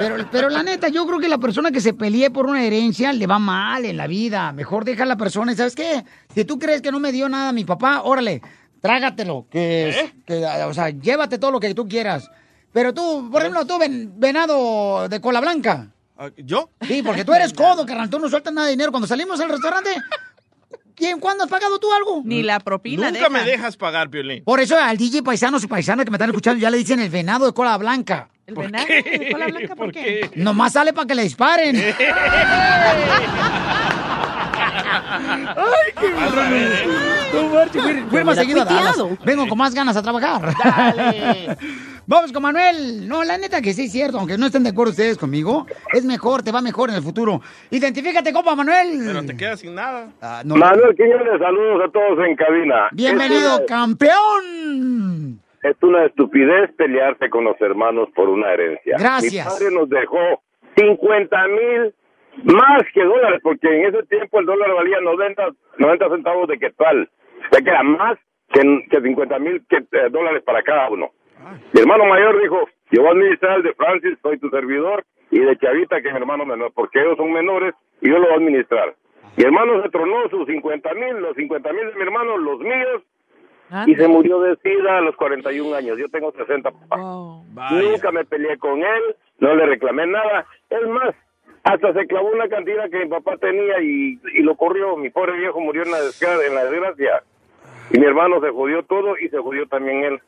[0.00, 3.12] Pero, pero la neta, yo creo que la persona que se pelee por una herencia
[3.12, 4.50] le va mal en la vida.
[4.52, 6.04] Mejor deja a la persona y ¿sabes qué?
[6.34, 8.40] Si tú crees que no me dio nada mi papá, órale,
[8.80, 9.46] trágatelo.
[9.50, 12.30] Que, que, o sea, llévate todo lo que tú quieras.
[12.72, 15.88] Pero tú, por ejemplo, tú, ven- venado de cola blanca.
[16.16, 16.70] Ah, ¿Yo?
[16.82, 18.08] Sí, porque tú eres codo, carnal.
[18.08, 18.90] Tú no sueltas nada de dinero.
[18.92, 19.90] Cuando salimos al restaurante,
[20.94, 22.22] ¿quién, ¿cuándo has pagado tú algo?
[22.24, 24.44] Ni la propina Nunca me dejas pagar, Piolín.
[24.44, 27.10] Por eso al DJ paisanos y paisanas que me están escuchando ya le dicen el
[27.10, 28.28] venado de cola blanca.
[28.50, 30.30] ¿El venado de cola blanca por qué?
[30.36, 31.76] Nomás sale para que le disparen.
[35.56, 36.10] Ay, qué
[37.32, 38.64] No fui- fui más seguido.
[39.24, 40.52] Vengo con más ganas a trabajar.
[42.06, 43.06] Vamos con Manuel.
[43.08, 46.04] No, la neta que sí es cierto, aunque no estén de acuerdo ustedes conmigo, es
[46.04, 47.40] mejor, te va mejor en el futuro.
[47.70, 49.00] Identifícate, compa Manuel.
[49.04, 50.08] Pero te quedas sin nada.
[50.20, 50.56] Ah, no.
[50.56, 52.88] Manuel Quiñones, saludos a todos en cabina.
[52.92, 55.40] Bienvenido, Es campeón.
[55.62, 58.96] Es una estupidez pelearse con los hermanos por una herencia.
[58.98, 59.46] Gracias.
[59.46, 60.42] Mi padre nos dejó
[60.76, 61.94] 50 mil
[62.44, 67.10] más que dólares, porque en ese tiempo el dólar valía 90, 90 centavos de quetzal.
[67.46, 68.18] O sea que era más
[68.52, 71.10] que, que 50 mil eh, dólares para cada uno.
[71.72, 75.38] Mi hermano mayor dijo, yo voy a administrar el de Francis, soy tu servidor, y
[75.40, 78.32] de Chavita, que es mi hermano menor, porque ellos son menores, y yo lo voy
[78.32, 78.94] a administrar.
[79.36, 83.02] Mi hermano se tronó sus 50 mil, los 50 mil de mi hermano, los míos,
[83.86, 85.98] y se murió de sida a los 41 años.
[85.98, 86.96] Yo tengo 60, papá.
[87.92, 89.02] Nunca me peleé con él,
[89.38, 90.46] no le reclamé nada.
[90.68, 91.14] Es más,
[91.64, 94.96] hasta se clavó una cantidad que mi papá tenía y, y lo corrió.
[94.96, 97.22] Mi pobre viejo murió en la, desgra- en la desgracia.
[97.92, 100.20] Y mi hermano se jodió todo y se jodió también él.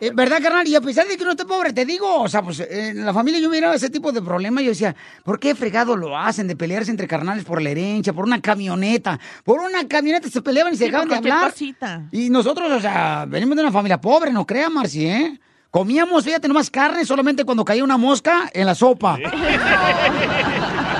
[0.00, 0.66] Eh, ¿Verdad, carnal?
[0.66, 3.06] Y a pesar de que no esté pobre, te digo, o sea, pues eh, en
[3.06, 4.94] la familia yo miraba ese tipo de problemas y yo decía,
[5.24, 9.18] ¿por qué fregado lo hacen de pelearse entre carnales por la herencia, por una camioneta?
[9.44, 11.50] Por una camioneta se peleaban y se Sí, dejaban de hablar.
[11.52, 12.02] cosita.
[12.10, 15.40] Y nosotros, o sea, venimos de una familia pobre, no creas, Marci, ¿eh?
[15.70, 19.18] Comíamos, fíjate, nomás carne solamente cuando caía una mosca en la sopa.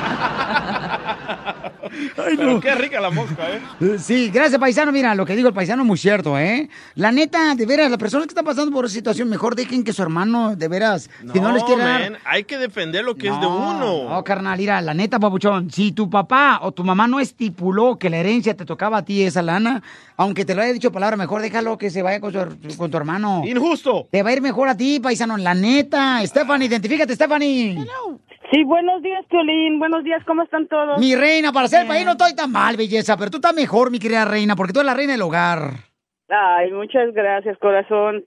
[2.16, 2.60] Ay, Pero no.
[2.60, 3.60] qué rica la mosca, ¿eh?
[3.80, 4.92] Eh, Sí, gracias, paisano.
[4.92, 6.68] Mira, lo que digo el paisano es muy cierto, ¿eh?
[6.94, 9.92] La neta, de veras, las personas que están pasando por esa situación, mejor dejen que
[9.92, 12.00] su hermano, de veras, si no les quiere dar...
[12.12, 14.10] man, hay que defender lo que es de No, uno.
[14.10, 18.10] No, carnal, mira, la neta, papuchón, si tu papá o tu mamá no estipuló que
[18.10, 19.82] la herencia te tocaba a ti esa lana,
[20.16, 22.96] aunque te lo haya dicho palabra, mejor déjalo que se vaya con, su- con tu
[22.96, 23.42] hermano.
[23.46, 24.06] Injusto.
[24.10, 26.24] Te va a ir mejor a ti, paisano, la neta.
[26.26, 27.84] Stephanie, identifícate, Stephanie.
[28.50, 29.78] Sí, buenos días, Piolín.
[29.78, 30.98] Buenos días, ¿cómo están todos?
[30.98, 33.98] Mi reina, para ser país no estoy tan mal, belleza, pero tú estás mejor, mi
[33.98, 35.70] querida reina, porque tú eres la reina del hogar.
[36.28, 38.24] Ay, muchas gracias, corazón.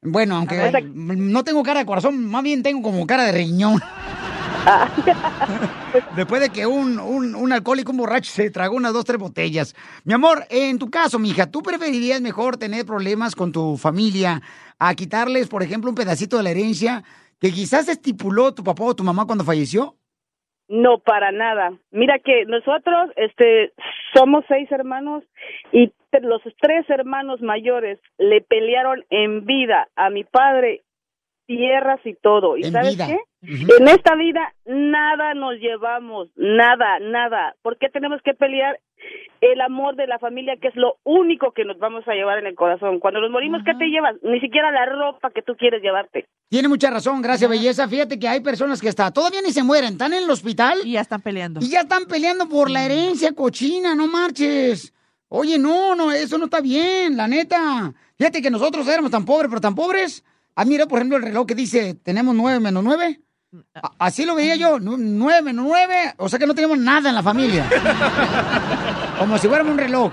[0.00, 0.56] Bueno, aunque
[0.92, 3.80] no tengo cara de corazón, más bien tengo como cara de riñón.
[6.16, 9.74] Después de que un, un, un alcohólico, un borracho, se tragó unas dos, tres botellas.
[10.04, 14.40] Mi amor, en tu caso, mija, ¿tú preferirías mejor tener problemas con tu familia
[14.78, 17.02] a quitarles, por ejemplo, un pedacito de la herencia
[17.40, 19.94] que quizás estipuló tu papá o tu mamá cuando falleció?
[20.68, 21.72] No, para nada.
[21.90, 23.72] Mira que nosotros, este,
[24.14, 25.24] somos seis hermanos
[25.72, 25.92] y
[26.22, 30.82] los tres hermanos mayores le pelearon en vida a mi padre
[31.46, 32.56] tierras y todo.
[32.58, 33.06] ¿Y En sabes vida.
[33.06, 33.18] qué?
[33.78, 37.54] En esta vida nada nos llevamos, nada, nada.
[37.62, 38.78] ¿Por qué tenemos que pelear
[39.40, 42.46] el amor de la familia, que es lo único que nos vamos a llevar en
[42.46, 42.98] el corazón?
[42.98, 44.16] Cuando nos morimos, ¿qué te llevas?
[44.22, 46.26] Ni siquiera la ropa que tú quieres llevarte.
[46.48, 47.88] Tiene mucha razón, gracias, belleza.
[47.88, 50.78] Fíjate que hay personas que hasta todavía ni se mueren, están en el hospital.
[50.84, 51.60] Y ya están peleando.
[51.60, 54.94] Y ya están peleando por la herencia cochina, no marches.
[55.28, 57.92] Oye, no, no, eso no está bien, la neta.
[58.16, 60.24] Fíjate que nosotros éramos tan pobres, pero tan pobres.
[60.56, 63.20] Ah, mira, por ejemplo, el reloj que dice, tenemos nueve menos nueve.
[63.98, 67.22] Así lo veía yo, nu- nueve nueve, o sea que no tenemos nada en la
[67.22, 67.66] familia.
[69.18, 70.12] Como si fuéramos un reloj.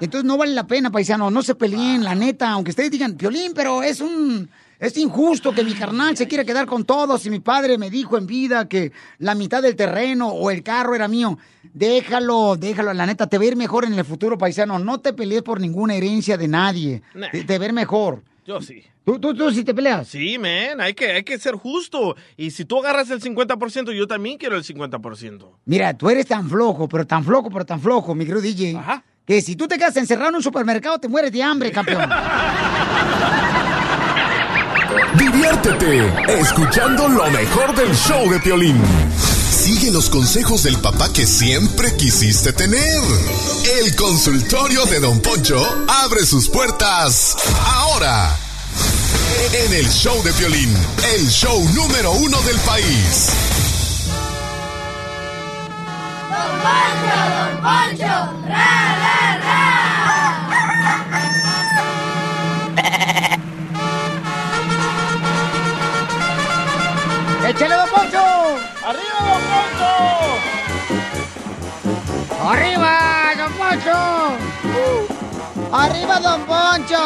[0.00, 3.52] Entonces no vale la pena, paisano, no se peleen, la neta, aunque ustedes digan, Piolín,
[3.54, 4.48] pero es un...
[4.80, 8.18] Es injusto que mi carnal se quiera quedar con todos y mi padre me dijo
[8.18, 11.38] en vida que la mitad del terreno o el carro era mío.
[11.72, 14.78] Déjalo, déjalo, la neta, te va a ir mejor en el futuro, paisano.
[14.80, 17.02] No te pelees por ninguna herencia de nadie.
[17.14, 17.30] Nah.
[17.30, 18.24] Te, te va a ir mejor.
[18.44, 18.82] Yo sí.
[19.04, 20.08] ¿Tú, tú, tú sí te peleas?
[20.08, 22.16] Sí, man, hay que, hay que ser justo.
[22.38, 25.46] Y si tú agarras el 50%, yo también quiero el 50%.
[25.66, 28.80] Mira, tú eres tan flojo, pero tan flojo, pero tan flojo, mi querido DJ,
[29.26, 32.08] que si tú te quedas encerrado en un supermercado te mueres de hambre, campeón.
[35.18, 38.80] Diviértete escuchando lo mejor del show de Piolín.
[39.50, 43.00] Sigue los consejos del papá que siempre quisiste tener.
[43.82, 47.36] El consultorio de Don Poncho abre sus puertas
[47.66, 48.36] ahora.
[49.36, 50.72] En el show de Piolín,
[51.14, 53.30] el show número uno del país.
[56.30, 58.06] Don Poncho, Don Poncho,
[58.46, 59.64] ra, ra, ra.
[67.48, 68.24] ¡Échale, don Poncho!
[68.86, 69.90] ¡Arriba, don Poncho!
[72.48, 72.92] ¡Arriba,
[73.36, 75.13] don Poncho!
[75.72, 76.98] ¡Arriba, don Poncho!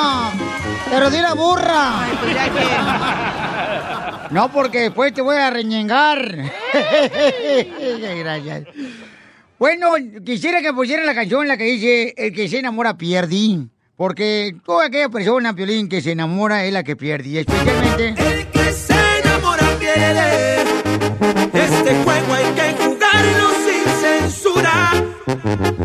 [0.90, 2.06] Pero di la burra.
[4.30, 6.20] No, porque después te voy a reñengar.
[8.18, 8.64] Gracias.
[9.58, 9.94] Bueno,
[10.24, 13.66] quisiera que pusieran la canción en la que dice El que se enamora pierde.
[13.96, 17.28] Porque toda aquella persona, Piolín, que se enamora es la que pierde.
[17.28, 18.14] Y especialmente...
[18.52, 18.94] que se
[19.24, 20.62] enamora pierde.
[21.52, 23.67] Este juego hay que jugarlo
[24.18, 24.92] censura.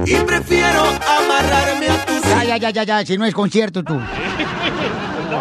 [0.05, 3.99] Y prefiero amarrarme a tus Ya, ya, ya, ya, ya, si no es concierto tú.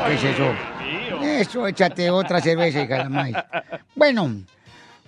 [0.07, 0.53] ¿Qué es eso?
[1.23, 3.37] Eso, échate otra cerveza, hija maíz.
[3.95, 4.43] Bueno,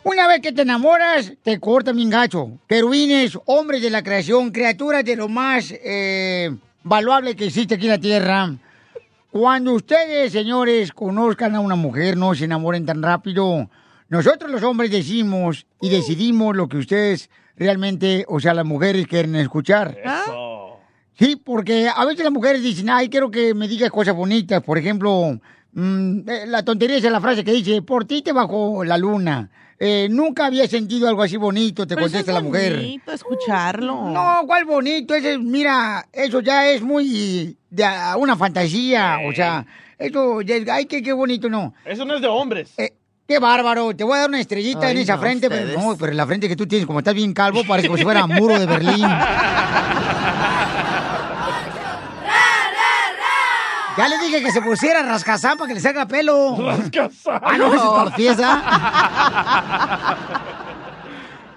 [0.05, 2.59] una vez que te enamoras, te cortan bien gacho.
[2.69, 7.91] Querubines, hombres de la creación, criaturas de lo más eh, valuable que existe aquí en
[7.91, 8.55] la tierra.
[9.31, 13.69] Cuando ustedes, señores, conozcan a una mujer, no se enamoren tan rápido.
[14.09, 19.35] Nosotros los hombres decimos y decidimos lo que ustedes realmente, o sea, las mujeres quieren
[19.37, 19.97] escuchar.
[21.19, 24.63] Sí, porque a veces las mujeres dicen, ay, quiero que me digas cosas bonitas.
[24.65, 25.39] Por ejemplo,
[25.73, 29.49] mm, eh, la tontería es la frase que dice, por ti te bajó la luna.
[29.79, 32.77] Eh, nunca había sentido algo así bonito, te Pero eso contesta es la mujer.
[32.77, 34.11] bonito escucharlo.
[34.11, 35.15] No, ¿cuál bonito?
[35.15, 39.19] Ese, mira, eso ya es muy de a- una fantasía.
[39.29, 39.65] O sea,
[39.99, 41.75] eso, ya es- ay, qué, qué bonito, no.
[41.85, 42.73] Eso no es de hombres.
[42.77, 42.93] Eh,
[43.27, 45.75] qué bárbaro, te voy a dar una estrellita Ay, en esa no, frente, ustedes.
[45.75, 48.05] pero no, pero la frente que tú tienes, como estás bien calvo, parece como si
[48.05, 49.07] fuera muro de Berlín.
[53.97, 56.57] Ya le dije que se pusiera rascazán para que le salga pelo.
[56.59, 57.41] Rascazán.
[57.45, 58.63] Ah, no, es fiesta.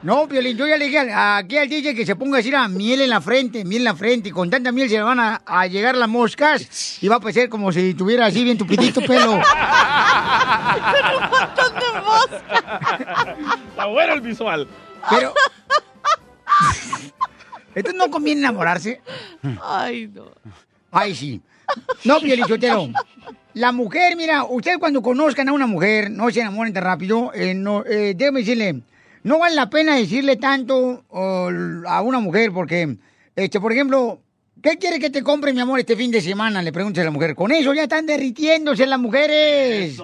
[0.04, 2.68] No, Piolín, yo ya le dije aquí al DJ que se ponga a decir a
[2.68, 5.20] miel en la frente, miel en la frente, y con tanta miel se le van
[5.20, 9.02] a, a llegar las moscas y va a parecer como si tuviera así bien tupidito
[9.02, 9.32] pelo.
[9.34, 9.40] un
[11.30, 12.44] montón de moscas.
[13.70, 14.68] Está bueno el visual.
[15.10, 15.34] Pero.
[17.74, 19.02] Entonces no conviene enamorarse.
[19.64, 20.26] Ay, no.
[20.92, 21.42] Ay, sí.
[22.04, 22.90] No, Piolichotero.
[23.54, 27.56] La mujer, mira, ustedes cuando conozcan a una mujer, no se enamoren tan rápido, eh,
[27.56, 28.82] no, eh, déjame decirle,
[29.28, 32.98] no vale la pena decirle tanto a una mujer porque,
[33.36, 34.22] este, por ejemplo,
[34.64, 36.62] ¿qué quiere que te compre, mi amor, este fin de semana?
[36.62, 37.36] Le preguntas a la mujer.
[37.36, 39.98] Con eso ya están derritiéndose las mujeres.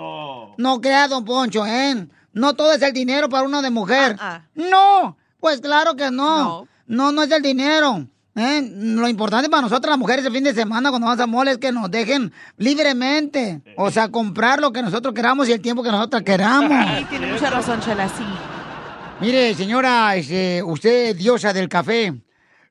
[0.58, 2.06] No crea, don Poncho, ¿eh?
[2.34, 4.18] No todo es el dinero para uno de mujer.
[4.56, 6.68] No, pues claro que no.
[6.86, 8.06] No, no, es el dinero.
[8.36, 8.62] ¿eh?
[8.76, 11.60] Lo importante para nosotros las mujeres el fin de semana cuando vamos a mall es
[11.60, 13.62] que nos dejen libremente.
[13.78, 16.86] O sea, comprar lo que nosotros queramos y el tiempo que nosotros queramos.
[16.98, 18.26] Sí, tiene mucha razón, Chela, sí.
[19.20, 22.14] Mire, señora, este, usted diosa del café,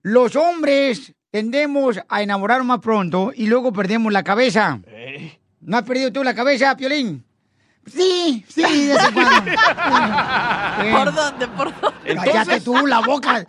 [0.03, 4.81] los hombres tendemos a enamorar más pronto y luego perdemos la cabeza.
[5.61, 7.25] ¿No has perdido tú la cabeza, Piolín?
[7.87, 8.95] Sí, sí, de.
[10.93, 11.49] ¿Por dónde?
[11.49, 12.17] ¿Por dónde?
[12.17, 13.45] Cállate tú la boca.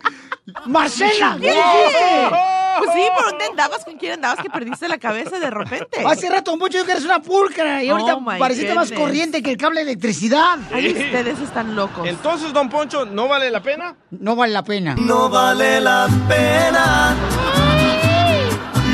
[0.66, 2.36] Marcela, ¿Qué ¿qué dijiste?
[2.78, 3.84] Pues sí, ¿por dónde andabas?
[3.84, 6.04] ¿Con quién andabas que perdiste la cabeza de repente?
[6.04, 9.50] Hace rato mucho yo que eres una pulcra y ahorita Oh, pareciste más corriente que
[9.52, 10.58] el cable de electricidad.
[10.72, 12.06] Ay, ustedes están locos.
[12.06, 13.96] Entonces, don Poncho, ¿no vale la pena?
[14.10, 14.94] No vale la pena.
[14.96, 17.14] No vale la pena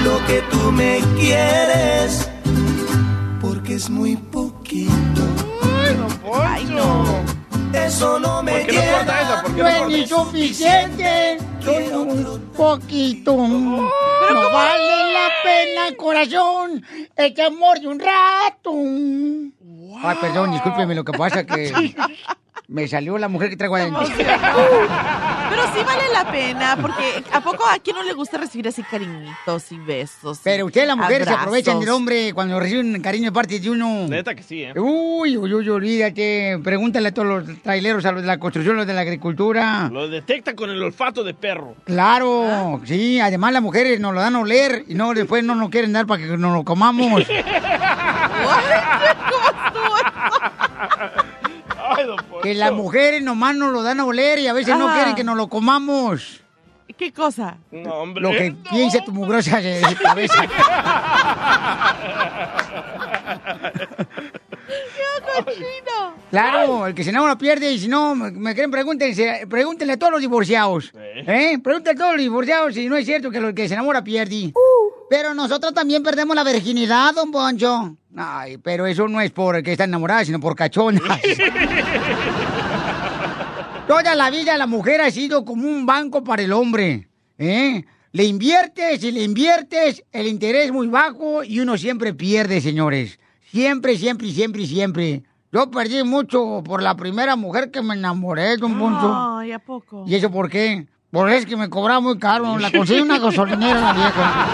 [0.04, 2.28] lo que tú me quieres,
[3.40, 4.92] porque es muy poquito.
[6.32, 7.19] Ay, no.
[7.72, 9.42] Eso no me ¿Por qué no corta esa?
[9.42, 9.96] ¿Por qué No no es corta?
[9.96, 13.36] ni suficiente, solo un poquito.
[13.36, 16.84] No vale la pena, corazón,
[17.16, 18.72] este amor de un rato.
[20.02, 21.94] Ay, perdón, discúlpeme, lo que pasa que
[22.70, 24.02] me salió la mujer que traigo adentro.
[24.06, 28.84] Pero sí vale la pena, porque ¿a poco a quién no le gusta recibir así
[28.84, 30.40] cariñitos y besos?
[30.44, 34.06] Pero ustedes, las mujeres, se aprovechan del hombre cuando reciben cariño de parte de uno.
[34.06, 34.72] Neta que sí, ¿eh?
[34.78, 36.60] Uy, uy, uy, olvídate.
[36.62, 39.88] Pregúntale a todos los traileros, a los de la construcción, los de la agricultura.
[39.90, 41.74] Lo detecta con el olfato de perro.
[41.84, 45.70] Claro, sí, además las mujeres nos lo dan a oler y no después no nos
[45.70, 47.24] quieren dar para que nos lo comamos.
[51.96, 52.29] Ay, don.
[52.42, 55.24] Que las mujeres nomás nos lo dan a oler y a veces no quieren que
[55.24, 56.42] nos lo comamos.
[57.00, 57.56] ¿Qué cosa?
[57.70, 58.22] No, hombre.
[58.22, 59.58] Lo que piense tu mugrosa
[60.02, 60.46] cabeza.
[64.66, 66.14] ¡Qué cochino!
[66.30, 70.12] Claro, el que se enamora pierde y si no, me, quieren pregúntense, pregúntenle a todos
[70.12, 70.92] los divorciados.
[70.94, 71.58] ¿Eh?
[71.62, 74.52] Pregúntenle a todos los divorciados si no es cierto que el que se enamora pierde.
[75.10, 77.96] Pero nosotros también perdemos la virginidad, don Poncho.
[78.14, 81.00] Ay, pero eso no es por el que está enamorada, sino por cachona.
[83.88, 87.08] Toda la vida la mujer ha sido como un banco para el hombre.
[87.38, 87.84] ¿eh?
[88.12, 93.18] Le inviertes y le inviertes, el interés es muy bajo y uno siempre pierde, señores.
[93.50, 95.24] Siempre, siempre, siempre, siempre.
[95.50, 99.12] Yo perdí mucho por la primera mujer que me enamoré, don Poncho.
[99.12, 100.04] Ay, ¿a poco?
[100.06, 100.86] ¿Y eso por qué?
[101.10, 102.58] Por es que me cobraba muy caro.
[102.58, 104.46] La conseguí una gasolinera la vieja.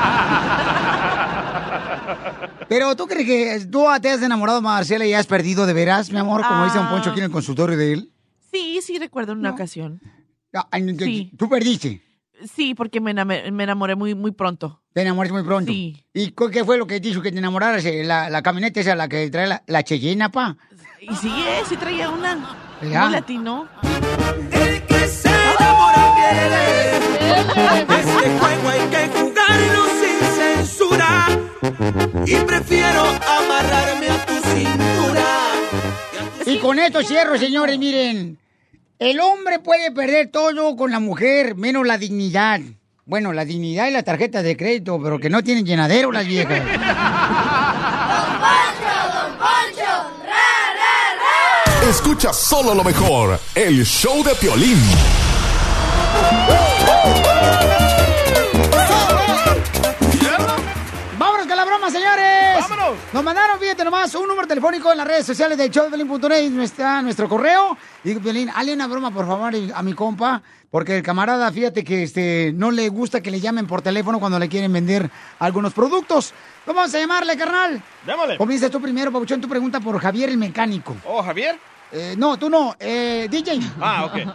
[2.69, 6.19] Pero tú crees que tú te has enamorado, Marcela, y has perdido de veras, mi
[6.19, 8.11] amor, como dice don Poncho aquí en el consultorio de él.
[8.53, 10.01] Sí, sí recuerdo en una ocasión.
[10.53, 10.66] Ah,
[10.99, 11.31] Sí.
[11.37, 12.03] Tú perdiste.
[12.55, 14.83] Sí, porque me, enamoré muy, muy pronto.
[14.93, 15.73] Te enamoraste muy pronto.
[15.73, 16.05] Sí.
[16.12, 17.85] ¿Y qué fue lo que te hizo que te enamoraras?
[17.85, 20.57] Eh, La, la camioneta esa, la que trae la, la Cheyenne, pa.
[21.01, 22.57] Y sí, eh, sí traía una.
[22.83, 23.05] ¿Ya?
[23.05, 23.69] Muy latino.
[27.89, 31.28] Este juego hay que jugarlo sin censura.
[32.27, 35.27] Y prefiero amarrarme a tu cintura.
[36.47, 38.39] Y con esto cierro, señores, miren.
[38.98, 42.61] El hombre puede perder todo con la mujer, menos la dignidad.
[43.05, 46.62] Bueno, la dignidad y la tarjeta de crédito, pero que no tienen llenadero las viejas.
[51.89, 54.81] Escucha solo lo mejor, el show de Piolín.
[61.19, 62.61] ¡Vámonos con la broma, señores!
[62.61, 62.95] ¡Vámonos!
[63.13, 67.29] Nos mandaron, fíjate nomás, un número telefónico en las redes sociales de showdepiolín.net está nuestro
[67.29, 67.77] correo.
[68.05, 71.83] Y digo, Piolín, hazle una broma, por favor, a mi compa, porque el camarada, fíjate
[71.85, 75.73] que este no le gusta que le llamen por teléfono cuando le quieren vender algunos
[75.73, 76.35] productos.
[76.67, 77.83] Vamos a llamarle, carnal.
[78.05, 78.37] Démosle.
[78.37, 80.97] Comienza tú primero, Pabuchón, tu pregunta por Javier el mecánico.
[81.05, 81.59] Oh, Javier.
[81.93, 83.61] Eh, no, tú no, eh, DJ.
[83.81, 84.35] Ah, ok.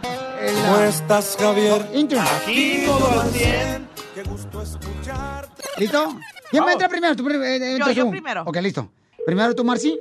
[0.64, 1.86] ¿Cómo estás, Javier?
[1.94, 2.20] Intro.
[2.20, 3.88] Aquí todo al cien.
[4.14, 5.62] Qué gusto escucharte.
[5.78, 6.14] ¿Listo?
[6.50, 7.14] ¿Quién va a entrar primero?
[7.16, 8.10] Tú, eh, eh, entras yo tú.
[8.10, 8.42] primero.
[8.46, 8.90] Ok, listo.
[9.26, 9.98] Primero tú, Marci.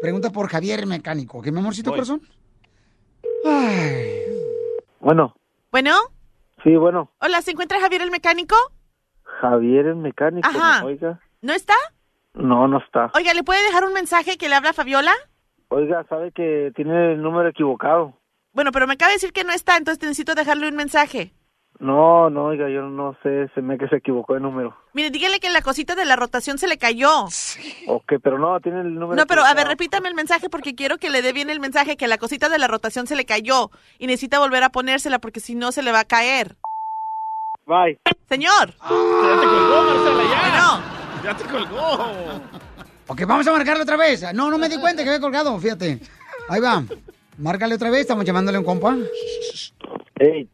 [0.00, 1.40] Pregunta por Javier el mecánico.
[1.40, 1.98] ¿Qué, mi amorcito Voy.
[1.98, 2.22] corazón?
[3.44, 4.22] Ay.
[5.00, 5.34] Bueno,
[5.70, 5.94] Bueno,
[6.62, 7.10] sí, bueno.
[7.20, 8.56] hola, ¿se encuentra Javier el mecánico?
[9.40, 10.48] Javier el mecánico.
[10.48, 10.84] Ajá.
[10.84, 11.20] Oiga.
[11.42, 11.74] ¿No está?
[12.32, 13.10] No, no está.
[13.14, 15.12] Oiga, ¿le puede dejar un mensaje que le habla Fabiola?
[15.74, 18.14] Oiga, sabe que tiene el número equivocado.
[18.52, 21.32] Bueno, pero me acaba de decir que no está, entonces necesito dejarle un mensaje.
[21.80, 24.76] No, no, oiga, yo no sé, se me que se equivocó de número.
[24.92, 27.24] Mire, dígale que la cosita de la rotación se le cayó.
[27.88, 30.98] Ok, pero no, tiene el número No, pero a ver, repítame el mensaje porque quiero
[30.98, 33.70] que le dé bien el mensaje, que la cosita de la rotación se le cayó
[33.98, 36.54] y necesita volver a ponérsela porque si no se le va a caer.
[37.66, 37.98] Bye.
[38.28, 38.68] Señor.
[38.70, 40.40] Ya te colgó, Marcela, ya.
[40.40, 41.04] Bueno.
[41.24, 42.73] Ya te colgó.
[43.06, 44.24] Ok, vamos a marcarle otra vez.
[44.34, 45.98] No, no me di cuenta que había colgado, fíjate.
[46.48, 46.82] Ahí va.
[47.38, 48.96] Márcale otra vez, estamos llamándole a un compa.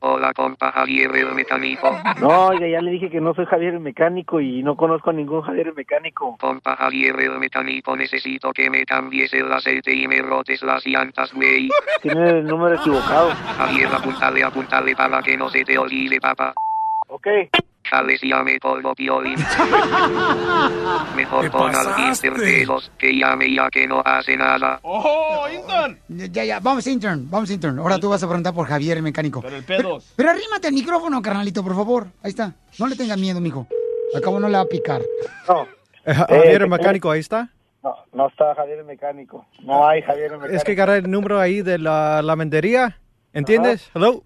[0.00, 1.96] Hola, compa Javier el mecánico.
[2.20, 5.12] No, oiga, ya le dije que no soy Javier el mecánico y no conozco a
[5.12, 6.36] ningún Javier el mecánico.
[6.40, 11.32] Compa Javier el mecánico, necesito que me cambies el aceite y me rotes las llantas,
[11.34, 11.68] güey.
[12.02, 13.30] Tiene el número equivocado.
[13.58, 16.54] Javier, apuntale, apuntale para que no se te olvide, papá.
[17.08, 17.28] Ok.
[18.22, 19.36] Llame polvo piolín.
[21.16, 22.02] Mejor ¿Te pon al pasaste?
[22.02, 24.78] Mister Pesos, que llame ya que no hace nada.
[24.82, 25.98] ¡Oh, intern!
[26.32, 27.78] Ya, ya, vamos, intern, vamos, intern.
[27.78, 29.40] Ahora tú vas a preguntar por Javier el mecánico.
[29.42, 30.12] Pero el pedos.
[30.16, 32.06] Pero arrímate al micrófono, carnalito, por favor.
[32.22, 32.54] Ahí está.
[32.78, 33.66] No le tengas miedo, mijo.
[34.16, 35.02] Acabo no le va a picar.
[35.48, 35.62] No.
[35.62, 35.68] Eh,
[36.04, 37.50] Eh, Javier, el eh, mecánico, ahí está.
[37.82, 39.46] No, no está Javier el mecánico.
[39.62, 40.56] No hay Javier el mecánico.
[40.56, 42.98] Es que agarré el número ahí de la lavandería.
[43.32, 43.90] ¿Entiendes?
[43.94, 44.22] Hello?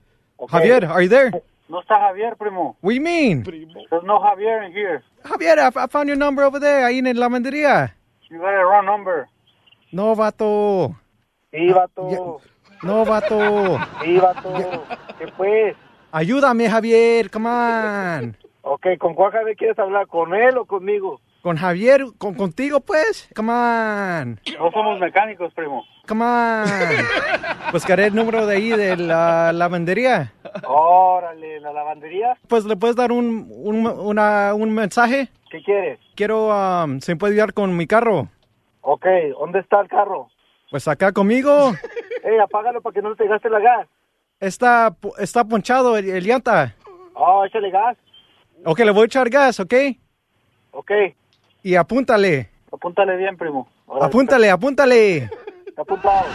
[0.49, 1.43] Javier, are you there?
[1.75, 2.77] No está Javier, primo.
[2.83, 3.43] What do you mean?
[3.43, 5.03] There's no Javier in here.
[5.25, 7.97] Javier, I, I found your number over there, ahí en la lavandería.
[8.31, 9.27] You got the wrong number.
[9.91, 10.95] No, vato.
[11.51, 12.41] Sí, vato.
[12.85, 13.81] No, vato.
[14.05, 14.85] Sí, vato.
[15.19, 15.77] ¿Qué pues?
[16.13, 18.37] Ayúdame, Javier, come on.
[18.63, 20.07] Ok, ¿con cuál Javier quieres hablar?
[20.07, 21.21] ¿Con él o conmigo?
[21.43, 23.29] Con Javier, con, contigo, pues.
[23.35, 24.41] Come on.
[24.61, 25.85] No somos mecánicos, primo.
[26.07, 26.65] Come on.
[27.71, 30.33] Pues querés el número de ahí de la lavandería.
[30.65, 32.37] Órale, ¿la lavandería?
[32.47, 35.29] Pues le puedes dar un, un, una- un mensaje.
[35.51, 35.99] ¿Qué quieres?
[36.15, 38.29] Quiero, um, ¿se me puede ayudar con mi carro?
[38.83, 39.05] Ok,
[39.41, 40.29] ¿dónde está el carro?
[40.71, 41.73] Pues acá conmigo.
[42.23, 43.89] Ey, apágalo para que no te gaste la gas.
[44.39, 46.77] Está, está ponchado el, el llanta.
[47.15, 47.97] Oh, échale gas.
[48.65, 49.75] Ok, le voy a echar gas, ¿ok?
[50.73, 50.93] Ok,
[51.65, 52.51] Y apúntale.
[52.71, 53.67] apúntale bien, primo.
[53.87, 55.29] Órale, Apúntale, apúntale.
[55.75, 56.27] Está apuntado.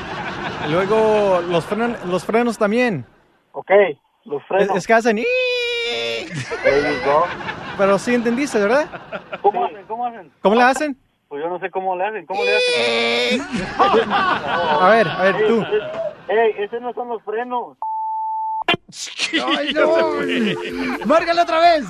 [0.68, 3.06] Y luego los, fren- los frenos también.
[3.53, 3.72] Ok,
[4.26, 4.70] los frenos.
[4.72, 5.24] Es, es que hacen...
[7.78, 8.86] Pero sí entendiste, ¿verdad?
[9.41, 9.86] ¿Cómo hacen?
[9.88, 10.32] ¿Cómo hacen?
[10.41, 10.98] ¿Cómo le hacen?
[11.30, 12.26] Pues yo no sé cómo le hacen.
[12.26, 13.41] ¿Cómo le hacen?
[13.80, 15.64] A ver, a ver, tú.
[16.28, 17.78] Ey, esos no son los frenos.
[19.57, 21.06] ¡Ay, no!
[21.06, 21.86] Márcale otra vez.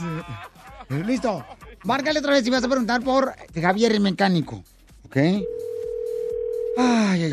[1.08, 1.44] Listo.
[1.84, 4.62] Márcale otra vez y vas a preguntar por Javier el mecánico.
[5.06, 5.18] ¿Ok?
[6.80, 7.32] Ay, ay.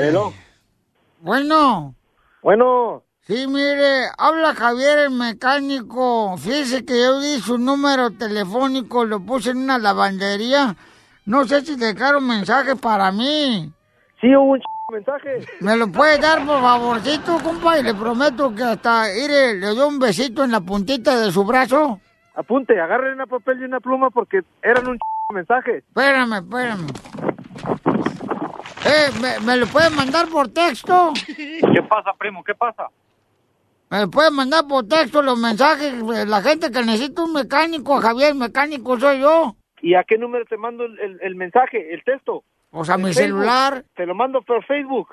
[1.21, 1.95] Bueno.
[2.43, 3.03] Bueno.
[3.23, 6.37] Sí, mire, habla Javier el mecánico.
[6.37, 10.77] Fíjese que yo di su número telefónico, lo puse en una lavandería.
[11.25, 13.73] No sé si dejaron mensaje para mí.
[14.21, 14.65] Sí, hubo un ch...
[14.93, 15.47] mensaje.
[15.61, 17.79] ¿Me lo puede dar, por favorcito, compa?
[17.79, 21.45] Y le prometo que hasta, mire, le doy un besito en la puntita de su
[21.45, 22.01] brazo.
[22.35, 25.01] Apunte, agarre una papel y una pluma porque eran un ch...
[25.35, 25.79] mensaje.
[25.79, 26.87] Espérame, espérame.
[28.87, 31.13] Eh, ¿me, me lo puede mandar por texto?
[31.27, 32.45] ¿Qué pasa, primo?
[32.45, 32.89] ¿Qué pasa?
[33.91, 38.01] ¿Me puede mandar por texto los mensajes de la gente que necesita un mecánico?
[38.01, 39.57] Javier, mecánico soy yo.
[39.83, 42.43] ¿Y a qué número te mando el, el- el mensaje, el texto?
[42.73, 43.39] O sea, ¿En mi Facebook?
[43.39, 43.85] celular.
[43.95, 45.09] Te lo mando por Facebook.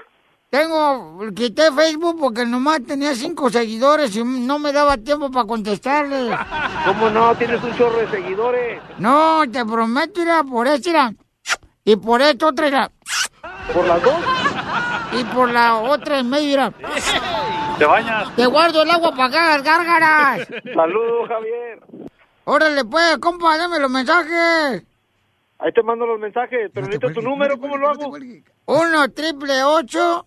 [0.50, 6.36] Tengo, quité Facebook porque nomás tenía cinco seguidores y no me daba tiempo para contestarles.
[6.86, 7.36] ¿Cómo no?
[7.36, 8.82] Tienes un chorro de seguidores.
[9.00, 11.12] No, te prometo, irá por esto, irá.
[11.86, 12.92] Y por esto otra, irá.
[13.72, 14.14] ¿Por las dos?
[15.14, 16.72] Y por la otra en medio, irá.
[17.78, 18.36] ¿Te bañas?
[18.36, 20.48] Te guardo el agua para acá, las gárgaras.
[20.74, 21.80] Saludos, Javier.
[22.46, 24.84] Órale, pues, compa, dame los mensajes.
[25.60, 28.12] Ahí te mando los mensajes, pero necesito tu número, ¿cómo lo hago?
[28.66, 30.26] Uno, triple ocho,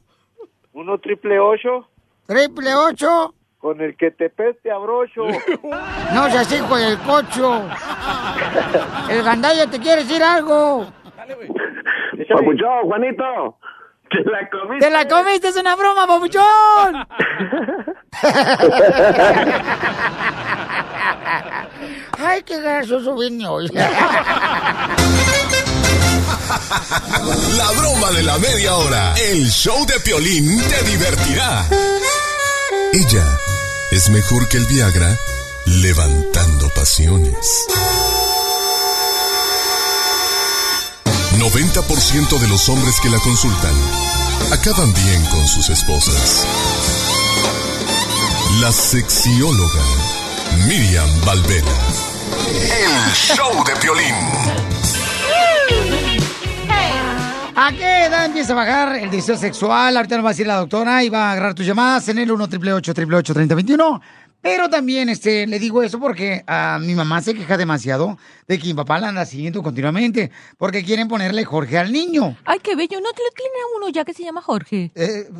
[0.72, 1.88] Uno triple ocho,
[2.26, 3.34] triple ocho.
[3.58, 5.24] con el que te peste abrocho.
[6.14, 7.62] No seas hijo del cocho.
[9.10, 10.86] El gandalla te quiere decir algo.
[12.24, 13.58] Papuchón, Juanito.
[14.10, 14.86] Te la comiste.
[14.86, 15.48] ¡Te la comiste!
[15.48, 16.44] ¡Es una broma, papuchón!
[22.18, 23.68] ¡Ay, qué gracioso vine hoy!
[27.56, 29.14] La broma de la media hora.
[29.16, 31.64] El show de Piolín te divertirá.
[32.92, 33.24] Ella
[33.90, 35.16] es mejor que el Viagra
[35.66, 37.66] levantando pasiones.
[41.38, 43.74] 90% de los hombres que la consultan
[44.52, 46.46] acaban bien con sus esposas.
[48.60, 49.82] La sexióloga
[50.66, 51.66] Miriam Valvera.
[52.48, 54.14] El show de Piolín.
[57.58, 59.96] ¿A qué edad empieza a bajar el deseo sexual?
[59.96, 62.30] Ahorita nos va a decir la doctora y va a agarrar tus llamadas en el
[62.30, 64.00] 1 888 3021
[64.46, 68.16] Pero también este, le digo eso porque a mi mamá se queja demasiado
[68.46, 72.36] de que mi papá la anda siguiendo continuamente porque quieren ponerle Jorge al niño.
[72.44, 73.00] Ay, qué bello.
[73.00, 74.92] ¿No te le tiene a uno ya que se llama Jorge?
[74.94, 75.28] Eh,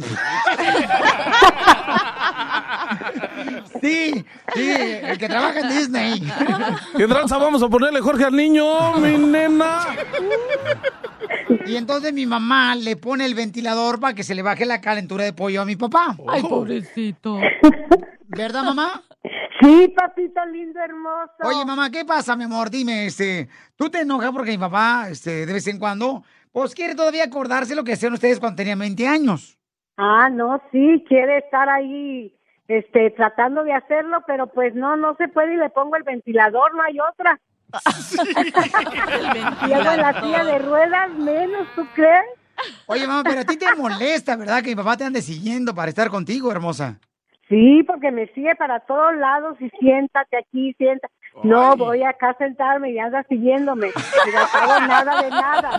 [3.80, 4.24] Sí,
[4.54, 6.32] sí, el que trabaja en Disney.
[6.96, 9.80] ¿Qué tranza vamos a ponerle Jorge al niño, mi nena?
[11.66, 15.24] Y entonces mi mamá le pone el ventilador para que se le baje la calentura
[15.24, 16.16] de pollo a mi papá.
[16.28, 17.38] Ay, pobrecito.
[18.28, 19.02] ¿Verdad, mamá?
[19.60, 21.32] Sí, papito lindo, hermoso.
[21.44, 22.70] Oye, mamá, ¿qué pasa, mi amor?
[22.70, 26.22] Dime, este, ¿tú te enojas porque mi papá, este, de vez en cuando,
[26.52, 29.58] pues quiere todavía acordarse lo que hacían ustedes cuando tenían 20 años?
[29.96, 32.34] Ah, no, sí, quiere estar ahí,
[32.68, 36.74] este, tratando de hacerlo, pero pues no, no se puede y le pongo el ventilador,
[36.74, 37.40] no hay otra.
[39.66, 42.26] Llego en la silla de ruedas, menos, ¿tú crees?
[42.86, 44.62] Oye, mamá, pero a ti te molesta, ¿verdad?
[44.62, 47.00] Que mi papá te ande siguiendo para estar contigo, hermosa.
[47.48, 51.14] Sí, porque me sigue para todos lados y siéntate aquí, siéntate.
[51.44, 53.88] No, voy acá a sentarme y anda siguiéndome.
[53.88, 55.78] Y no pago nada de nada.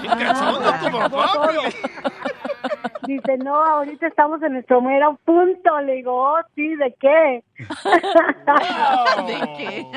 [3.07, 5.79] Dice, no, ahorita estamos en nuestro mero punto.
[5.81, 7.43] Le digo, oh, sí, ¿de qué?
[9.27, 9.87] ¿De qué?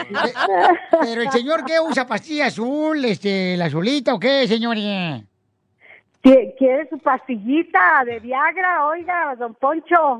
[1.00, 2.06] Pero el señor, ¿qué usa?
[2.06, 5.29] ¿Pastilla azul, este, la azulita o qué, señores?
[6.22, 8.86] ¿Qui- ¿Quiere su pastillita de Viagra?
[8.86, 10.18] Oiga, don Poncho.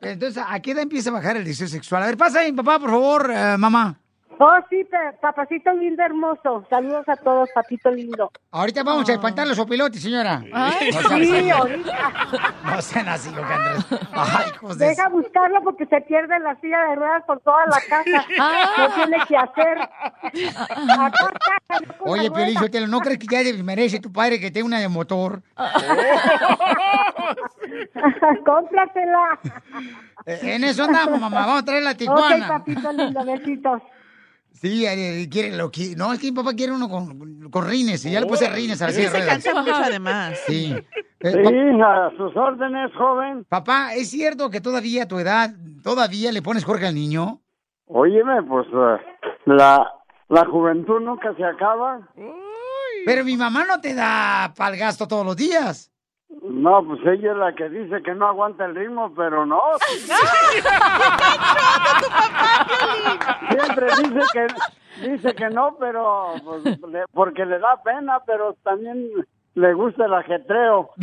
[0.00, 2.02] Entonces, ¿a qué empieza a bajar el deseo sexual?
[2.02, 3.99] A ver, pasa ahí, papá, por favor, eh, mamá.
[4.42, 4.88] Oh, sí,
[5.20, 6.64] papacito lindo hermoso.
[6.70, 8.32] Saludos a todos, papito lindo.
[8.52, 10.42] Ahorita vamos a espantar los opilotes, señora.
[10.50, 11.50] Ay, No sean sí, así.
[11.50, 11.98] ahorita.
[12.64, 13.84] No sean así, Jorge Andrés.
[14.14, 14.46] Ay,
[14.78, 14.86] de...
[14.86, 18.24] Deja buscarlo porque se pierde en la silla de ruedas por toda la casa.
[18.78, 19.78] No tiene que hacer.
[19.78, 20.22] Acá
[21.10, 22.56] está, no con Oye, Piolín,
[22.90, 25.42] ¿no crees que ya merece tu padre que tenga una de motor?
[28.46, 29.38] Cómpratela.
[30.24, 31.40] En eso andamos, mamá.
[31.40, 32.36] Vamos a traer la Tijuana.
[32.36, 33.82] Ok, papito lindo, besitos.
[34.52, 38.04] Sí, eh, quiere, lo, qui- no, es que mi papá quiere uno con, con rines,
[38.04, 39.44] y ya le puse rines a la Sí, silla de se ruedas.
[39.44, 40.38] cansa mucho además.
[40.46, 40.74] Sí.
[41.22, 41.28] Sí,
[41.82, 43.44] a sus órdenes, joven.
[43.48, 45.50] Papá, ¿es cierto que todavía a tu edad,
[45.82, 47.40] todavía le pones Jorge al niño?
[47.86, 48.96] Óyeme, pues eh,
[49.46, 49.86] la,
[50.28, 52.08] la juventud nunca se acaba.
[53.04, 55.89] Pero mi mamá no te da pa'l gasto todos los días.
[56.42, 59.60] No, pues ella es la que dice que no aguanta el ritmo, pero no.
[63.50, 64.46] Siempre dice que
[65.10, 69.06] dice que no, pero pues, le- porque le da pena, pero también
[69.54, 70.90] le gusta el ajetreo.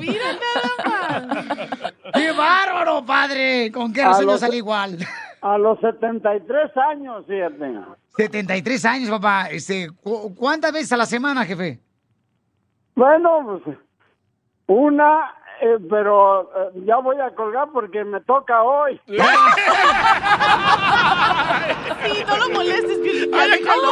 [0.00, 1.92] Mira nada más.
[2.14, 3.70] ¡Qué bárbaro, padre!
[3.72, 4.96] ¿Con qué razón salí igual?
[5.40, 7.74] A los 73 años, fíjate.
[8.16, 9.48] 73 años, papá.
[9.50, 11.78] Este, ¿cu- ¿Cuántas veces a la semana, jefe?
[12.96, 13.76] Bueno, pues
[14.66, 19.00] una, eh, pero eh, ya voy a colgar porque me toca hoy.
[22.04, 23.88] Sí, no lo molestes, Piolín, ya déjalo.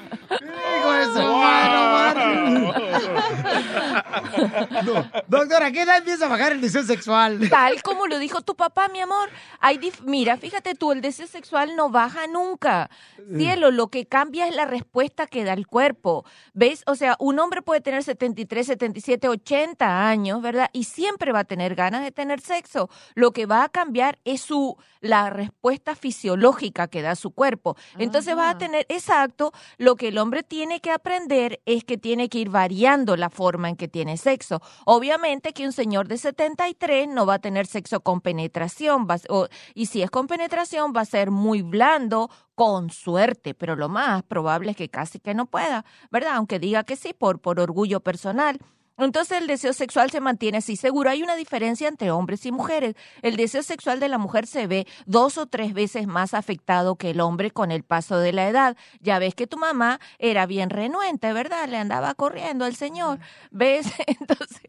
[0.31, 2.51] Hijo de su madre,
[4.83, 7.49] no, Doctora, ¿a qué edad empieza a bajar el deseo sexual?
[7.49, 9.29] Tal como lo dijo tu papá, mi amor.
[9.59, 12.89] Hay dif- Mira, fíjate tú, el deseo sexual no baja nunca.
[13.37, 16.25] Cielo, lo que cambia es la respuesta que da el cuerpo.
[16.53, 16.83] ¿Ves?
[16.87, 20.69] O sea, un hombre puede tener 73, 77, 80 años, ¿verdad?
[20.73, 22.89] Y siempre va a tener ganas de tener sexo.
[23.15, 27.75] Lo que va a cambiar es su la respuesta fisiológica que da su cuerpo.
[27.97, 32.29] Entonces va a tener, exacto, lo que el hombre tiene que aprender es que tiene
[32.29, 34.61] que ir variando la forma en que tiene sexo.
[34.85, 39.47] Obviamente que un señor de 73 no va a tener sexo con penetración, va o-
[39.73, 44.21] y si es con penetración va a ser muy blando, con suerte, pero lo más
[44.23, 46.33] probable es que casi que no pueda, ¿verdad?
[46.35, 48.59] Aunque diga que sí por, por orgullo personal.
[49.05, 51.09] Entonces el deseo sexual se mantiene así seguro.
[51.09, 52.95] Hay una diferencia entre hombres y mujeres.
[53.21, 57.11] El deseo sexual de la mujer se ve dos o tres veces más afectado que
[57.11, 58.77] el hombre con el paso de la edad.
[58.99, 61.67] Ya ves que tu mamá era bien renuente, ¿verdad?
[61.67, 63.19] Le andaba corriendo al señor.
[63.51, 63.87] ¿Ves?
[64.07, 64.61] Entonces,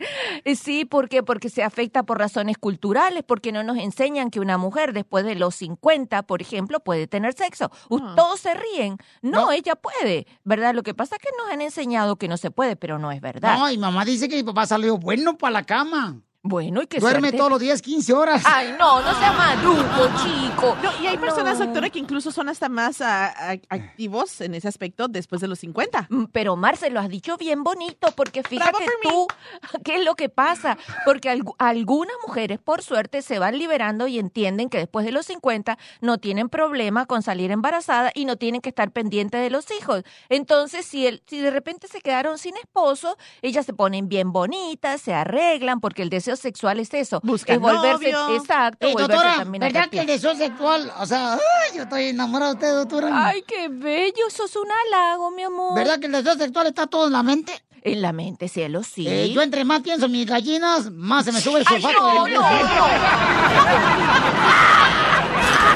[0.45, 1.23] eh, sí, ¿por qué?
[1.23, 5.35] Porque se afecta por razones culturales, porque no nos enseñan que una mujer después de
[5.35, 7.71] los 50, por ejemplo, puede tener sexo.
[7.89, 8.97] U- Todos se ríen.
[9.23, 10.75] No, ella puede, ¿verdad?
[10.75, 13.21] Lo que pasa es que nos han enseñado que no se puede, pero no es
[13.21, 13.59] verdad.
[13.59, 16.23] No, y mamá dice que mi papá salió bueno para la cama.
[16.45, 17.37] Bueno, y que Duerme suerte.
[17.39, 18.43] todos los días 15 horas.
[18.45, 20.77] Ay, no, no sea maluco, chico.
[20.83, 21.67] No, y hay personas, No.
[21.67, 25.61] doctora, que incluso son hasta más ah, ah, activos en ese aspecto después de los
[25.61, 26.09] 50.
[26.11, 29.29] Mm, Pero Marce, lo has dicho bien bonito, porque fíjate tú
[29.85, 30.79] qué es lo que pasa.
[31.05, 35.27] Porque algu- algunas mujeres, por suerte, se van liberando y entienden que después de los
[35.27, 39.71] 50 no tienen problema con salir embarazada y no tienen que estar pendientes de los
[39.71, 40.03] hijos.
[40.29, 45.01] Entonces, si, el, si de repente se quedaron sin esposo, ellas se ponen bien bonitas,
[45.03, 47.21] se arreglan, porque el deseo sexual es eso.
[47.23, 48.37] Buscan es volverse, novio.
[48.37, 52.09] exacto, Eh, volverse doctora, también ¿verdad que el deseo sexual, o sea, ay, yo estoy
[52.09, 53.27] enamorado de usted, doctora?
[53.29, 55.75] Ay, qué bello, sos un halago, mi amor.
[55.75, 57.53] ¿Verdad que el deseo sexual está todo en la mente?
[57.85, 59.09] En la mente, cielo, sí.
[59.09, 62.01] Eh, yo entre más pienso en mis gallinas, más se me sube el Ay, sulfato.
[62.15, 62.43] no, del- no,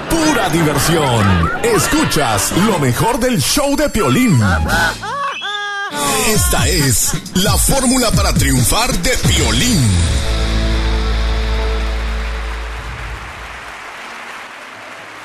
[0.08, 1.50] Pura diversión.
[1.64, 4.40] Escuchas lo mejor del show de Piolín.
[6.28, 9.80] Esta es la fórmula para triunfar de Piolín.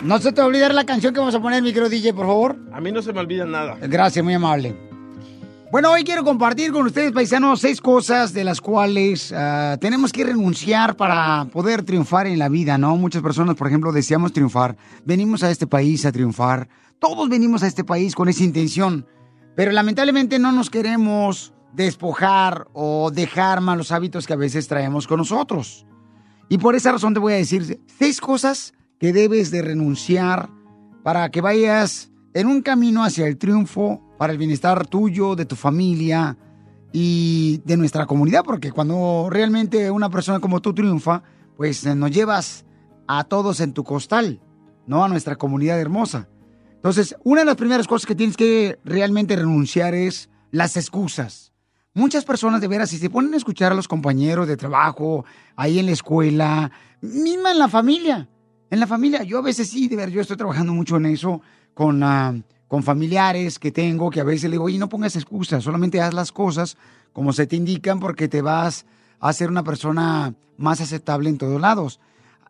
[0.03, 2.26] No se te va a olvidar la canción que vamos a poner, micro DJ, por
[2.26, 2.57] favor.
[2.73, 3.78] A mí no se me olvida nada.
[3.82, 4.76] Gracias, muy amable.
[5.72, 10.23] Bueno, hoy quiero compartir con ustedes, paisanos, seis cosas de las cuales ah, tenemos que
[10.23, 12.98] renunciar para poder triunfar en la vida, ¿no?
[12.98, 14.76] Muchas personas, por ejemplo, deseamos triunfar.
[15.06, 16.68] Venimos a este país a triunfar.
[16.98, 19.06] Todos venimos a este país con esa intención.
[19.56, 25.19] Pero lamentablemente no nos queremos despojar o dejar malos hábitos que a veces traemos con
[25.19, 25.86] nosotros.
[26.49, 30.52] Y por esa razón te voy a decir seis cosas que debes de renunciar
[31.02, 35.56] para que vayas en un camino hacia el triunfo, para el bienestar tuyo, de tu
[35.56, 36.38] familia
[36.94, 41.23] y de nuestra comunidad, porque cuando realmente una persona como tú triunfa,
[41.57, 42.64] pues eh, nos llevas
[43.07, 44.40] a todos en tu costal,
[44.86, 45.03] ¿no?
[45.03, 46.30] A nuestra comunidad hermosa.
[46.76, 51.53] Entonces, una de las primeras cosas que tienes que realmente renunciar es las excusas.
[51.95, 55.26] muchas personas de veras, si se ponen a escuchar a los compañeros de trabajo,
[55.56, 56.72] ahí en la escuela,
[57.02, 58.30] misma en la familia,
[58.72, 61.41] en la familia, yo a veces sí, de ver, yo estoy trabajando mucho en eso
[61.73, 62.34] con, ah,
[62.69, 66.14] con familiares que tengo, que a veces le digo, oye, no pongas excusas, solamente haz
[66.14, 66.77] las cosas
[67.11, 68.85] como se te indican porque te vas
[69.19, 71.99] a ser una persona más aceptable en todos lados.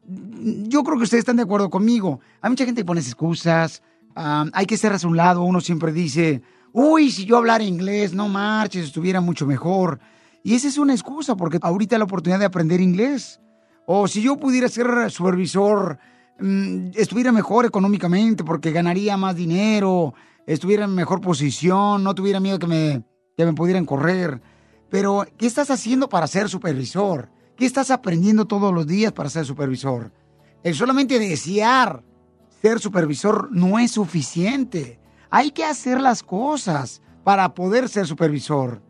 [0.06, 2.19] Yo creo que ustedes están de acuerdo conmigo.
[2.41, 3.81] Hay mucha gente que pone excusas,
[4.15, 8.14] ah, hay que ser a un lado, uno siempre dice, uy, si yo hablara inglés,
[8.14, 9.99] no marches, estuviera mucho mejor.
[10.43, 13.39] Y esa es una excusa, porque ahorita la oportunidad de aprender inglés.
[13.94, 16.00] O si yo pudiera ser supervisor,
[16.40, 20.14] mm, estuviera mejor económicamente, porque ganaría más dinero,
[20.48, 23.04] estuviera en mejor posición, no tuviera miedo que me,
[23.36, 24.42] que me pudieran correr.
[24.90, 27.30] Pero, ¿qué estás haciendo para ser supervisor?
[27.58, 30.14] ¿Qué estás aprendiendo todos los días para ser supervisor?
[30.64, 32.02] El solamente desear
[32.62, 35.02] ser supervisor no es suficiente.
[35.30, 38.82] Hay que hacer las cosas para poder ser supervisor.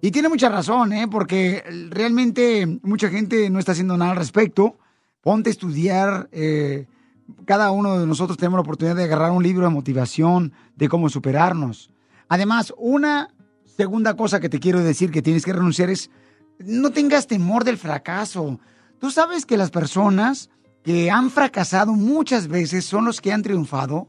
[0.00, 1.08] Y tiene mucha razón, ¿eh?
[1.08, 4.78] porque realmente mucha gente no está haciendo nada al respecto.
[5.20, 6.28] Ponte a estudiar.
[6.32, 6.86] eh,
[7.44, 11.08] cada uno de nosotros tenemos la oportunidad de agarrar un libro de motivación de cómo
[11.08, 11.90] superarnos.
[12.28, 13.34] Además, una
[13.64, 16.10] segunda cosa que te quiero decir que tienes que renunciar es
[16.58, 18.60] no tengas temor del fracaso.
[18.98, 20.50] Tú sabes que las personas
[20.82, 24.08] que han fracasado muchas veces son los que han triunfado,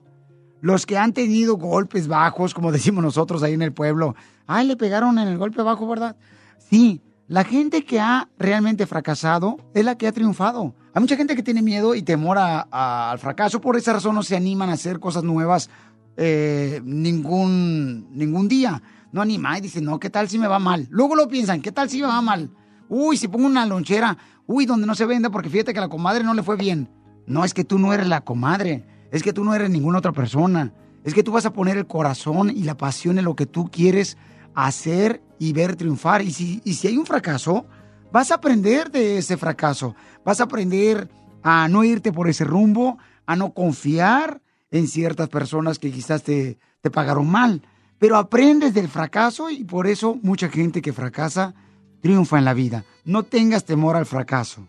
[0.62, 4.16] los que han tenido golpes bajos, como decimos nosotros ahí en el pueblo.
[4.52, 6.16] Ay, le pegaron en el golpe bajo, ¿verdad?
[6.58, 10.74] Sí, la gente que ha realmente fracasado es la que ha triunfado.
[10.92, 14.16] Hay mucha gente que tiene miedo y temor a- a- al fracaso, por esa razón
[14.16, 15.70] no se animan a hacer cosas nuevas
[16.18, 18.82] eh, ningún, ningún día.
[19.12, 20.88] No anima y dicen, no, ¿qué tal si me va mal?
[20.90, 22.50] Luego lo piensan, ¿qué tal si me va mal?
[22.90, 24.18] Uy, si pongo una lonchera,
[24.48, 26.90] uy, donde no se venda porque fíjate que la comadre no le fue bien.
[27.28, 30.12] No, es que tú no eres la comadre, es que tú no eres ninguna otra
[30.12, 30.74] persona.
[31.04, 33.70] Es que tú vas a poner el corazón y la pasión en lo que tú
[33.72, 34.18] quieres
[34.54, 36.22] hacer y ver triunfar.
[36.22, 37.66] Y si, y si hay un fracaso,
[38.12, 39.96] vas a aprender de ese fracaso.
[40.24, 41.10] Vas a aprender
[41.44, 46.58] a no irte por ese rumbo, a no confiar en ciertas personas que quizás te,
[46.82, 47.62] te pagaron mal.
[47.98, 51.54] Pero aprendes del fracaso y por eso mucha gente que fracasa
[52.02, 52.86] triunfa en la vida.
[53.04, 54.68] No tengas temor al fracaso.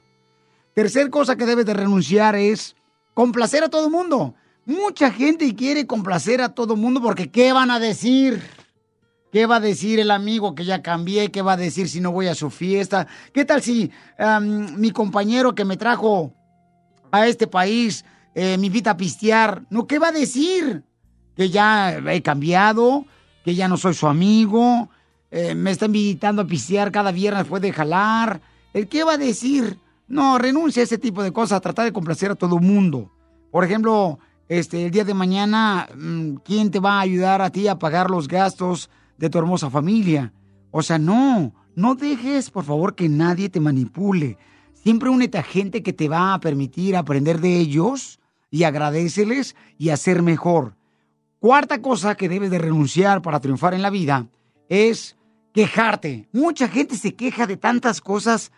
[0.75, 2.77] Tercer cosa que debes de renunciar es
[3.15, 4.35] complacer a todo el mundo.
[4.67, 8.43] Mucha gente quiere complacer a todo el mundo porque ¿qué van a decir?
[9.33, 11.31] ¿Qué va a decir el amigo que ya cambié?
[11.31, 13.07] ¿Qué va a decir si no voy a su fiesta?
[13.33, 13.91] ¿Qué tal si
[14.77, 16.35] mi compañero que me trajo
[17.13, 18.05] a este país
[18.35, 19.63] eh, me invita a pistear?
[19.71, 19.87] ¿No?
[19.87, 20.83] ¿Qué va a decir?
[21.37, 23.05] Que ya he cambiado,
[23.45, 24.91] que ya no soy su amigo,
[25.31, 28.41] eh, me está invitando a pistear cada viernes después de jalar.
[28.75, 29.79] ¿El qué va a decir?
[30.09, 33.13] No, renuncia a ese tipo de cosas, a tratar de complacer a todo el mundo.
[33.53, 37.69] Por ejemplo, este, el día de mañana, mm, ¿quién te va a ayudar a ti
[37.69, 38.91] a pagar los gastos
[39.21, 40.33] de tu hermosa familia?
[40.73, 44.39] O sea, no, no dejes, por favor, que nadie te manipule.
[44.73, 48.19] Siempre únete a gente que te va a permitir aprender de ellos
[48.51, 50.77] y agradeceles y hacer mejor.
[51.39, 54.27] Cuarta cosa que debes de renunciar para triunfar en la vida
[54.69, 55.17] es
[55.53, 56.29] quejarte.
[56.33, 58.53] Mucha gente se queja de tantas cosas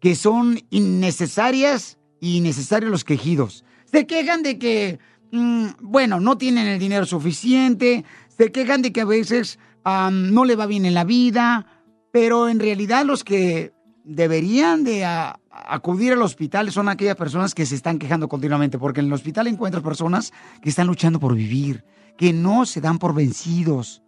[0.00, 3.64] que son innecesarias y innecesarios los quejidos.
[3.84, 4.98] Se quejan de que,
[5.32, 9.58] mm, bueno, no tienen el dinero suficiente, se quejan de que a veces
[10.10, 11.66] no le va bien en la vida,
[12.12, 13.72] pero en realidad los que
[14.04, 15.04] deberían de
[15.50, 19.46] acudir al hospital son aquellas personas que se están quejando continuamente, porque en el hospital
[19.46, 20.32] encuentras personas
[20.62, 21.84] que están luchando por vivir,
[22.16, 24.02] que no se dan por vencidos.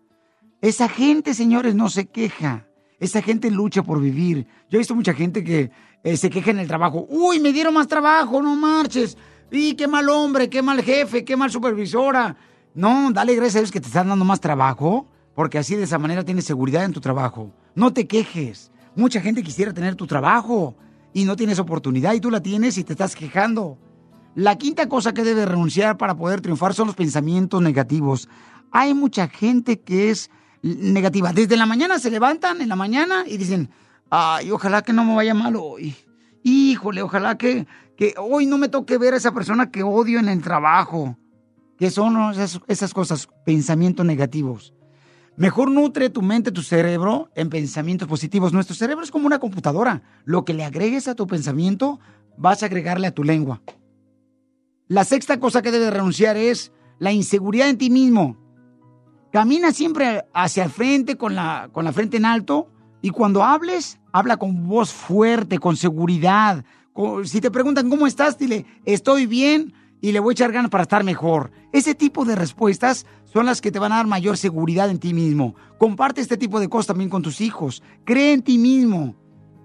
[0.60, 2.66] Esa gente, señores, no se queja.
[2.98, 4.46] Esa gente lucha por vivir.
[4.68, 5.70] Yo he visto mucha gente que
[6.02, 7.06] eh, se queja en el trabajo.
[7.08, 9.16] Uy, me dieron más trabajo, no marches.
[9.50, 12.36] Y qué mal hombre, qué mal jefe, qué mal supervisora.
[12.74, 15.06] No, dale gracias a Dios que te están dando más trabajo,
[15.38, 17.52] porque así de esa manera tienes seguridad en tu trabajo.
[17.76, 18.72] No te quejes.
[18.96, 20.74] Mucha gente quisiera tener tu trabajo
[21.12, 23.78] y no tienes oportunidad y tú la tienes y te estás quejando.
[24.34, 28.28] La quinta cosa que debe renunciar para poder triunfar son los pensamientos negativos.
[28.72, 30.28] Hay mucha gente que es
[30.60, 31.32] negativa.
[31.32, 33.70] Desde la mañana se levantan en la mañana y dicen,
[34.10, 35.94] ay, ojalá que no me vaya mal hoy.
[36.42, 40.30] Híjole, ojalá que, que hoy no me toque ver a esa persona que odio en
[40.30, 41.16] el trabajo.
[41.78, 43.28] ¿Qué son esas, esas cosas?
[43.44, 44.74] Pensamientos negativos.
[45.38, 48.52] Mejor nutre tu mente, tu cerebro en pensamientos positivos.
[48.52, 50.02] Nuestro cerebro es como una computadora.
[50.24, 52.00] Lo que le agregues a tu pensamiento,
[52.36, 53.62] vas a agregarle a tu lengua.
[54.88, 58.36] La sexta cosa que debes renunciar es la inseguridad en ti mismo.
[59.30, 62.68] Camina siempre hacia el frente con la, con la frente en alto
[63.00, 66.64] y cuando hables, habla con voz fuerte, con seguridad.
[67.22, 70.82] Si te preguntan cómo estás, dile, estoy bien y le voy a echar ganas para
[70.82, 71.52] estar mejor.
[71.72, 75.12] Ese tipo de respuestas son las que te van a dar mayor seguridad en ti
[75.12, 75.54] mismo.
[75.78, 77.82] Comparte este tipo de cosas también con tus hijos.
[78.04, 79.14] Cree en ti mismo.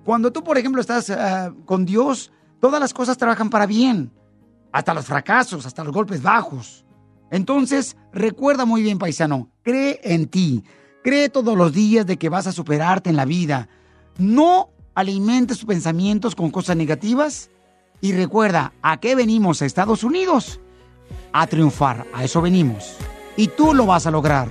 [0.04, 4.12] Cuando tú, por ejemplo, estás ah, con Dios, todas las cosas trabajan para bien.
[4.72, 6.86] Hasta los fracasos, hasta los golpes bajos.
[7.32, 10.64] Entonces, recuerda muy bien, paisano, cree en ti.
[11.04, 13.70] Cree todos los días de que vas a superarte en la vida.
[14.18, 17.50] No alimentes tus pensamientos con cosas negativas.
[18.02, 20.60] Y recuerda, ¿a qué venimos a Estados Unidos?
[21.32, 22.98] A triunfar, a eso venimos.
[23.36, 24.48] Y tú lo vas a lograr.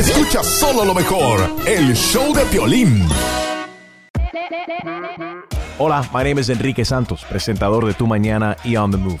[0.00, 3.06] Escucha solo lo mejor, el show de Piolín.
[5.78, 9.20] Hola, my name is Enrique Santos, presentador de Tu Mañana y On the Move.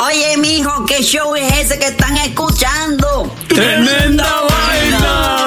[0.00, 3.34] Oye, mijo, ¿qué show es ese que están escuchando?
[3.48, 5.46] ¡Tremenda vaina!